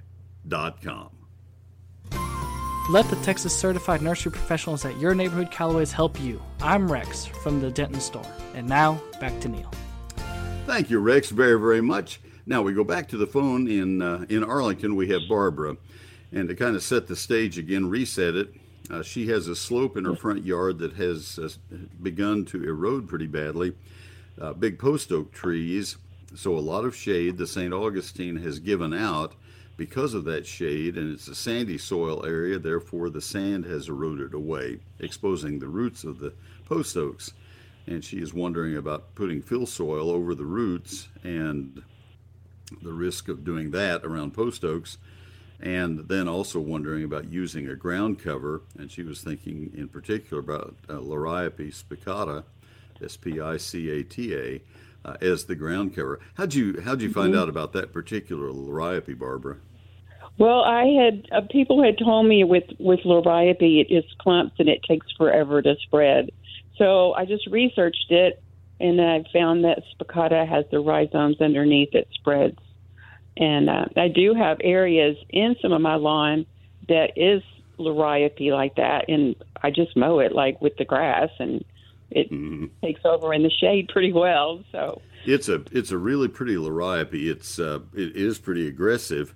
dot 0.47 0.81
com. 0.81 1.09
Let 2.87 3.09
the 3.09 3.15
Texas 3.23 3.57
certified 3.57 4.03
nursery 4.03 4.31
professionals 4.31 4.85
at 4.85 4.99
your 4.99 5.15
neighborhood 5.15 5.49
Callaways 5.49 5.91
help 5.91 6.21
you. 6.21 6.39
I'm 6.61 6.91
Rex 6.91 7.25
from 7.25 7.59
the 7.59 7.71
Denton 7.71 7.99
store. 7.99 8.27
And 8.53 8.69
now, 8.69 9.01
back 9.19 9.39
to 9.39 9.49
Neil. 9.49 9.71
Thank 10.67 10.91
you, 10.91 10.99
Rex, 10.99 11.31
very, 11.31 11.59
very 11.59 11.81
much. 11.81 12.19
Now 12.45 12.61
we 12.61 12.73
go 12.73 12.83
back 12.83 13.07
to 13.09 13.17
the 13.17 13.25
phone 13.25 13.67
in, 13.67 14.03
uh, 14.03 14.25
in 14.29 14.43
Arlington. 14.43 14.95
We 14.95 15.07
have 15.07 15.21
Barbara. 15.27 15.77
And 16.31 16.47
to 16.47 16.55
kind 16.55 16.75
of 16.75 16.83
set 16.83 17.07
the 17.07 17.15
stage 17.15 17.57
again, 17.57 17.89
reset 17.89 18.35
it, 18.35 18.53
uh, 18.91 19.01
she 19.01 19.29
has 19.29 19.47
a 19.47 19.55
slope 19.55 19.97
in 19.97 20.05
her 20.05 20.15
front 20.15 20.45
yard 20.45 20.77
that 20.77 20.93
has 20.93 21.39
uh, 21.39 21.49
begun 22.03 22.45
to 22.45 22.63
erode 22.63 23.07
pretty 23.07 23.25
badly 23.25 23.73
uh, 24.39 24.54
big 24.54 24.80
post 24.80 25.12
oak 25.12 25.32
trees, 25.32 25.98
so 26.36 26.56
a 26.56 26.60
lot 26.60 26.86
of 26.86 26.95
shade 26.95 27.38
the 27.38 27.48
St. 27.48 27.74
Augustine 27.74 28.38
has 28.38 28.60
given 28.60 28.93
out 28.93 29.36
because 29.78 30.13
of 30.13 30.24
that 30.26 30.45
shade, 30.45 30.98
and 30.98 31.13
it's 31.13 31.28
a 31.28 31.36
sandy 31.36 31.78
soil 31.78 32.26
area, 32.26 32.58
therefore 32.58 33.10
the 33.10 33.21
sand 33.21 33.65
has 33.65 33.89
eroded 33.89 34.34
away, 34.34 34.80
exposing 35.00 35.60
the 35.60 35.67
roots 35.67 36.04
of 36.04 36.19
the 36.19 36.34
post 36.65 36.95
oaks. 36.95 37.34
And 37.88 38.04
she 38.04 38.17
is 38.17 38.34
wondering 38.34 38.78
about 38.78 39.13
putting 39.15 39.41
fill 39.41 39.65
soil 39.65 40.10
over 40.10 40.33
the 40.33 40.46
roots 40.46 41.10
and 41.23 41.83
the 42.81 42.94
risk 42.94 43.27
of 43.27 43.44
doing 43.44 43.71
that 43.71 44.04
around 44.04 44.33
post 44.33 44.63
oaks, 44.63 44.98
and 45.60 46.00
then 46.08 46.27
also 46.27 46.60
wondering 46.60 47.04
about 47.04 47.31
using 47.31 47.67
a 47.67 47.75
ground 47.75 48.19
cover. 48.19 48.62
And 48.79 48.92
she 48.92 49.04
was 49.04 49.21
thinking 49.21 49.71
in 49.75 49.88
particular 49.90 50.42
about 50.42 50.75
uh, 50.90 50.94
Liriope 50.94 51.73
spicata, 51.73 52.44
S 53.04 53.17
P 53.17 53.39
I 53.39 53.58
C 53.58 53.89
A 53.89 54.04
T 54.04 54.35
A, 54.35 54.62
uh, 55.04 55.17
as 55.21 55.46
the 55.46 55.56
ground 55.56 55.96
cover. 55.96 56.19
How'd 56.35 56.54
you 56.54 56.81
how'd 56.81 57.02
you 57.02 57.12
find 57.12 57.33
mm-hmm. 57.33 57.41
out 57.41 57.50
about 57.50 57.73
that 57.73 57.93
particular 57.93 58.50
liriope, 58.50 59.17
Barbara? 59.17 59.58
Well, 60.37 60.62
I 60.62 60.85
had 60.85 61.27
uh, 61.31 61.41
people 61.50 61.83
had 61.83 61.98
told 61.98 62.27
me 62.27 62.43
with 62.43 62.65
with 62.79 63.02
liriope 63.02 63.81
it 63.81 63.93
is 63.93 64.04
clumps 64.19 64.56
and 64.60 64.69
it 64.69 64.83
takes 64.83 65.12
forever 65.13 65.62
to 65.62 65.75
spread. 65.83 66.31
So 66.77 67.13
I 67.13 67.25
just 67.25 67.48
researched 67.48 68.12
it 68.12 68.41
and 68.79 69.00
I 69.02 69.23
found 69.31 69.63
that 69.63 69.83
spicata 69.93 70.48
has 70.48 70.65
the 70.71 70.79
rhizomes 70.79 71.39
underneath 71.39 71.93
it 71.96 72.08
spreads. 72.13 72.60
And 73.37 73.69
uh, 73.69 73.85
I 73.96 74.08
do 74.08 74.33
have 74.33 74.58
areas 74.62 75.17
in 75.29 75.56
some 75.62 75.71
of 75.71 75.81
my 75.81 75.96
lawn 75.96 76.46
that 76.87 77.17
is 77.17 77.41
liriope 77.77 78.52
like 78.52 78.75
that, 78.75 79.10
and 79.10 79.35
I 79.62 79.71
just 79.71 79.96
mow 79.98 80.19
it 80.19 80.31
like 80.31 80.62
with 80.62 80.77
the 80.77 80.85
grass, 80.85 81.29
and 81.39 81.63
it 82.12 82.31
Mm-hmm. 82.31 82.65
takes 82.83 83.01
over 83.06 83.33
in 83.33 83.43
the 83.43 83.49
shade 83.49 83.89
pretty 83.89 84.13
well. 84.13 84.63
So 84.71 85.01
It's 85.25 85.49
a 85.49 85.63
it's 85.71 85.91
a 85.91 85.97
really 85.97 86.27
pretty 86.27 86.56
liriope. 86.56 87.13
It's 87.13 87.60
uh, 87.60 87.79
it 87.93 88.15
is 88.15 88.37
pretty 88.39 88.67
aggressive, 88.67 89.33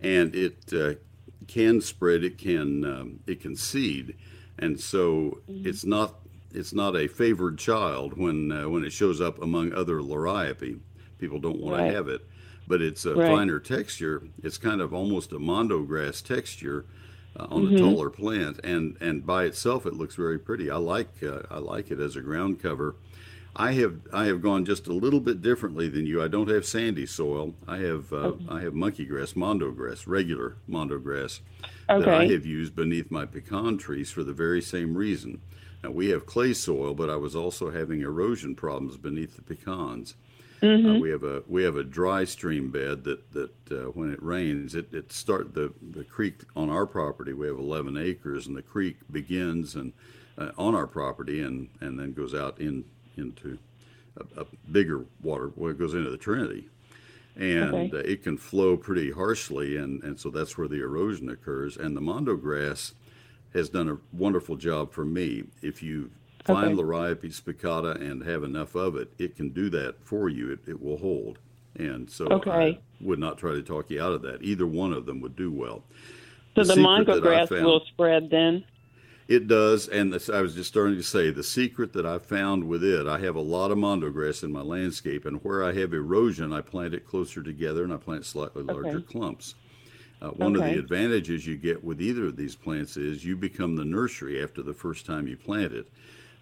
and 0.00 0.34
it 0.34 0.72
uh, 0.72 0.94
can 1.46 1.80
spread. 1.80 2.24
It 2.24 2.38
can 2.38 2.84
um, 2.84 3.20
it 3.26 3.40
can 3.40 3.54
seed, 3.56 4.16
and 4.58 4.78
so 4.80 5.40
it's 5.48 5.84
not 5.84 6.16
it's 6.52 6.72
not 6.72 6.96
a 6.96 7.06
favored 7.06 7.58
child 7.58 8.16
when 8.16 8.50
uh, 8.50 8.68
when 8.68 8.84
it 8.84 8.92
shows 8.92 9.20
up 9.20 9.42
among 9.42 9.72
other 9.72 10.00
liriope. 10.00 10.80
People 11.18 11.38
don't 11.40 11.60
want 11.60 11.76
Right. 11.80 11.90
to 11.90 11.94
have 11.96 12.08
it, 12.08 12.26
but 12.66 12.80
it's 12.82 13.04
a 13.06 13.14
Right. 13.14 13.28
finer 13.28 13.58
texture. 13.60 14.22
It's 14.42 14.58
kind 14.58 14.80
of 14.80 14.92
almost 14.94 15.32
a 15.32 15.38
mondo 15.38 15.82
grass 15.82 16.20
texture. 16.22 16.86
Uh, 17.38 17.46
on 17.50 17.66
a 17.66 17.70
Mhm. 17.70 17.78
taller 17.78 18.08
plant, 18.10 18.58
and 18.64 18.96
and 19.00 19.26
by 19.26 19.44
itself 19.44 19.84
it 19.84 19.92
looks 19.94 20.14
very 20.14 20.38
pretty. 20.38 20.70
I 20.70 20.76
like 20.78 21.22
uh, 21.22 21.42
I 21.50 21.58
like 21.58 21.90
it 21.90 22.00
as 22.00 22.16
a 22.16 22.20
ground 22.22 22.60
cover. 22.62 22.94
I 23.54 23.72
have 23.72 23.94
I 24.12 24.24
have 24.26 24.40
gone 24.40 24.64
just 24.64 24.86
a 24.86 24.92
little 24.94 25.20
bit 25.20 25.42
differently 25.42 25.88
than 25.88 26.06
you. 26.06 26.22
I 26.22 26.28
don't 26.28 26.48
have 26.48 26.64
sandy 26.64 27.04
soil. 27.04 27.54
I 27.68 27.78
have 27.78 28.10
uh, 28.12 28.32
I 28.48 28.60
have 28.60 28.74
monkey 28.74 29.04
grass, 29.04 29.36
mondo 29.36 29.70
grass, 29.70 30.06
regular 30.06 30.56
mondo 30.66 30.98
grass 30.98 31.40
that 31.88 32.08
I 32.08 32.26
have 32.28 32.46
used 32.46 32.74
beneath 32.74 33.10
my 33.10 33.26
pecan 33.26 33.76
trees 33.76 34.10
for 34.10 34.24
the 34.24 34.32
very 34.32 34.62
same 34.62 34.96
reason. 34.96 35.40
Now 35.86 35.92
we 35.92 36.08
have 36.08 36.26
clay 36.26 36.52
soil, 36.52 36.94
but 36.94 37.08
I 37.08 37.14
was 37.14 37.36
also 37.36 37.70
having 37.70 38.00
erosion 38.00 38.56
problems 38.56 38.96
beneath 38.96 39.36
the 39.36 39.42
pecans. 39.42 40.16
Uh, 40.60 40.66
Mhm. 40.66 41.00
we 41.00 41.10
have 41.10 41.22
a 41.22 41.44
we 41.46 41.62
have 41.62 41.76
a 41.76 41.84
dry 41.84 42.24
stream 42.24 42.70
bed 42.72 43.04
that 43.04 43.30
that 43.32 43.52
uh, 43.70 43.90
when 43.92 44.10
it 44.12 44.20
rains, 44.20 44.74
it, 44.74 44.92
it 44.92 45.12
start 45.12 45.54
the 45.54 45.72
the 45.92 46.02
creek 46.02 46.40
on 46.56 46.70
our 46.70 46.86
property. 46.86 47.32
We 47.32 47.46
have 47.46 47.58
11 47.58 47.96
acres, 47.96 48.48
and 48.48 48.56
the 48.56 48.62
creek 48.62 48.96
begins 49.12 49.76
and 49.76 49.92
uh, 50.36 50.50
on 50.58 50.74
our 50.74 50.88
property 50.88 51.40
and 51.40 51.68
and 51.80 52.00
then 52.00 52.12
goes 52.14 52.34
out 52.34 52.58
in 52.58 52.84
into 53.16 53.56
a, 54.16 54.40
a 54.40 54.46
bigger 54.72 55.04
water. 55.22 55.52
Well, 55.54 55.70
it 55.70 55.78
goes 55.78 55.94
into 55.94 56.10
the 56.10 56.16
Trinity, 56.16 56.68
and 57.36 57.74
Okay. 57.74 57.90
uh, 57.92 57.98
it 57.98 58.24
can 58.24 58.38
flow 58.38 58.76
pretty 58.76 59.12
harshly, 59.12 59.76
and 59.76 60.02
and 60.02 60.18
so 60.18 60.30
that's 60.30 60.58
where 60.58 60.66
the 60.66 60.80
erosion 60.82 61.28
occurs. 61.28 61.76
And 61.76 61.96
the 61.96 62.00
mondo 62.00 62.34
grass 62.34 62.92
has 63.54 63.68
done 63.68 63.88
a 63.88 63.98
wonderful 64.12 64.56
job 64.56 64.92
for 64.92 65.04
me. 65.04 65.44
If 65.62 65.82
you 65.82 66.10
find 66.44 66.78
Okay. 66.78 66.82
Liriope 66.82 67.40
spicata 67.40 68.00
and 68.00 68.22
have 68.24 68.44
enough 68.44 68.74
of 68.74 68.96
it, 68.96 69.10
it 69.18 69.36
can 69.36 69.50
do 69.50 69.68
that 69.70 69.96
for 70.04 70.28
you. 70.28 70.52
It, 70.52 70.60
it 70.66 70.82
will 70.82 70.98
hold. 70.98 71.38
And 71.78 72.08
so 72.10 72.26
Okay. 72.26 72.50
I 72.50 72.78
would 73.00 73.18
not 73.18 73.38
try 73.38 73.52
to 73.52 73.62
talk 73.62 73.90
you 73.90 74.00
out 74.02 74.12
of 74.12 74.22
that. 74.22 74.42
Either 74.42 74.66
one 74.66 74.92
of 74.92 75.06
them 75.06 75.20
would 75.20 75.36
do 75.36 75.50
well. 75.50 75.82
so 76.54 76.64
the, 76.64 76.76
mango 76.76 77.20
grass 77.20 77.48
found- 77.48 77.64
will 77.64 77.80
spread 77.86 78.30
then. 78.30 78.64
It 79.28 79.48
does, 79.48 79.88
and 79.88 80.12
this, 80.12 80.28
I 80.30 80.40
was 80.40 80.54
just 80.54 80.68
starting 80.68 80.94
to 80.96 81.02
say 81.02 81.30
the 81.30 81.42
secret 81.42 81.92
that 81.94 82.06
I 82.06 82.18
found 82.18 82.62
with 82.62 82.84
it. 82.84 83.08
I 83.08 83.18
have 83.18 83.34
a 83.34 83.40
lot 83.40 83.72
of 83.72 83.76
mondo 83.78 84.08
grass 84.08 84.44
in 84.44 84.52
my 84.52 84.60
landscape, 84.60 85.26
and 85.26 85.42
where 85.42 85.64
I 85.64 85.72
have 85.72 85.92
erosion, 85.92 86.52
I 86.52 86.60
plant 86.60 86.94
it 86.94 87.04
closer 87.08 87.42
together 87.42 87.82
and 87.82 87.92
I 87.92 87.96
plant 87.96 88.24
slightly 88.24 88.62
larger 88.62 88.98
Okay. 88.98 89.02
clumps. 89.02 89.56
Uh, 90.22 90.28
one 90.30 90.56
of 90.56 90.62
the 90.62 90.78
advantages 90.78 91.46
you 91.46 91.56
get 91.56 91.82
with 91.84 92.00
either 92.00 92.24
of 92.26 92.36
these 92.36 92.54
plants 92.56 92.96
is 92.96 93.24
you 93.24 93.36
become 93.36 93.76
the 93.76 93.84
nursery 93.84 94.42
after 94.42 94.62
the 94.62 94.72
first 94.72 95.04
time 95.04 95.28
you 95.28 95.36
plant 95.36 95.72
it. 95.72 95.88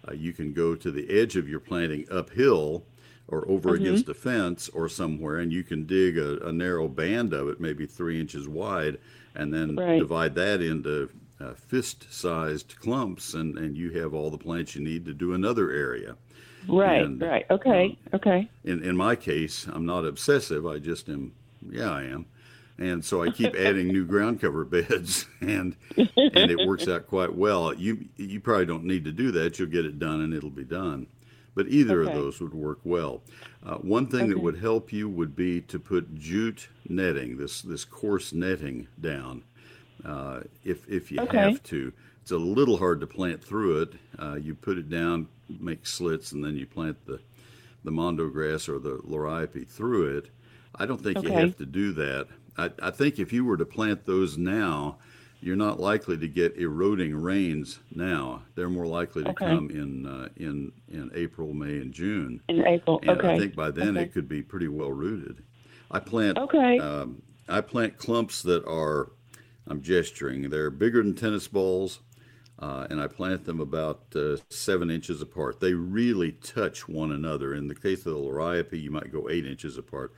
Uh, 0.07 0.13
you 0.13 0.31
can 0.33 0.53
go 0.53 0.75
to 0.75 0.91
the 0.91 1.09
edge 1.09 1.35
of 1.35 1.49
your 1.49 1.59
planting 1.59 2.05
uphill 2.09 2.83
or 3.27 3.47
over 3.49 3.71
Mhm. 3.71 3.81
against 3.81 4.07
a 4.07 4.13
fence 4.13 4.69
or 4.69 4.87
somewhere, 4.87 5.37
and 5.39 5.51
you 5.51 5.63
can 5.63 5.85
dig 5.85 6.17
a, 6.17 6.37
a 6.47 6.51
narrow 6.53 6.87
band 6.87 7.33
of 7.33 7.49
it, 7.49 7.59
maybe 7.59 7.85
three 7.85 8.19
inches 8.19 8.47
wide, 8.47 8.97
and 9.33 9.53
then 9.53 9.75
Right. 9.75 9.99
divide 9.99 10.35
that 10.35 10.61
into 10.61 11.09
uh, 11.41 11.53
fist-sized 11.53 12.75
clumps, 12.79 13.33
and, 13.33 13.57
and 13.57 13.75
you 13.75 13.91
have 13.91 14.13
all 14.13 14.29
the 14.31 14.37
plants 14.37 14.73
you 14.73 14.81
need 14.81 15.03
to 15.05 15.13
do 15.13 15.33
another 15.33 15.69
area. 15.69 16.15
Right, 16.67 17.01
And, 17.03 17.21
right. 17.21 17.45
Okay, 17.51 17.97
okay. 18.13 18.49
In 18.63 18.81
in 18.83 18.95
my 18.95 19.15
case, 19.17 19.67
I'm 19.67 19.85
not 19.85 20.05
obsessive. 20.05 20.65
I 20.65 20.79
just 20.79 21.09
am. 21.09 21.33
Yeah, 21.69 21.91
I 21.91 22.03
am. 22.03 22.25
And 22.77 23.05
so 23.05 23.23
I 23.23 23.29
keep 23.29 23.55
adding 23.55 23.91
new 23.91 24.05
ground 24.05 24.41
cover 24.41 24.65
beds, 24.65 25.27
and 25.41 25.75
and 26.31 26.49
it 26.51 26.61
works 26.61 26.87
out 26.87 27.07
quite 27.07 27.35
well. 27.35 27.73
You 27.73 28.05
you 28.17 28.39
probably 28.39 28.65
don't 28.65 28.83
need 28.85 29.05
to 29.05 29.11
do 29.11 29.31
that. 29.31 29.57
You'll 29.59 29.69
get 29.69 29.85
it 29.85 29.99
done, 29.99 30.21
and 30.21 30.33
it'll 30.33 30.49
be 30.49 30.63
done. 30.65 31.07
But 31.55 31.69
either 31.69 32.01
Okay. 32.01 32.09
of 32.09 32.13
those 32.13 32.41
would 32.41 32.53
work 32.53 32.79
well. 32.83 33.21
Uh, 33.65 33.75
one 33.77 34.07
thing 34.07 34.27
that 34.29 34.39
would 34.39 34.57
help 34.59 34.91
you 34.91 35.07
would 35.09 35.35
be 35.35 35.61
to 35.61 35.79
put 35.79 36.15
jute 36.15 36.67
netting, 36.89 37.37
this 37.37 37.61
this 37.61 37.85
coarse 37.85 38.33
netting 38.33 38.87
down, 38.99 39.43
uh, 40.03 40.41
if 40.63 40.87
if 40.89 41.11
you 41.11 41.21
Okay. 41.21 41.31
have 41.31 41.63
to. 41.63 41.93
It's 42.21 42.31
a 42.31 42.37
little 42.37 42.77
hard 42.77 42.99
to 43.01 43.07
plant 43.07 43.43
through 43.43 43.81
it. 43.83 43.93
Uh, 44.19 44.35
you 44.35 44.55
put 44.55 44.77
it 44.77 44.89
down, 44.89 45.27
make 45.59 45.85
slits, 45.85 46.31
and 46.31 46.43
then 46.43 46.55
you 46.57 46.65
plant 46.65 47.05
the 47.05 47.19
the 47.83 47.91
mondo 47.91 48.29
grass 48.29 48.67
or 48.67 48.79
the 48.79 48.97
liriope 48.99 49.67
through 49.67 50.17
it. 50.17 50.29
I 50.75 50.85
don't 50.85 51.01
think 51.01 51.21
you 51.21 51.31
have 51.31 51.55
to 51.57 51.65
do 51.65 51.93
that. 51.93 52.27
I, 52.57 52.71
I 52.81 52.91
think 52.91 53.19
if 53.19 53.33
you 53.33 53.45
were 53.45 53.57
to 53.57 53.65
plant 53.65 54.05
those 54.05 54.37
now, 54.37 54.97
you're 55.41 55.55
not 55.55 55.79
likely 55.79 56.17
to 56.17 56.27
get 56.27 56.57
eroding 56.57 57.15
rains 57.15 57.79
now. 57.93 58.43
They're 58.55 58.69
more 58.69 58.87
likely 58.87 59.23
to 59.23 59.29
Okay. 59.31 59.45
come 59.45 59.69
in 59.69 60.05
uh, 60.05 60.29
in 60.37 60.71
in 60.87 61.11
April, 61.13 61.53
May, 61.53 61.77
and 61.77 61.93
June. 61.93 62.41
In 62.49 62.65
April. 62.65 62.99
And 63.01 63.11
okay. 63.11 63.35
I 63.35 63.39
think 63.39 63.55
by 63.55 63.71
then 63.71 63.97
okay. 63.97 64.03
it 64.05 64.13
could 64.13 64.27
be 64.27 64.41
pretty 64.41 64.67
well 64.67 64.91
rooted. 64.91 65.43
I 65.91 65.99
plant 65.99 66.37
Okay. 66.37 66.79
um, 66.79 67.21
I 67.47 67.61
plant 67.61 67.97
clumps 67.97 68.41
that 68.43 68.65
are 68.65 69.11
I'm 69.67 69.81
gesturing. 69.81 70.49
They're 70.49 70.69
bigger 70.69 71.01
than 71.03 71.15
tennis 71.15 71.47
balls, 71.47 71.99
uh, 72.59 72.87
and 72.89 72.99
I 73.01 73.07
plant 73.07 73.45
them 73.45 73.59
about 73.59 74.03
uh, 74.15 74.37
seven 74.49 74.89
inches 74.89 75.21
apart. 75.21 75.59
They 75.59 75.73
really 75.73 76.31
touch 76.31 76.87
one 76.87 77.11
another. 77.11 77.53
In 77.53 77.67
the 77.67 77.75
case 77.75 77.99
of 78.05 78.13
the 78.13 78.19
liriope, 78.19 78.81
you 78.81 78.91
might 78.91 79.11
go 79.11 79.29
eight 79.29 79.45
inches 79.45 79.77
apart. 79.77 80.13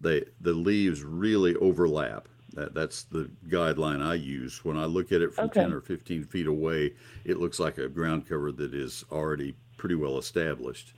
They 0.00 0.24
the 0.40 0.52
leaves 0.52 1.02
really 1.02 1.54
overlap. 1.56 2.28
That, 2.54 2.74
that's 2.74 3.04
the 3.04 3.30
guideline 3.48 4.02
I 4.04 4.14
use. 4.14 4.64
When 4.64 4.76
I 4.76 4.86
look 4.86 5.12
at 5.12 5.20
it 5.22 5.34
from 5.34 5.46
Okay. 5.46 5.60
10 5.60 5.72
or 5.72 5.80
15 5.80 6.24
feet 6.24 6.46
away, 6.46 6.94
it 7.24 7.38
looks 7.38 7.58
like 7.60 7.78
a 7.78 7.88
ground 7.88 8.28
cover 8.28 8.50
that 8.52 8.74
is 8.74 9.04
already 9.12 9.54
pretty 9.76 9.94
well 9.94 10.18
established. 10.18 10.92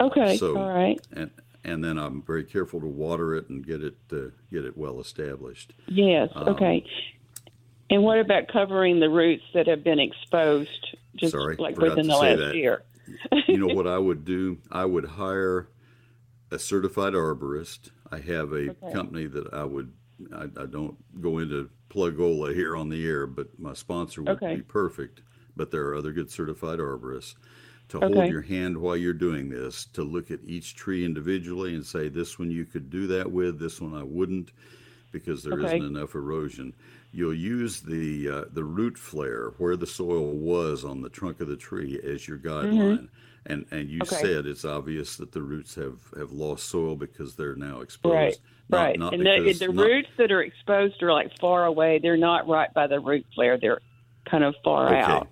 Okay. 0.00 0.36
So, 0.36 0.56
all 0.56 0.68
right. 0.68 1.00
And 1.12 1.30
and 1.64 1.82
then 1.82 1.98
I'm 1.98 2.22
very 2.22 2.44
careful 2.44 2.80
to 2.80 2.86
water 2.86 3.34
it 3.34 3.48
and 3.48 3.66
get 3.66 3.82
it 3.82 3.96
uh, 4.12 4.30
get 4.52 4.64
it 4.64 4.76
well 4.76 5.00
established. 5.00 5.72
Yes. 5.88 6.30
Um, 6.34 6.48
okay. 6.50 6.84
And 7.90 8.02
what 8.02 8.18
about 8.18 8.48
covering 8.48 8.98
the 9.00 9.08
roots 9.08 9.44
that 9.54 9.66
have 9.68 9.84
been 9.84 10.00
exposed 10.00 10.96
just 11.16 11.32
Sorry, 11.32 11.56
like 11.56 11.78
within 11.78 12.08
the 12.08 12.16
last 12.16 12.38
that. 12.38 12.54
year? 12.54 12.82
you 13.46 13.56
know 13.58 13.74
what 13.74 13.86
I 13.96 13.98
would 13.98 14.24
do? 14.24 14.58
I 14.70 14.84
would 14.84 15.04
hire 15.04 15.68
a 16.50 16.58
certified 16.58 17.12
arborist. 17.14 17.90
I 18.10 18.18
have 18.20 18.52
a 18.52 18.70
Okay. 18.70 18.86
company 18.86 19.26
that 19.26 19.52
I 19.52 19.64
would. 19.64 19.92
I, 20.32 20.44
I 20.44 20.66
don't 20.66 20.96
go 21.20 21.38
into 21.38 21.70
plugola 21.90 22.54
here 22.54 22.74
on 22.76 22.88
the 22.88 23.06
air, 23.06 23.26
but 23.26 23.58
my 23.58 23.74
sponsor 23.74 24.22
would 24.22 24.40
Okay. 24.42 24.50
be 24.50 24.62
perfect. 24.62 25.22
But 25.56 25.70
there 25.70 25.86
are 25.88 25.94
other 25.94 26.12
good 26.12 26.30
certified 26.30 26.78
arborists 26.78 27.34
to 27.88 28.00
Okay. 28.02 28.02
hold 28.02 28.28
your 28.28 28.42
hand 28.42 28.78
while 28.78 28.96
you're 28.96 29.12
doing 29.12 29.48
this, 29.48 29.84
to 29.86 30.02
look 30.02 30.30
at 30.30 30.40
each 30.44 30.74
tree 30.74 31.04
individually 31.04 31.74
and 31.74 31.84
say, 31.86 32.08
this 32.08 32.38
one 32.38 32.50
you 32.50 32.64
could 32.64 32.90
do 32.90 33.06
that 33.06 33.30
with, 33.30 33.58
this 33.60 33.80
one 33.80 33.94
I 33.94 34.02
wouldn't, 34.02 34.52
because 35.12 35.44
there 35.44 35.54
Okay. 35.54 35.80
not 35.80 35.86
enough 35.86 36.14
erosion. 36.14 36.74
You'll 37.12 37.34
use 37.34 37.80
the 37.80 38.28
uh, 38.28 38.44
the 38.50 38.64
root 38.64 38.98
flare 38.98 39.50
where 39.58 39.76
the 39.76 39.86
soil 39.86 40.32
was 40.36 40.84
on 40.84 41.00
the 41.00 41.08
trunk 41.08 41.40
of 41.40 41.48
the 41.48 41.56
tree 41.56 41.98
as 42.02 42.28
your 42.28 42.38
guideline. 42.38 43.08
And 43.48 43.64
and 43.70 43.88
you. 43.88 44.00
Okay. 44.02 44.16
said 44.16 44.46
it's 44.46 44.64
obvious 44.64 45.16
that 45.16 45.32
the 45.32 45.42
roots 45.42 45.74
have, 45.76 46.00
have 46.18 46.32
lost 46.32 46.68
soil 46.68 46.96
because 46.96 47.36
they're 47.36 47.54
now 47.56 47.80
exposed. 47.80 48.14
Right. 48.14 48.36
Not- 48.68 48.78
right. 48.78 48.98
not 48.98 49.14
and 49.14 49.24
the, 49.24 49.38
because- 49.44 49.58
the 49.60 49.72
not- 49.72 49.86
roots 49.86 50.08
that 50.18 50.32
are 50.32 50.42
exposed 50.42 51.02
are 51.02 51.12
like 51.12 51.38
far 51.38 51.64
away. 51.66 51.98
They're 52.00 52.16
not 52.16 52.48
right 52.48 52.72
by 52.74 52.86
the 52.88 52.98
root 53.00 53.24
flare. 53.34 53.56
They're 53.58 53.80
kind 54.28 54.42
of 54.44 54.54
far 54.64 54.88
Okay. 54.88 55.00
out. 55.00 55.28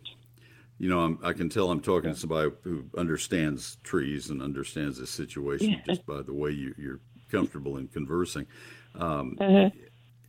You 0.78 0.88
know, 0.88 1.00
I'm, 1.00 1.18
I 1.22 1.32
can 1.32 1.48
tell 1.48 1.70
I'm 1.70 1.80
talking 1.80 2.12
to 2.12 2.18
somebody 2.18 2.50
who 2.62 2.84
understands 2.98 3.78
trees 3.84 4.30
and 4.30 4.42
understands 4.42 4.98
this 4.98 5.10
situation 5.10 5.70
Yeah. 5.70 5.80
just 5.86 6.04
by 6.06 6.22
the 6.22 6.32
way 6.34 6.50
you, 6.50 6.74
you're 6.78 7.00
comfortable 7.30 7.76
in 7.78 7.88
conversing. 7.88 8.46
Um, 8.94 9.36
Uh-huh. 9.40 9.70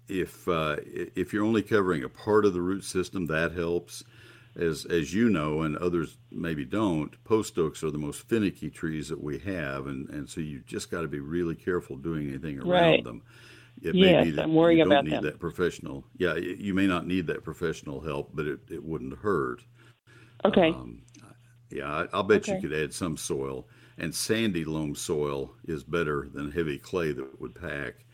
If 0.07 0.47
uh, 0.47 0.75
if 0.85 1.33
you're 1.33 1.43
only 1.43 1.63
covering 1.63 2.03
a 2.03 2.09
part 2.09 2.45
of 2.45 2.53
the 2.53 2.61
root 2.61 2.83
system, 2.83 3.25
that 3.27 3.53
helps. 3.53 4.03
As 4.57 4.85
as 4.85 5.13
you 5.13 5.29
know, 5.29 5.63
and 5.63 5.75
others 5.77 6.17
maybe 6.31 6.63
don't, 6.63 7.21
post 7.25 7.57
oaks 7.57 7.83
are 7.83 7.91
the 7.91 7.97
most 7.97 8.21
finicky 8.29 8.69
trees 8.69 9.09
that 9.09 9.21
we 9.21 9.37
have, 9.39 9.87
and, 9.87 10.09
and 10.09 10.29
so 10.29 10.39
you 10.39 10.61
just 10.65 10.89
got 10.89 11.01
to 11.01 11.09
be 11.09 11.19
really 11.19 11.55
careful 11.55 11.97
doing 11.97 12.29
anything 12.29 12.59
around 12.59 12.69
Right. 12.69 13.03
them. 13.03 13.21
It 13.81 13.95
Yes, 13.95 14.21
may 14.21 14.23
be 14.23 14.31
that 14.31 14.43
I'm 14.45 14.55
worrying 14.55 14.77
you 14.79 14.83
don't 14.85 14.91
about 14.93 15.03
need 15.03 15.13
them. 15.13 15.23
that 15.25 15.39
professional. 15.39 16.05
Yeah, 16.17 16.35
you 16.35 16.73
may 16.73 16.87
not 16.87 17.05
need 17.05 17.27
that 17.27 17.43
professional 17.43 17.99
help, 17.99 18.29
but 18.33 18.47
it, 18.47 18.59
it 18.69 18.81
wouldn't 18.81 19.17
hurt. 19.19 19.63
Okay. 20.45 20.69
Um, 20.69 21.01
yeah, 21.69 21.91
I, 21.91 22.07
I'll 22.13 22.23
bet 22.23 22.47
Okay. 22.47 22.55
you 22.55 22.61
could 22.61 22.77
add 22.77 22.93
some 22.93 23.17
soil, 23.17 23.67
and 23.97 24.15
sandy 24.15 24.63
loam 24.63 24.95
soil 24.95 25.53
is 25.65 25.83
better 25.83 26.29
than 26.33 26.51
heavy 26.51 26.77
clay 26.77 27.11
that 27.11 27.41
would 27.41 27.55
pack. 27.55 28.04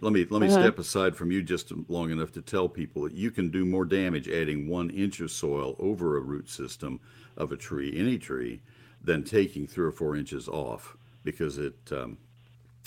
Let 0.00 0.12
me 0.12 0.26
let 0.30 0.40
me 0.40 0.48
Uh-huh. 0.48 0.60
step 0.60 0.78
aside 0.78 1.14
from 1.16 1.30
you 1.30 1.42
just 1.42 1.72
long 1.88 2.10
enough 2.10 2.32
to 2.32 2.42
tell 2.42 2.68
people 2.68 3.02
that 3.02 3.12
you 3.12 3.30
can 3.30 3.50
do 3.50 3.64
more 3.64 3.84
damage 3.84 4.28
adding 4.28 4.68
one 4.68 4.90
inch 4.90 5.20
of 5.20 5.30
soil 5.30 5.76
over 5.78 6.16
a 6.16 6.20
root 6.20 6.48
system 6.48 7.00
of 7.36 7.52
a 7.52 7.56
tree, 7.56 7.92
any 7.96 8.18
tree, 8.18 8.60
than 9.02 9.22
taking 9.24 9.66
three 9.66 9.86
or 9.86 9.92
four 9.92 10.16
inches 10.16 10.48
off 10.48 10.96
because 11.22 11.58
it 11.58 11.76
um, 11.92 12.16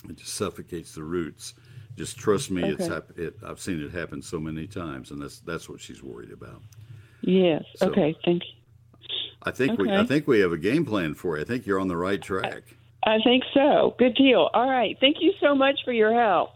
it 0.09 0.17
just 0.17 0.33
suffocates 0.33 0.93
the 0.95 1.03
roots. 1.03 1.53
Just 1.95 2.17
trust 2.17 2.51
me, 2.51 2.63
it's 2.63 2.85
hap- 2.87 3.17
it, 3.17 3.35
I've 3.43 3.59
seen 3.59 3.81
it 3.81 3.91
happen 3.91 4.21
so 4.21 4.39
many 4.39 4.67
times, 4.67 5.11
and 5.11 5.21
that's 5.21 5.39
that's 5.39 5.67
what 5.69 5.79
she's 5.81 6.01
worried 6.03 6.31
about. 6.31 6.61
Yes. 7.21 7.63
So- 7.75 7.87
okay. 7.89 8.15
Thank 8.25 8.43
you. 8.43 8.51
I 9.43 9.51
think 9.51 9.79
we 9.79 9.91
I 9.91 10.03
think 10.05 10.27
we 10.27 10.39
have 10.39 10.51
a 10.51 10.57
game 10.57 10.83
plan 10.85 11.13
for 11.13 11.37
you. 11.37 11.43
I 11.43 11.45
think 11.45 11.65
you're 11.67 11.79
on 11.79 11.87
the 11.87 11.97
right 11.97 12.21
track. 12.21 12.63
I 13.03 13.19
think 13.23 13.43
so. 13.53 13.95
Good 13.99 14.15
deal. 14.15 14.49
All 14.53 14.69
right. 14.69 14.97
Thank 14.99 15.17
you 15.21 15.31
so 15.39 15.55
much 15.55 15.79
for 15.85 15.93
your 15.93 16.13
help. 16.13 16.49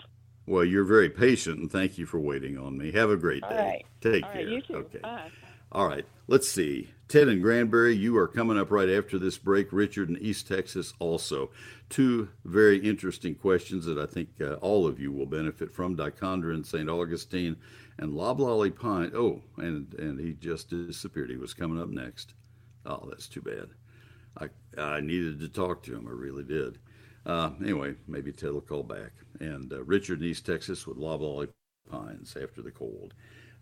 Well, 0.46 0.66
you're 0.66 0.84
very 0.84 1.10
patient, 1.10 1.60
and 1.60 1.72
thank 1.72 1.98
you 1.98 2.06
for 2.06 2.20
waiting 2.20 2.58
on 2.58 2.78
me. 2.78 2.92
Have 2.92 3.10
a 3.10 3.18
great 3.18 3.44
day. 3.44 3.48
All 3.50 3.58
right. 3.58 3.86
Take 4.02 4.24
All 4.24 4.32
care. 4.32 4.42
right. 4.42 4.52
You 4.52 4.62
too. 4.62 4.76
Okay. 4.76 5.00
Bye. 5.00 5.30
All 5.72 5.88
right. 5.88 6.06
Let's 6.28 6.50
see. 6.50 6.90
Ted 7.08 7.28
and 7.28 7.42
Granbury, 7.42 7.96
you 7.96 8.18
are 8.18 8.28
coming 8.28 8.58
up 8.58 8.72
right 8.72 8.90
after 8.90 9.20
this 9.20 9.38
break. 9.38 9.72
Richard 9.72 10.10
in 10.10 10.18
East 10.18 10.48
Texas 10.48 10.94
also. 11.00 11.52
Two 11.90 12.30
very 12.46 12.78
interesting 12.78 13.36
questions 13.36 13.86
that 13.86 13.98
I 13.98 14.06
think 14.06 14.30
uh, 14.42 14.54
all 14.56 14.88
of 14.88 15.00
you 15.00 15.12
will 15.12 15.26
benefit 15.26 15.74
from. 15.74 15.96
Dichondra 15.98 16.54
in 16.54 16.64
St. 16.64 16.90
Augustine 16.90 17.58
and 17.98 18.14
Loblolly 18.14 18.72
Pine. 18.72 19.12
Oh, 19.14 19.42
and, 19.58 19.94
and 19.96 20.20
he 20.20 20.34
just 20.34 20.70
disappeared. 20.70 21.30
He 21.30 21.36
was 21.38 21.54
coming 21.54 21.82
up 21.82 21.90
next. 21.90 22.34
Oh, 22.86 23.06
that's 23.10 23.28
too 23.28 23.42
bad. 23.42 23.68
I, 24.38 24.82
I 24.82 25.02
needed 25.02 25.40
to 25.42 25.50
talk 25.50 25.84
to 25.84 25.96
him. 25.96 26.08
I 26.08 26.12
really 26.12 26.44
did. 26.44 26.80
Uh, 27.26 27.52
anyway, 27.62 27.94
maybe 28.08 28.32
Ted 28.32 28.52
will 28.52 28.62
call 28.62 28.84
back. 28.84 29.12
And 29.40 29.72
uh, 29.72 29.84
Richard 29.84 30.20
in 30.22 30.26
East 30.26 30.46
Texas 30.46 30.88
with 30.88 30.98
Loblolly 30.98 31.48
Pines 31.90 32.36
after 32.42 32.62
the 32.62 32.72
cold. 32.72 33.14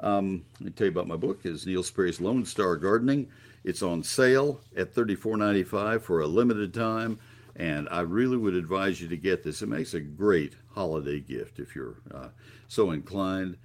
Um, 0.02 0.46
let 0.60 0.66
me 0.66 0.72
tell 0.72 0.86
you 0.88 0.92
about 0.92 1.08
my 1.08 1.18
book. 1.18 1.42
is 1.46 1.66
Neil 1.66 1.84
Sperry's 1.84 2.22
Lone 2.22 2.46
Star 2.46 2.78
Gardening. 2.78 3.28
It's 3.64 3.84
on 3.84 4.04
sale 4.04 4.62
at 4.78 4.94
$34.95 4.96 6.02
for 6.02 6.22
a 6.22 6.28
limited 6.28 6.74
time, 6.74 7.20
and 7.58 7.90
I 7.92 8.02
really 8.02 8.38
would 8.38 8.54
advise 8.54 9.02
you 9.02 9.10
to 9.10 9.18
get 9.18 9.44
this. 9.44 9.62
It 9.62 9.68
makes 9.68 9.94
a 9.94 10.00
great 10.00 10.54
holiday 10.74 11.20
gift 11.20 11.60
if 11.60 11.76
you're 11.76 11.98
uh, 12.14 12.30
so 12.70 12.92
inclined. 12.92 13.58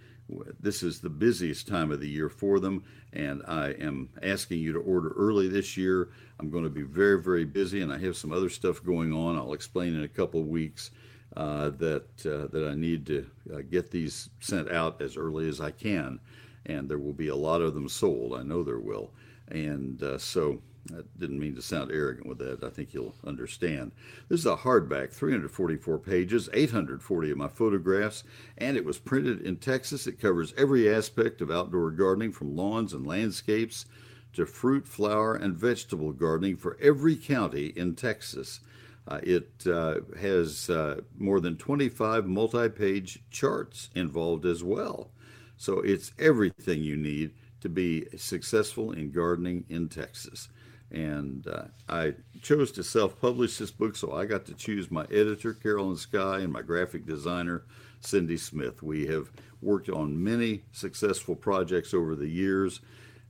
This 0.61 0.83
is 0.83 1.01
the 1.01 1.11
busiest 1.11 1.69
time 1.69 1.91
of 1.91 2.01
the 2.01 2.09
year 2.09 2.29
for 2.29 2.61
them, 2.61 2.85
and 3.13 3.43
I 3.47 3.71
am 3.73 4.09
asking 4.23 4.61
you 4.61 4.73
to 4.73 4.81
order 4.81 5.13
early 5.17 5.49
this 5.49 5.77
year. 5.77 6.09
I'm 6.39 6.51
going 6.51 6.65
to 6.65 6.71
be 6.71 6.83
very, 6.83 7.23
very 7.23 7.45
busy, 7.45 7.81
and 7.83 7.93
I 7.93 7.99
have 7.99 8.17
some 8.17 8.33
other 8.33 8.49
stuff 8.49 8.83
going 8.83 9.13
on. 9.13 9.37
I'll 9.37 9.53
explain 9.53 9.95
in 9.95 10.03
a 10.03 10.09
couple 10.09 10.41
of 10.41 10.47
weeks 10.47 10.91
uh, 11.37 11.71
that 11.71 12.07
uh, 12.27 12.47
that 12.53 12.69
I 12.71 12.75
need 12.75 13.07
to 13.07 13.27
uh, 13.53 13.59
get 13.71 13.91
these 13.91 14.31
sent 14.41 14.71
out 14.71 15.01
as 15.01 15.17
early 15.17 15.49
as 15.49 15.61
I 15.61 15.71
can, 15.71 16.21
and 16.67 16.89
there 16.89 16.99
will 16.99 17.13
be 17.13 17.29
a 17.29 17.37
lot 17.37 17.61
of 17.61 17.75
them 17.75 17.89
sold. 17.89 18.35
I 18.35 18.43
know 18.43 18.63
there 18.63 18.79
will, 18.79 19.11
and 19.49 20.03
uh, 20.03 20.19
so 20.19 20.61
I 20.93 21.01
didn't 21.19 21.39
mean 21.39 21.55
to 21.55 21.63
sound 21.63 21.91
arrogant 21.91 22.27
with 22.27 22.39
that. 22.39 22.63
I 22.63 22.69
think 22.69 22.93
you'll 22.93 23.15
understand. 23.25 23.93
This 24.29 24.41
is 24.41 24.47
a 24.47 24.57
hardback, 24.57 25.13
344 25.13 25.99
pages, 25.99 26.51
840 26.53 27.31
of 27.31 27.39
my 27.39 27.49
photographs, 27.49 28.25
and 28.59 28.77
it 28.77 28.85
was 28.85 28.99
printed 28.99 29.41
in 29.41 29.57
Texas. 29.57 30.07
It 30.07 30.21
covers 30.21 30.53
every 30.59 30.93
aspect 30.93 31.41
of 31.41 31.51
outdoor 31.51 31.91
gardening, 31.91 32.33
from 32.33 32.55
lawns 32.55 32.93
and 32.93 33.07
landscapes 33.07 33.87
to 34.35 34.45
fruit, 34.45 34.87
flower, 34.87 35.35
and 35.35 35.57
vegetable 35.57 36.13
gardening 36.13 36.57
for 36.57 36.77
every 36.81 37.17
county 37.17 37.73
in 37.77 37.95
Texas. 37.95 38.61
Uh, 39.07 39.21
it 39.23 39.51
uh, 39.67 39.97
has 40.19 40.69
uh, 40.71 41.01
more 41.19 41.41
than 41.41 41.57
25 41.57 42.27
multi 42.27 42.69
page 42.69 43.23
charts 43.31 43.91
involved 43.95 44.45
as 44.45 44.63
well. 44.63 45.11
So 45.57 45.81
it's 45.81 46.13
everything 46.19 46.83
you 46.83 46.97
need 46.97 47.33
to 47.61 47.69
be 47.69 48.07
successful 48.17 48.93
in 48.93 49.11
gardening 49.11 49.65
in 49.69 49.89
Texas. 49.89 50.49
And 50.91 51.47
uh, 51.49 51.65
I 51.89 52.15
chose 52.41 52.71
to 52.73 52.85
self 52.85 53.21
publish 53.21 53.59
this 53.59 53.71
book, 53.71 53.97
so 53.97 54.13
I 54.13 54.27
got 54.27 54.47
to 54.47 54.55
choose 54.55 54.91
my 54.91 55.05
editor, 55.05 55.53
Carolyn 55.53 55.97
Sky, 55.97 56.41
and 56.41 56.53
my 56.53 56.63
graphic 56.63 57.07
designer, 57.07 57.65
Cindy 58.01 58.37
Smith. 58.37 58.83
We 58.83 59.07
have 59.07 59.31
worked 59.61 59.89
on 59.89 60.23
many 60.23 60.63
successful 60.73 61.35
projects 61.35 61.95
over 61.95 62.15
the 62.15 62.29
years, 62.29 62.81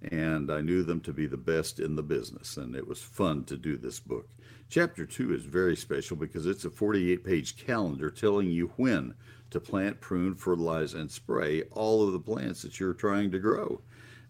and 0.02 0.50
I 0.50 0.60
knew 0.60 0.82
them 0.82 1.00
to 1.02 1.12
be 1.12 1.26
the 1.26 1.36
best 1.36 1.80
in 1.80 1.96
the 1.96 2.02
business, 2.02 2.56
and 2.56 2.74
it 2.74 2.86
was 2.86 3.00
fun 3.00 3.44
to 3.44 3.56
do 3.56 3.76
this 3.76 4.00
book. 4.00 4.28
Chapter 4.68 5.06
2 5.06 5.32
is 5.34 5.44
very 5.44 5.76
special 5.76 6.16
because 6.16 6.46
it's 6.46 6.64
a 6.64 6.70
48 6.70 7.24
page 7.24 7.56
calendar 7.56 8.10
telling 8.10 8.50
you 8.50 8.72
when 8.76 9.14
to 9.50 9.60
plant, 9.60 10.00
prune, 10.00 10.34
fertilize, 10.34 10.94
and 10.94 11.10
spray 11.10 11.62
all 11.70 12.04
of 12.04 12.12
the 12.12 12.18
plants 12.18 12.62
that 12.62 12.80
you're 12.80 12.92
trying 12.92 13.30
to 13.30 13.38
grow. 13.38 13.80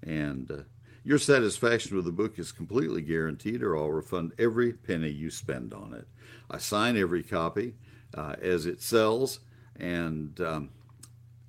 And 0.03 0.51
uh, 0.51 0.57
your 1.05 1.19
satisfaction 1.19 1.97
with 1.97 2.07
the 2.07 2.13
book 2.13 2.39
is 2.39 2.51
completely 2.51 3.03
guaranteed, 3.03 3.63
or 3.63 3.77
I'll 3.77 3.91
refund 3.91 4.33
every 4.39 4.73
penny 4.73 5.11
you 5.11 5.31
spend 5.31 5.75
on 5.75 5.93
it. 5.93 6.09
I 6.51 6.59
sign 6.59 6.97
every 6.97 7.23
copy 7.23 7.75
uh, 8.17 8.37
as 8.41 8.65
it 8.65 8.81
sells, 8.81 9.41
and 9.77 10.41
um, 10.41 10.71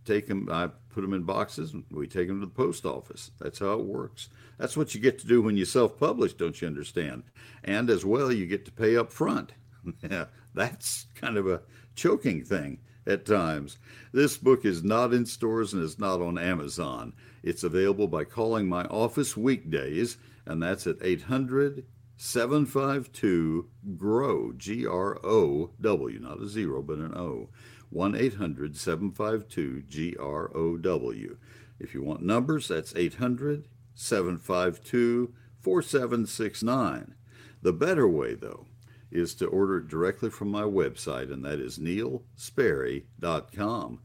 take 0.04 0.28
them. 0.28 0.50
I 0.52 0.70
put 0.90 1.02
them 1.02 1.14
in 1.14 1.24
boxes, 1.24 1.74
and 1.74 1.86
we 1.90 2.06
take 2.06 2.28
them 2.28 2.42
to 2.42 2.46
the 2.46 2.52
post 2.52 2.86
office. 2.86 3.32
That's 3.40 3.60
how 3.60 3.80
it 3.80 3.86
works. 3.86 4.30
That's 4.58 4.76
what 4.76 4.94
you 4.94 5.02
get 5.02 5.20
to 5.20 5.28
do 5.28 5.42
when 5.42 5.58
you 5.58 5.66
self-publish, 5.66 6.34
don't 6.34 6.62
you 6.62 6.68
understand? 6.68 7.24
And 7.64 7.90
as 7.90 8.06
well, 8.06 8.32
you 8.32 8.46
get 8.46 8.66
to 8.66 8.72
pay 8.72 8.96
up 8.96 9.12
front. 9.12 9.54
That's 10.54 11.06
kind 11.16 11.38
of 11.38 11.48
a 11.48 11.62
choking 11.96 12.44
thing 12.44 12.80
at 13.08 13.26
times. 13.26 13.78
This 14.12 14.38
book 14.38 14.66
is 14.66 14.84
not 14.84 15.14
in 15.14 15.26
stores 15.26 15.74
and 15.74 15.84
is 15.84 16.00
not 16.00 16.22
on 16.22 16.38
Amazon. 16.38 17.14
It's 17.44 17.64
available 17.64 18.08
by 18.08 18.24
calling 18.24 18.68
my 18.68 18.86
office 18.86 19.38
weekdays, 19.38 20.18
and 20.46 20.62
that's 20.62 20.88
at 20.88 20.98
800 21.02 21.86
752 22.18 23.70
GROW, 23.98 24.54
G 24.58 24.88
R 24.88 25.20
O 25.26 25.72
W, 25.82 26.20
not 26.20 26.42
a 26.42 26.48
zero, 26.48 26.82
but 26.82 26.98
an 26.98 27.14
O. 27.14 27.50
1 27.90 28.16
800 28.16 28.76
752 28.76 29.84
G 29.84 30.16
R 30.20 30.52
O 30.56 30.78
W. 30.78 31.38
If 31.80 31.94
you 31.94 32.04
want 32.04 32.24
numbers, 32.24 32.70
that's 32.70 32.96
800 32.96 33.68
752 33.96 35.34
4769. 35.60 37.16
The 37.62 37.74
better 37.74 38.08
way, 38.08 38.36
though, 38.36 38.68
is 39.16 39.34
to 39.36 39.48
order 39.48 39.78
it 39.78 39.88
directly 39.88 40.30
from 40.30 40.50
my 40.50 40.64
website, 40.64 41.32
and 41.32 41.46
that 41.46 41.60
is 41.60 41.80
neilsperry.com. 41.80 44.02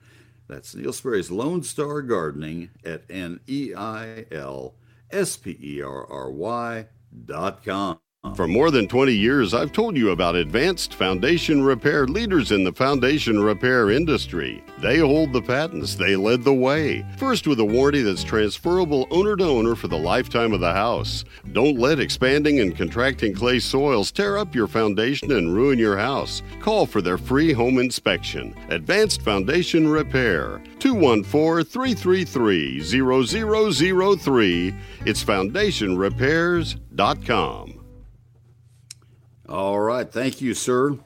That's 0.48 0.74
Neil 0.74 0.92
Sperry's 0.92 1.30
Lone 1.30 1.62
Star 1.62 2.02
Gardening 2.02 2.70
at 2.84 3.04
N 3.08 3.38
E 3.46 3.72
I 3.76 4.26
L 4.32 4.74
S 5.12 5.36
P 5.36 5.56
E 5.60 5.80
R 5.80 6.10
R 6.10 6.28
Y 6.30 6.86
dot 7.24 7.64
com. 7.64 8.00
For 8.40 8.46
more 8.46 8.70
than 8.70 8.86
20 8.86 9.12
years, 9.12 9.54
I've 9.54 9.72
told 9.72 9.96
you 9.96 10.10
about 10.10 10.34
Advanced 10.34 10.92
Foundation 10.94 11.62
Repair, 11.62 12.06
leaders 12.06 12.52
in 12.52 12.64
the 12.64 12.72
foundation 12.72 13.42
repair 13.42 13.90
industry. 13.90 14.62
They 14.78 14.98
hold 14.98 15.32
the 15.32 15.40
patents, 15.42 15.94
they 15.94 16.16
led 16.16 16.44
the 16.44 16.54
way. 16.54 17.04
First, 17.16 17.46
with 17.46 17.60
a 17.60 17.64
warranty 17.64 18.02
that's 18.02 18.22
transferable 18.22 19.08
owner 19.10 19.36
to 19.36 19.44
owner 19.44 19.74
for 19.74 19.88
the 19.88 19.98
lifetime 19.98 20.52
of 20.52 20.60
the 20.60 20.72
house. 20.72 21.24
Don't 21.52 21.78
let 21.78 21.98
expanding 21.98 22.60
and 22.60 22.76
contracting 22.76 23.34
clay 23.34 23.58
soils 23.58 24.12
tear 24.12 24.36
up 24.36 24.54
your 24.54 24.68
foundation 24.68 25.32
and 25.32 25.54
ruin 25.54 25.78
your 25.78 25.96
house. 25.96 26.42
Call 26.60 26.84
for 26.86 27.00
their 27.02 27.18
free 27.18 27.52
home 27.52 27.78
inspection. 27.78 28.54
Advanced 28.68 29.22
Foundation 29.22 29.88
Repair, 29.88 30.62
214 30.78 31.64
333 31.64 32.80
0003. 32.80 34.74
It's 35.06 35.24
foundationrepairs.com. 35.24 37.79
All 39.50 39.80
right. 39.80 40.08
Thank 40.08 40.40
you, 40.40 40.54
sir. 40.54 40.90
Let 40.92 41.00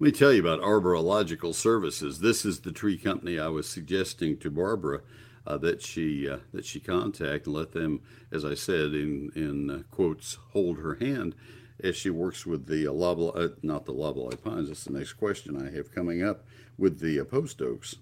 me 0.00 0.10
tell 0.10 0.32
you 0.32 0.40
about 0.40 0.62
Arborilogical 0.62 1.54
Services. 1.54 2.20
This 2.20 2.46
is 2.46 2.60
the 2.60 2.72
tree 2.72 2.96
company 2.96 3.38
I 3.38 3.48
was 3.48 3.68
suggesting 3.68 4.38
to 4.38 4.50
Barbara 4.50 5.02
uh, 5.46 5.58
that 5.58 5.82
she 5.82 6.26
uh, 6.26 6.38
that 6.54 6.64
she 6.64 6.80
contact 6.80 7.44
and 7.44 7.54
let 7.54 7.72
them, 7.72 8.00
as 8.32 8.42
I 8.42 8.54
said 8.54 8.94
in 8.94 9.30
in 9.36 9.70
uh, 9.70 9.82
quotes, 9.90 10.38
hold 10.52 10.78
her 10.78 10.94
hand 10.94 11.34
as 11.84 11.94
she 11.94 12.08
works 12.08 12.46
with 12.46 12.64
the 12.64 12.90
uh, 12.90 13.48
not 13.62 13.84
the 13.84 13.92
loblolly 13.92 14.38
pines. 14.38 14.68
That's 14.68 14.84
the 14.84 14.94
next 14.94 15.12
question 15.12 15.60
I 15.60 15.76
have 15.76 15.94
coming 15.94 16.22
up 16.22 16.46
with 16.78 17.00
the 17.00 17.20
uh, 17.20 17.24
post 17.24 17.60
oaks. 17.60 17.96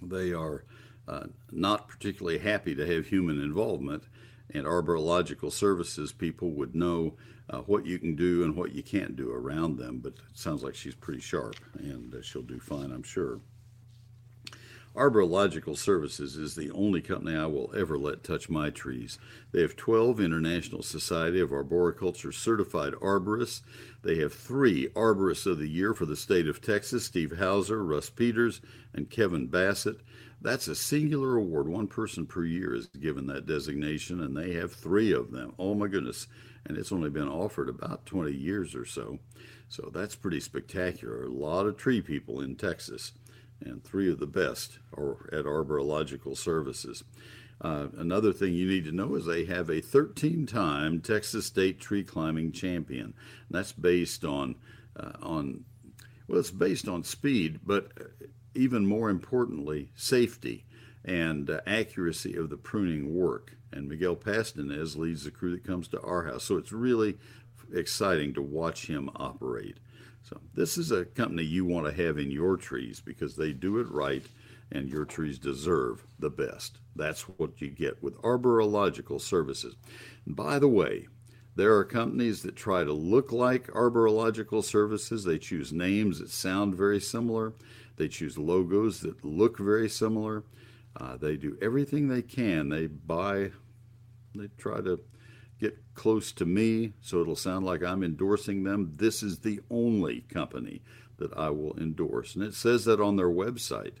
They 0.00 0.32
are 0.32 0.64
uh, 1.06 1.26
not 1.52 1.88
particularly 1.88 2.38
happy 2.38 2.74
to 2.74 2.86
have 2.86 3.08
human 3.08 3.38
involvement, 3.38 4.04
and 4.52 4.64
arborilogical 4.64 5.52
services 5.52 6.12
people 6.12 6.50
would 6.52 6.74
know 6.74 7.14
uh, 7.50 7.58
what 7.60 7.86
you 7.86 7.98
can 7.98 8.14
do 8.14 8.44
and 8.44 8.56
what 8.56 8.72
you 8.72 8.82
can't 8.82 9.16
do 9.16 9.30
around 9.30 9.78
them. 9.78 9.98
But 9.98 10.14
it 10.14 10.20
sounds 10.38 10.62
like 10.62 10.74
she's 10.74 10.94
pretty 10.94 11.20
sharp, 11.20 11.56
and 11.78 12.14
uh, 12.14 12.22
she'll 12.22 12.42
do 12.42 12.58
fine, 12.58 12.90
I'm 12.92 13.02
sure. 13.02 13.40
Arborilogical 14.98 15.78
Services 15.78 16.36
is 16.36 16.56
the 16.56 16.72
only 16.72 17.00
company 17.00 17.36
I 17.36 17.46
will 17.46 17.72
ever 17.76 17.96
let 17.96 18.24
touch 18.24 18.48
my 18.48 18.70
trees. 18.70 19.16
They 19.52 19.62
have 19.62 19.76
12 19.76 20.18
International 20.18 20.82
Society 20.82 21.40
of 21.40 21.52
Arboriculture 21.52 22.32
certified 22.32 22.94
arborists. 22.94 23.60
They 24.02 24.16
have 24.16 24.32
three 24.32 24.88
Arborists 24.88 25.46
of 25.46 25.58
the 25.58 25.68
Year 25.68 25.94
for 25.94 26.04
the 26.04 26.16
state 26.16 26.48
of 26.48 26.60
Texas 26.60 27.04
Steve 27.04 27.38
Houser, 27.38 27.84
Russ 27.84 28.10
Peters, 28.10 28.60
and 28.92 29.08
Kevin 29.08 29.46
Bassett. 29.46 30.00
That's 30.40 30.68
a 30.68 30.74
singular 30.74 31.36
award. 31.36 31.68
One 31.68 31.88
person 31.88 32.26
per 32.26 32.44
year 32.44 32.74
is 32.74 32.86
given 32.86 33.26
that 33.26 33.46
designation, 33.46 34.20
and 34.20 34.36
they 34.36 34.54
have 34.54 34.72
three 34.72 35.12
of 35.12 35.32
them. 35.32 35.54
Oh 35.58 35.74
my 35.74 35.88
goodness. 35.88 36.28
And 36.64 36.76
it's 36.76 36.92
only 36.92 37.10
been 37.10 37.28
offered 37.28 37.68
about 37.68 38.06
20 38.06 38.32
years 38.32 38.74
or 38.74 38.84
so. 38.84 39.18
So 39.68 39.90
that's 39.92 40.14
pretty 40.14 40.40
spectacular. 40.40 41.24
A 41.24 41.30
lot 41.30 41.66
of 41.66 41.76
tree 41.76 42.00
people 42.00 42.40
in 42.40 42.56
Texas 42.56 43.12
and 43.60 43.82
three 43.82 44.10
of 44.10 44.18
the 44.18 44.26
best 44.26 44.78
are 44.96 45.28
at 45.32 45.44
Arborilogical 45.44 46.36
Services. 46.36 47.04
Uh, 47.60 47.88
another 47.96 48.32
thing 48.32 48.54
you 48.54 48.68
need 48.68 48.84
to 48.84 48.92
know 48.92 49.16
is 49.16 49.26
they 49.26 49.44
have 49.44 49.68
a 49.68 49.80
13 49.80 50.46
time 50.46 51.00
Texas 51.00 51.46
State 51.46 51.80
Tree 51.80 52.04
Climbing 52.04 52.52
Champion. 52.52 53.06
And 53.06 53.14
that's 53.50 53.72
based 53.72 54.24
on, 54.24 54.54
uh, 54.98 55.12
on, 55.20 55.64
well, 56.28 56.38
it's 56.38 56.50
based 56.50 56.86
on 56.86 57.02
speed, 57.02 57.60
but 57.64 57.92
even 58.54 58.86
more 58.86 59.10
importantly, 59.10 59.90
safety 59.94 60.64
and 61.04 61.48
uh, 61.48 61.60
accuracy 61.66 62.34
of 62.36 62.50
the 62.50 62.56
pruning 62.56 63.14
work. 63.14 63.56
And 63.72 63.88
Miguel 63.88 64.16
Pastanez 64.16 64.96
leads 64.96 65.24
the 65.24 65.30
crew 65.30 65.52
that 65.52 65.64
comes 65.64 65.88
to 65.88 66.00
our 66.00 66.24
house. 66.24 66.44
So 66.44 66.56
it's 66.56 66.72
really 66.72 67.18
exciting 67.72 68.34
to 68.34 68.42
watch 68.42 68.86
him 68.86 69.10
operate. 69.16 69.78
So 70.22 70.40
this 70.54 70.76
is 70.76 70.90
a 70.90 71.04
company 71.04 71.42
you 71.42 71.64
want 71.64 71.86
to 71.86 72.04
have 72.04 72.18
in 72.18 72.30
your 72.30 72.56
trees 72.56 73.00
because 73.00 73.36
they 73.36 73.52
do 73.52 73.78
it 73.78 73.90
right 73.90 74.24
and 74.70 74.88
your 74.88 75.04
trees 75.04 75.38
deserve 75.38 76.04
the 76.18 76.30
best. 76.30 76.78
That's 76.94 77.22
what 77.22 77.60
you 77.60 77.68
get 77.68 78.02
with 78.02 78.20
Arborilogical 78.20 79.20
Services. 79.20 79.76
And 80.26 80.36
by 80.36 80.58
the 80.58 80.68
way, 80.68 81.08
there 81.56 81.74
are 81.74 81.84
companies 81.84 82.42
that 82.42 82.56
try 82.56 82.84
to 82.84 82.92
look 82.92 83.32
like 83.32 83.68
Arborilogical 83.68 84.62
Services. 84.62 85.24
They 85.24 85.38
choose 85.38 85.72
names 85.72 86.20
that 86.20 86.30
sound 86.30 86.74
very 86.74 87.00
similar. 87.00 87.54
They 87.98 88.08
choose 88.08 88.38
logos 88.38 89.00
that 89.00 89.24
look 89.24 89.58
very 89.58 89.88
similar. 89.88 90.44
Uh, 90.96 91.16
they 91.16 91.36
do 91.36 91.58
everything 91.60 92.08
they 92.08 92.22
can. 92.22 92.68
They 92.68 92.86
buy, 92.86 93.50
they 94.34 94.48
try 94.56 94.80
to 94.80 95.00
get 95.60 95.78
close 95.94 96.32
to 96.32 96.46
me 96.46 96.92
so 97.00 97.20
it'll 97.20 97.36
sound 97.36 97.66
like 97.66 97.82
I'm 97.82 98.02
endorsing 98.02 98.62
them. 98.62 98.92
This 98.96 99.22
is 99.22 99.40
the 99.40 99.60
only 99.70 100.20
company 100.22 100.82
that 101.18 101.36
I 101.36 101.50
will 101.50 101.76
endorse. 101.76 102.34
And 102.34 102.44
it 102.44 102.54
says 102.54 102.84
that 102.84 103.00
on 103.00 103.16
their 103.16 103.30
website. 103.30 103.94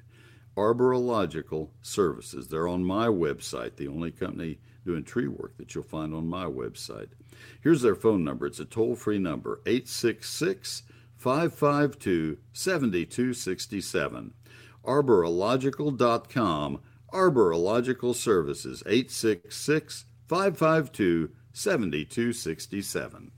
Arborilogical 0.56 1.68
Services. 1.82 2.48
They're 2.48 2.66
on 2.66 2.82
my 2.82 3.06
website, 3.06 3.76
the 3.76 3.86
only 3.86 4.10
company 4.10 4.58
doing 4.84 5.04
tree 5.04 5.28
work 5.28 5.56
that 5.56 5.74
you'll 5.74 5.84
find 5.84 6.12
on 6.12 6.26
my 6.26 6.46
website. 6.46 7.10
Here's 7.60 7.82
their 7.82 7.94
phone 7.94 8.24
number. 8.24 8.46
It's 8.46 8.58
a 8.58 8.64
toll 8.64 8.96
free 8.96 9.18
number 9.18 9.60
866 9.66 10.82
552 11.18 12.38
7267. 12.52 14.32
Arborilogical.com. 14.84 16.80
Arborilogical 17.12 18.14
Services 18.14 18.82
866 18.86 20.04
552 20.26 21.30
7267. 21.52 23.32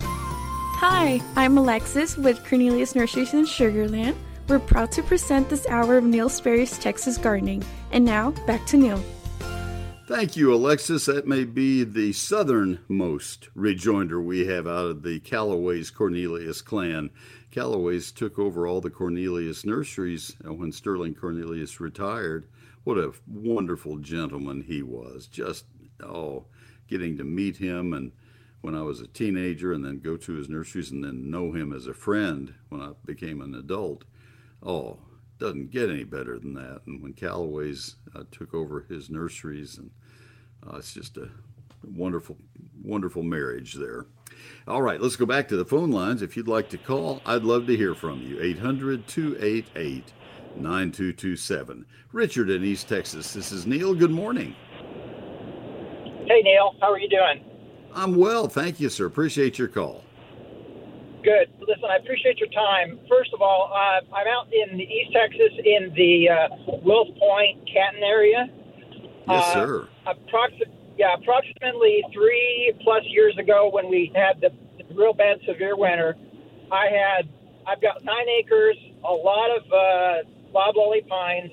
Hi, 0.00 1.20
I'm 1.36 1.58
Alexis 1.58 2.16
with 2.16 2.44
Cornelius 2.44 2.94
Nurseries 2.94 3.34
in 3.34 3.44
Sugarland. 3.44 4.16
We're 4.48 4.58
proud 4.58 4.90
to 4.92 5.02
present 5.02 5.48
this 5.48 5.66
hour 5.68 5.96
of 5.96 6.04
Neil 6.04 6.28
Sperry's 6.28 6.76
Texas 6.78 7.16
Gardening. 7.16 7.64
And 7.92 8.04
now, 8.04 8.32
back 8.46 8.66
to 8.66 8.76
Neil. 8.76 9.02
Thank 10.08 10.36
you, 10.36 10.52
Alexis. 10.52 11.06
That 11.06 11.28
may 11.28 11.44
be 11.44 11.84
the 11.84 12.12
southernmost 12.12 13.48
rejoinder 13.54 14.20
we 14.20 14.46
have 14.46 14.66
out 14.66 14.86
of 14.86 15.02
the 15.04 15.20
Callaway's 15.20 15.90
Cornelius 15.90 16.60
clan. 16.60 17.10
Callaway's 17.52 18.10
took 18.10 18.36
over 18.36 18.66
all 18.66 18.80
the 18.80 18.90
Cornelius 18.90 19.64
nurseries 19.64 20.34
uh, 20.44 20.52
when 20.52 20.72
Sterling 20.72 21.14
Cornelius 21.14 21.78
retired. 21.80 22.46
What 22.82 22.98
a 22.98 23.12
wonderful 23.28 23.98
gentleman 23.98 24.62
he 24.62 24.82
was. 24.82 25.28
Just, 25.28 25.66
oh, 26.02 26.46
getting 26.88 27.16
to 27.18 27.24
meet 27.24 27.58
him 27.58 27.92
and 27.92 28.10
when 28.60 28.74
I 28.74 28.82
was 28.82 29.00
a 29.00 29.06
teenager 29.06 29.72
and 29.72 29.84
then 29.84 30.00
go 30.00 30.16
to 30.16 30.32
his 30.32 30.48
nurseries 30.48 30.90
and 30.90 31.04
then 31.04 31.30
know 31.30 31.52
him 31.52 31.72
as 31.72 31.86
a 31.86 31.94
friend 31.94 32.54
when 32.70 32.80
I 32.80 32.90
became 33.04 33.40
an 33.40 33.54
adult. 33.54 34.04
Oh, 34.62 34.98
doesn't 35.42 35.72
get 35.72 35.90
any 35.90 36.04
better 36.04 36.38
than 36.38 36.54
that. 36.54 36.82
And 36.86 37.02
when 37.02 37.14
Callaway's 37.14 37.96
uh, 38.14 38.22
took 38.30 38.54
over 38.54 38.86
his 38.88 39.10
nurseries, 39.10 39.76
and 39.76 39.90
uh, 40.64 40.76
it's 40.76 40.94
just 40.94 41.16
a 41.16 41.28
wonderful, 41.82 42.36
wonderful 42.82 43.24
marriage 43.24 43.74
there. 43.74 44.06
All 44.68 44.82
right, 44.82 45.00
let's 45.00 45.16
go 45.16 45.26
back 45.26 45.48
to 45.48 45.56
the 45.56 45.64
phone 45.64 45.90
lines. 45.90 46.22
If 46.22 46.36
you'd 46.36 46.46
like 46.46 46.68
to 46.70 46.78
call, 46.78 47.20
I'd 47.26 47.42
love 47.42 47.66
to 47.66 47.76
hear 47.76 47.92
from 47.92 48.22
you. 48.22 48.40
800 48.40 49.08
288 49.08 50.12
9227. 50.54 51.86
Richard 52.12 52.48
in 52.48 52.62
East 52.62 52.88
Texas. 52.88 53.32
This 53.32 53.50
is 53.50 53.66
Neil. 53.66 53.94
Good 53.94 54.12
morning. 54.12 54.54
Hey, 56.26 56.42
Neil. 56.42 56.76
How 56.80 56.92
are 56.92 57.00
you 57.00 57.08
doing? 57.08 57.44
I'm 57.92 58.14
well. 58.14 58.46
Thank 58.46 58.78
you, 58.78 58.88
sir. 58.88 59.06
Appreciate 59.06 59.58
your 59.58 59.68
call. 59.68 60.04
Good. 61.22 61.50
Listen, 61.60 61.84
I 61.90 61.96
appreciate 61.96 62.38
your 62.38 62.48
time. 62.48 62.98
First 63.08 63.32
of 63.32 63.40
all, 63.40 63.72
uh, 63.72 64.14
I'm 64.14 64.26
out 64.26 64.48
in 64.52 64.76
the 64.76 64.84
East 64.84 65.12
Texas 65.12 65.52
in 65.64 65.92
the 65.94 66.28
uh, 66.28 66.48
Wills 66.82 67.16
Point, 67.18 67.66
Canton 67.72 68.02
area. 68.02 68.48
Yes, 69.28 69.44
uh, 69.44 69.52
sir. 69.52 69.88
Approxi- 70.06 70.70
yeah, 70.98 71.14
approximately 71.14 72.04
three 72.12 72.74
plus 72.82 73.04
years 73.06 73.36
ago, 73.38 73.70
when 73.72 73.88
we 73.88 74.12
had 74.14 74.40
the, 74.40 74.50
the 74.78 74.94
real 74.94 75.12
bad 75.12 75.38
severe 75.46 75.76
winter, 75.76 76.16
I 76.70 76.86
had 76.86 77.28
I've 77.66 77.80
got 77.80 78.04
nine 78.04 78.28
acres, 78.28 78.76
a 79.04 79.12
lot 79.12 79.50
of 79.56 79.72
uh, 79.72 80.28
loblolly 80.52 81.02
pines, 81.02 81.50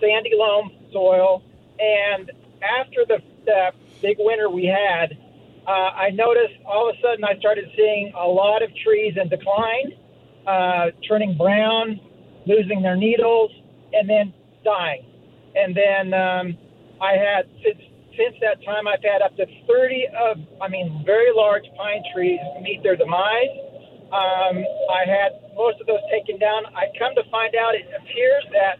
sandy 0.00 0.32
loam 0.34 0.70
soil, 0.92 1.42
and 1.80 2.30
after 2.62 3.04
the, 3.06 3.18
the 3.44 3.72
big 4.00 4.16
winter 4.20 4.48
we 4.48 4.66
had, 4.66 5.16
uh, 5.66 5.70
I 5.94 6.10
noticed 6.10 6.58
all 6.66 6.90
of 6.90 6.96
a 6.96 7.00
sudden 7.00 7.24
I 7.24 7.38
started 7.38 7.66
seeing 7.76 8.12
a 8.18 8.26
lot 8.26 8.62
of 8.62 8.70
trees 8.82 9.14
in 9.20 9.28
decline, 9.28 9.94
uh, 10.46 10.90
turning 11.06 11.36
brown, 11.36 12.00
losing 12.46 12.82
their 12.82 12.96
needles, 12.96 13.50
and 13.92 14.08
then 14.08 14.34
dying. 14.64 15.06
And 15.54 15.76
then 15.76 16.14
um, 16.14 16.58
I 17.00 17.14
had 17.14 17.46
since 17.62 17.78
since 18.18 18.36
that 18.42 18.62
time 18.64 18.86
I've 18.88 19.02
had 19.02 19.22
up 19.22 19.36
to 19.36 19.46
30 19.46 20.06
of 20.18 20.36
I 20.60 20.68
mean 20.68 21.02
very 21.06 21.30
large 21.34 21.64
pine 21.76 22.02
trees 22.14 22.40
meet 22.62 22.82
their 22.82 22.96
demise. 22.96 23.54
Um, 24.12 24.60
I 24.92 25.06
had 25.06 25.54
most 25.56 25.80
of 25.80 25.86
those 25.86 26.02
taken 26.10 26.38
down. 26.38 26.66
I 26.74 26.90
come 26.98 27.14
to 27.14 27.24
find 27.30 27.54
out 27.54 27.74
it 27.74 27.88
appears 27.88 28.44
that 28.52 28.76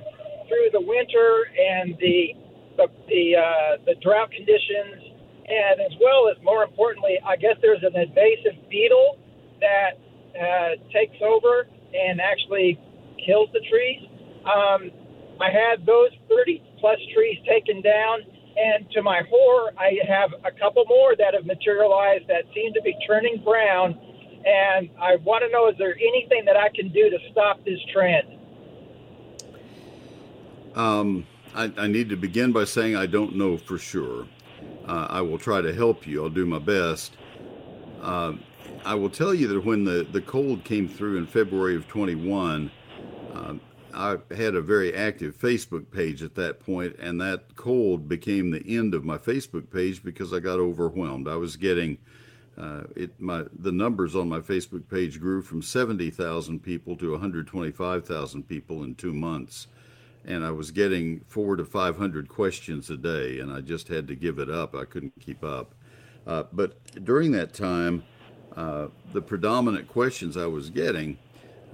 through 0.48 0.68
the 0.72 0.82
winter 0.82 1.48
and 1.56 1.96
the 1.98 2.34
the 2.76 2.86
the, 3.08 3.36
uh, 3.36 3.76
the 3.86 3.94
drought 4.02 4.30
conditions 4.32 5.01
and 5.48 5.80
as 5.80 5.92
well 6.00 6.28
as 6.30 6.42
more 6.42 6.62
importantly, 6.62 7.18
I 7.26 7.36
guess 7.36 7.56
there's 7.60 7.82
an 7.82 7.96
invasive 7.96 8.68
beetle 8.70 9.18
that 9.60 9.98
uh, 10.38 10.76
takes 10.92 11.16
over 11.22 11.66
and 11.92 12.20
actually 12.20 12.78
kills 13.24 13.48
the 13.52 13.60
trees. 13.68 14.02
Um, 14.44 14.90
I 15.40 15.50
had 15.50 15.84
those 15.86 16.10
30 16.28 16.62
plus 16.78 16.98
trees 17.14 17.38
taken 17.48 17.82
down, 17.82 18.20
and 18.56 18.90
to 18.92 19.02
my 19.02 19.22
horror, 19.28 19.72
I 19.78 19.98
have 20.06 20.30
a 20.44 20.50
couple 20.58 20.84
more 20.86 21.16
that 21.16 21.34
have 21.34 21.46
materialized 21.46 22.28
that 22.28 22.44
seem 22.54 22.72
to 22.74 22.82
be 22.82 22.94
turning 23.06 23.42
brown. 23.42 23.98
And 24.44 24.90
I 25.00 25.16
want 25.16 25.44
to 25.44 25.50
know 25.50 25.68
is 25.68 25.76
there 25.78 25.94
anything 25.94 26.44
that 26.46 26.56
I 26.56 26.68
can 26.68 26.88
do 26.88 27.10
to 27.10 27.18
stop 27.30 27.64
this 27.64 27.78
trend? 27.92 28.28
Um, 30.74 31.26
I, 31.54 31.72
I 31.76 31.86
need 31.86 32.08
to 32.08 32.16
begin 32.16 32.52
by 32.52 32.64
saying 32.64 32.96
I 32.96 33.06
don't 33.06 33.36
know 33.36 33.56
for 33.56 33.78
sure. 33.78 34.26
Uh, 34.92 35.06
I 35.08 35.22
will 35.22 35.38
try 35.38 35.62
to 35.62 35.72
help 35.72 36.06
you. 36.06 36.22
I'll 36.22 36.28
do 36.28 36.44
my 36.44 36.58
best. 36.58 37.16
Uh, 38.02 38.34
I 38.84 38.94
will 38.94 39.08
tell 39.08 39.32
you 39.32 39.48
that 39.48 39.64
when 39.64 39.84
the, 39.84 40.06
the 40.12 40.20
cold 40.20 40.64
came 40.64 40.86
through 40.86 41.16
in 41.16 41.26
February 41.26 41.76
of 41.76 41.88
21, 41.88 42.70
uh, 43.32 43.54
I 43.94 44.18
had 44.36 44.54
a 44.54 44.60
very 44.60 44.94
active 44.94 45.34
Facebook 45.34 45.90
page 45.90 46.22
at 46.22 46.34
that 46.34 46.60
point, 46.60 46.96
and 46.98 47.18
that 47.22 47.56
cold 47.56 48.06
became 48.06 48.50
the 48.50 48.62
end 48.66 48.92
of 48.92 49.02
my 49.02 49.16
Facebook 49.16 49.70
page 49.70 50.04
because 50.04 50.34
I 50.34 50.40
got 50.40 50.58
overwhelmed. 50.58 51.26
I 51.26 51.36
was 51.36 51.56
getting 51.56 51.96
uh, 52.58 52.82
it. 52.94 53.18
My 53.18 53.44
the 53.60 53.72
numbers 53.72 54.14
on 54.14 54.28
my 54.28 54.40
Facebook 54.40 54.90
page 54.90 55.18
grew 55.18 55.40
from 55.40 55.62
70,000 55.62 56.62
people 56.62 56.96
to 56.98 57.12
125,000 57.12 58.42
people 58.46 58.82
in 58.82 58.94
two 58.94 59.14
months 59.14 59.68
and 60.24 60.44
I 60.44 60.50
was 60.50 60.70
getting 60.70 61.20
four 61.26 61.56
to 61.56 61.64
500 61.64 62.28
questions 62.28 62.90
a 62.90 62.96
day, 62.96 63.40
and 63.40 63.52
I 63.52 63.60
just 63.60 63.88
had 63.88 64.08
to 64.08 64.14
give 64.14 64.38
it 64.38 64.50
up. 64.50 64.74
I 64.74 64.84
couldn't 64.84 65.20
keep 65.20 65.42
up. 65.42 65.74
Uh, 66.26 66.44
but 66.52 66.76
during 67.04 67.32
that 67.32 67.52
time, 67.52 68.04
uh, 68.56 68.88
the 69.12 69.22
predominant 69.22 69.88
questions 69.88 70.36
I 70.36 70.46
was 70.46 70.70
getting 70.70 71.18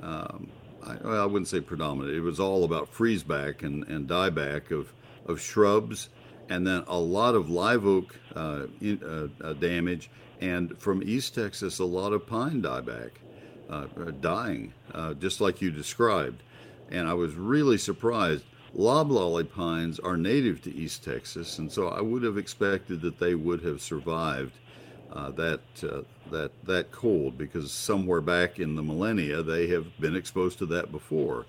um, 0.02 0.48
I, 0.82 0.96
well, 1.02 1.22
I 1.22 1.26
wouldn't 1.26 1.48
say 1.48 1.60
predominant. 1.60 2.16
It 2.16 2.20
was 2.20 2.40
all 2.40 2.64
about 2.64 2.88
freeze 2.88 3.22
back 3.22 3.62
and, 3.62 3.86
and 3.88 4.08
dieback 4.08 4.70
of, 4.70 4.92
of 5.26 5.40
shrubs, 5.40 6.08
and 6.48 6.66
then 6.66 6.84
a 6.86 6.98
lot 6.98 7.34
of 7.34 7.50
live 7.50 7.86
oak 7.86 8.18
uh, 8.34 8.66
in, 8.80 9.02
uh, 9.02 9.46
uh, 9.46 9.52
damage, 9.54 10.10
and 10.40 10.78
from 10.78 11.02
East 11.02 11.34
Texas, 11.34 11.78
a 11.78 11.84
lot 11.84 12.12
of 12.12 12.26
pine 12.26 12.62
dieback 12.62 13.10
uh, 13.68 13.86
dying, 14.20 14.72
just 15.18 15.40
like 15.40 15.60
you 15.60 15.70
described. 15.70 16.42
And 16.90 17.08
I 17.08 17.14
was 17.14 17.34
really 17.34 17.78
surprised. 17.78 18.44
Loblolly 18.74 19.44
pines 19.44 19.98
are 19.98 20.16
native 20.16 20.62
to 20.62 20.74
East 20.74 21.02
Texas, 21.04 21.58
and 21.58 21.72
so 21.72 21.88
I 21.88 22.00
would 22.00 22.22
have 22.22 22.36
expected 22.36 23.00
that 23.00 23.18
they 23.18 23.34
would 23.34 23.62
have 23.62 23.80
survived 23.80 24.52
uh, 25.12 25.30
that 25.32 25.60
uh, 25.82 26.02
that 26.30 26.50
that 26.64 26.90
cold 26.92 27.38
because 27.38 27.72
somewhere 27.72 28.20
back 28.20 28.58
in 28.58 28.74
the 28.76 28.82
millennia 28.82 29.42
they 29.42 29.66
have 29.68 29.98
been 29.98 30.14
exposed 30.14 30.58
to 30.58 30.66
that 30.66 30.92
before. 30.92 31.46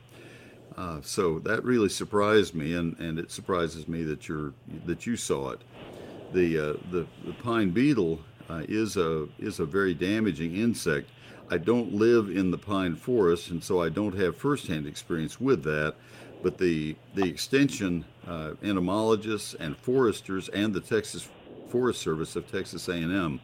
Uh, 0.78 1.02
so 1.02 1.40
that 1.40 1.64
really 1.66 1.90
surprised 1.90 2.56
me, 2.56 2.74
and, 2.74 2.98
and 3.00 3.20
it 3.20 3.32
surprises 3.32 3.88
me 3.88 4.04
that 4.04 4.30
you're 4.30 4.54
that 4.86 5.06
you 5.06 5.18
saw 5.18 5.50
it. 5.50 5.62
The 6.32 6.58
uh, 6.58 6.74
the, 6.92 7.06
the 7.26 7.34
pine 7.44 7.72
beetle 7.72 8.22
uh, 8.50 8.64
is 8.70 8.96
a 8.96 9.28
is 9.40 9.60
a 9.60 9.66
very 9.66 9.94
damaging 9.94 10.56
insect. 10.56 11.10
I 11.52 11.58
don't 11.58 11.94
live 11.94 12.30
in 12.30 12.52
the 12.52 12.58
pine 12.58 12.96
forest, 12.96 13.50
and 13.50 13.64
so 13.64 13.82
I 13.82 13.90
don't 13.90 14.16
have 14.16 14.38
firsthand 14.38 14.86
experience 14.86 15.42
with 15.42 15.64
that. 15.64 15.96
But 16.44 16.58
the 16.58 16.96
the 17.16 17.28
extension 17.28 18.06
uh, 18.28 18.54
entomologists 18.64 19.56
and 19.56 19.76
foresters 19.78 20.48
and 20.50 20.74
the 20.74 20.80
Texas 20.80 21.28
Forest 21.70 22.02
Service 22.02 22.36
of 22.36 22.50
Texas 22.52 22.88
A&M 22.88 23.42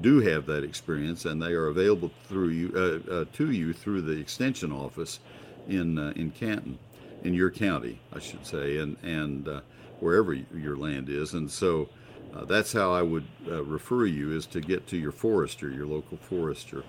do 0.00 0.20
have 0.20 0.46
that 0.46 0.64
experience, 0.64 1.24
and 1.24 1.40
they 1.40 1.52
are 1.52 1.68
available 1.68 2.10
through 2.28 2.48
you 2.48 2.72
uh, 2.74 3.12
uh, 3.12 3.24
to 3.34 3.50
you 3.50 3.72
through 3.72 4.02
the 4.02 4.18
extension 4.18 4.72
office 4.72 5.20
in 5.68 5.98
uh, 5.98 6.12
in 6.16 6.30
Canton, 6.30 6.78
in 7.22 7.34
your 7.34 7.50
county, 7.50 8.00
I 8.12 8.18
should 8.18 8.46
say, 8.46 8.78
and 8.78 8.96
and 9.02 9.46
uh, 9.46 9.60
wherever 10.00 10.32
your 10.32 10.76
land 10.76 11.08
is. 11.08 11.34
And 11.34 11.50
so 11.50 11.88
uh, 12.34 12.44
that's 12.46 12.72
how 12.72 12.92
I 12.92 13.02
would 13.02 13.26
refer 13.46 14.06
you 14.06 14.32
is 14.32 14.46
to 14.46 14.60
get 14.60 14.86
to 14.88 14.96
your 14.96 15.12
forester, 15.12 15.70
your 15.70 15.86
local 15.86 16.16
forester. 16.16 16.82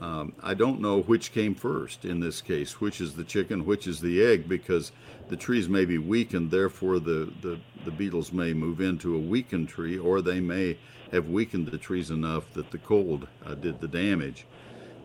Um, 0.00 0.32
I 0.42 0.54
don't 0.54 0.80
know 0.80 1.02
which 1.02 1.32
came 1.32 1.54
first 1.54 2.04
in 2.04 2.20
this 2.20 2.40
case, 2.40 2.80
which 2.80 3.00
is 3.00 3.14
the 3.14 3.24
chicken, 3.24 3.64
which 3.64 3.86
is 3.86 4.00
the 4.00 4.24
egg, 4.24 4.48
because 4.48 4.92
the 5.28 5.36
trees 5.36 5.68
may 5.68 5.84
be 5.84 5.98
weakened, 5.98 6.50
therefore 6.50 6.98
the, 6.98 7.32
the, 7.40 7.60
the 7.84 7.90
beetles 7.90 8.32
may 8.32 8.52
move 8.52 8.80
into 8.80 9.14
a 9.14 9.18
weakened 9.18 9.68
tree, 9.68 9.96
or 9.96 10.20
they 10.20 10.40
may 10.40 10.76
have 11.12 11.28
weakened 11.28 11.68
the 11.68 11.78
trees 11.78 12.10
enough 12.10 12.52
that 12.54 12.70
the 12.70 12.78
cold 12.78 13.28
uh, 13.46 13.54
did 13.54 13.80
the 13.80 13.88
damage. 13.88 14.46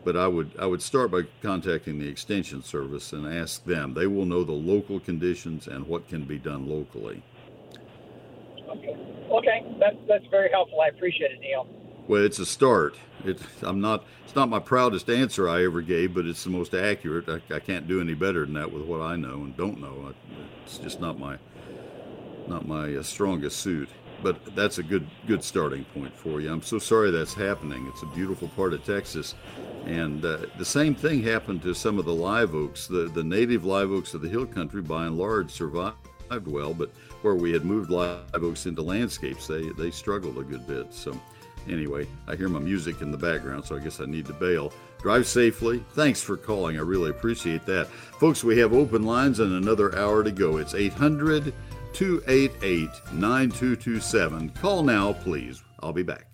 But 0.04 0.16
I 0.16 0.28
would 0.28 0.52
I 0.58 0.66
would 0.66 0.82
start 0.82 1.12
by 1.12 1.24
contacting 1.42 2.00
the 2.00 2.08
extension 2.08 2.64
service 2.64 3.12
and 3.12 3.28
ask 3.28 3.66
them. 3.66 3.94
They 3.94 4.08
will 4.08 4.26
know 4.26 4.46
the 4.46 4.54
local 4.54 5.00
conditions 5.00 5.68
and 5.68 5.86
what 5.86 6.08
can 6.08 6.24
be 6.24 6.38
done 6.38 6.70
locally. 6.70 7.22
Okay, 8.70 8.96
okay, 9.30 9.76
that's 9.78 9.98
that's 10.08 10.26
very 10.32 10.50
helpful. 10.52 10.80
I 10.80 10.88
appreciate 10.88 11.32
it, 11.32 11.42
Neil. 11.42 11.68
Well, 12.10 12.26
it's 12.26 12.39
a 12.39 12.45
start. 12.45 12.97
It, 13.24 13.39
I'm 13.62 13.82
not. 13.82 14.03
It's 14.26 14.36
not 14.36 14.49
my 14.49 14.57
proudest 14.57 15.12
answer 15.12 15.47
I 15.47 15.64
ever 15.64 15.82
gave, 15.82 16.16
but 16.16 16.26
it's 16.26 16.43
the 16.43 16.49
most 16.49 16.74
accurate. 16.74 17.30
I, 17.30 17.53
I 17.53 17.60
can't 17.60 17.88
do 17.88 18.01
any 18.01 18.16
better 18.16 18.45
than 18.45 18.55
that 18.55 18.72
with 18.72 18.82
what 18.82 18.99
I 18.99 19.16
know 19.16 19.36
and 19.43 19.55
don't 19.55 19.80
know. 19.80 20.12
It's 20.66 20.80
just 20.80 20.99
not 20.99 21.20
my 21.20 21.38
not 22.47 22.68
my 22.68 22.95
uh, 22.95 23.03
strongest 23.03 23.60
suit 23.60 23.89
but 24.24 24.55
that's 24.55 24.80
a 24.80 24.84
good 24.84 25.07
good 25.28 25.43
starting 25.43 25.86
point 25.86 26.14
for 26.18 26.41
you. 26.41 26.51
I'm 26.51 26.64
so 26.64 26.80
sorry 26.80 27.12
that's 27.12 27.34
happening. 27.34 27.88
It's 27.88 28.01
a 28.01 28.07
beautiful 28.07 28.47
part 28.49 28.74
of 28.74 28.84
Texas, 28.84 29.36
and 29.86 30.26
uh, 30.26 30.39
the 30.57 30.66
same 30.66 30.95
thing 30.95 31.22
happened 31.22 31.62
to 31.62 31.74
some 31.74 31.99
of 31.99 32.05
the 32.05 32.14
live 32.14 32.55
oaks. 32.55 32.88
The 32.88 33.10
the 33.14 33.24
native 33.24 33.66
live 33.66 33.91
oaks 33.91 34.16
of 34.16 34.22
the 34.22 34.28
hill 34.28 34.47
country, 34.47 34.82
by 34.82 35.05
and 35.05 35.18
large, 35.18 35.51
survived 35.51 35.95
well, 36.47 36.74
but 36.74 36.89
where 37.22 37.36
we 37.36 37.51
had 37.53 37.64
moved 37.64 37.91
live 37.91 38.20
oaks 38.34 38.66
into 38.66 38.82
landscapes, 38.82 39.47
they 39.47 39.70
they 39.78 39.91
struggled 39.91 40.39
a 40.39 40.43
good 40.43 40.66
bit. 40.66 40.91
So. 40.91 41.16
Anyway, 41.68 42.07
I 42.28 42.36
hear 42.36 42.49
my 42.49 42.60
music 42.60 43.01
in 43.01 43.12
the 43.12 43.18
background, 43.18 43.66
so 43.66 43.76
I 43.76 43.80
guess 43.80 43.99
I 43.99 44.05
need 44.05 44.26
to 44.28 44.34
bail. 44.34 44.72
Drive 45.01 45.28
safely. 45.28 45.84
Thanks 45.93 46.22
for 46.22 46.38
calling. 46.38 46.78
I 46.78 46.82
really 46.82 47.10
appreciate 47.10 47.66
that. 47.66 47.88
Folks, 47.88 48.43
we 48.43 48.57
have 48.60 48.74
open 48.74 49.03
lines 49.03 49.39
and 49.39 49.53
another 49.53 49.97
hour 49.97 50.24
to 50.24 50.32
go. 50.32 50.57
It's 50.57 50.74
800- 50.74 51.53
288 51.93 52.89
9227. 53.14 54.49
Call 54.49 54.84
now, 54.84 55.14
please. 55.14 55.64
I'll 55.82 55.93
be 55.93 56.03
back. 56.03 56.28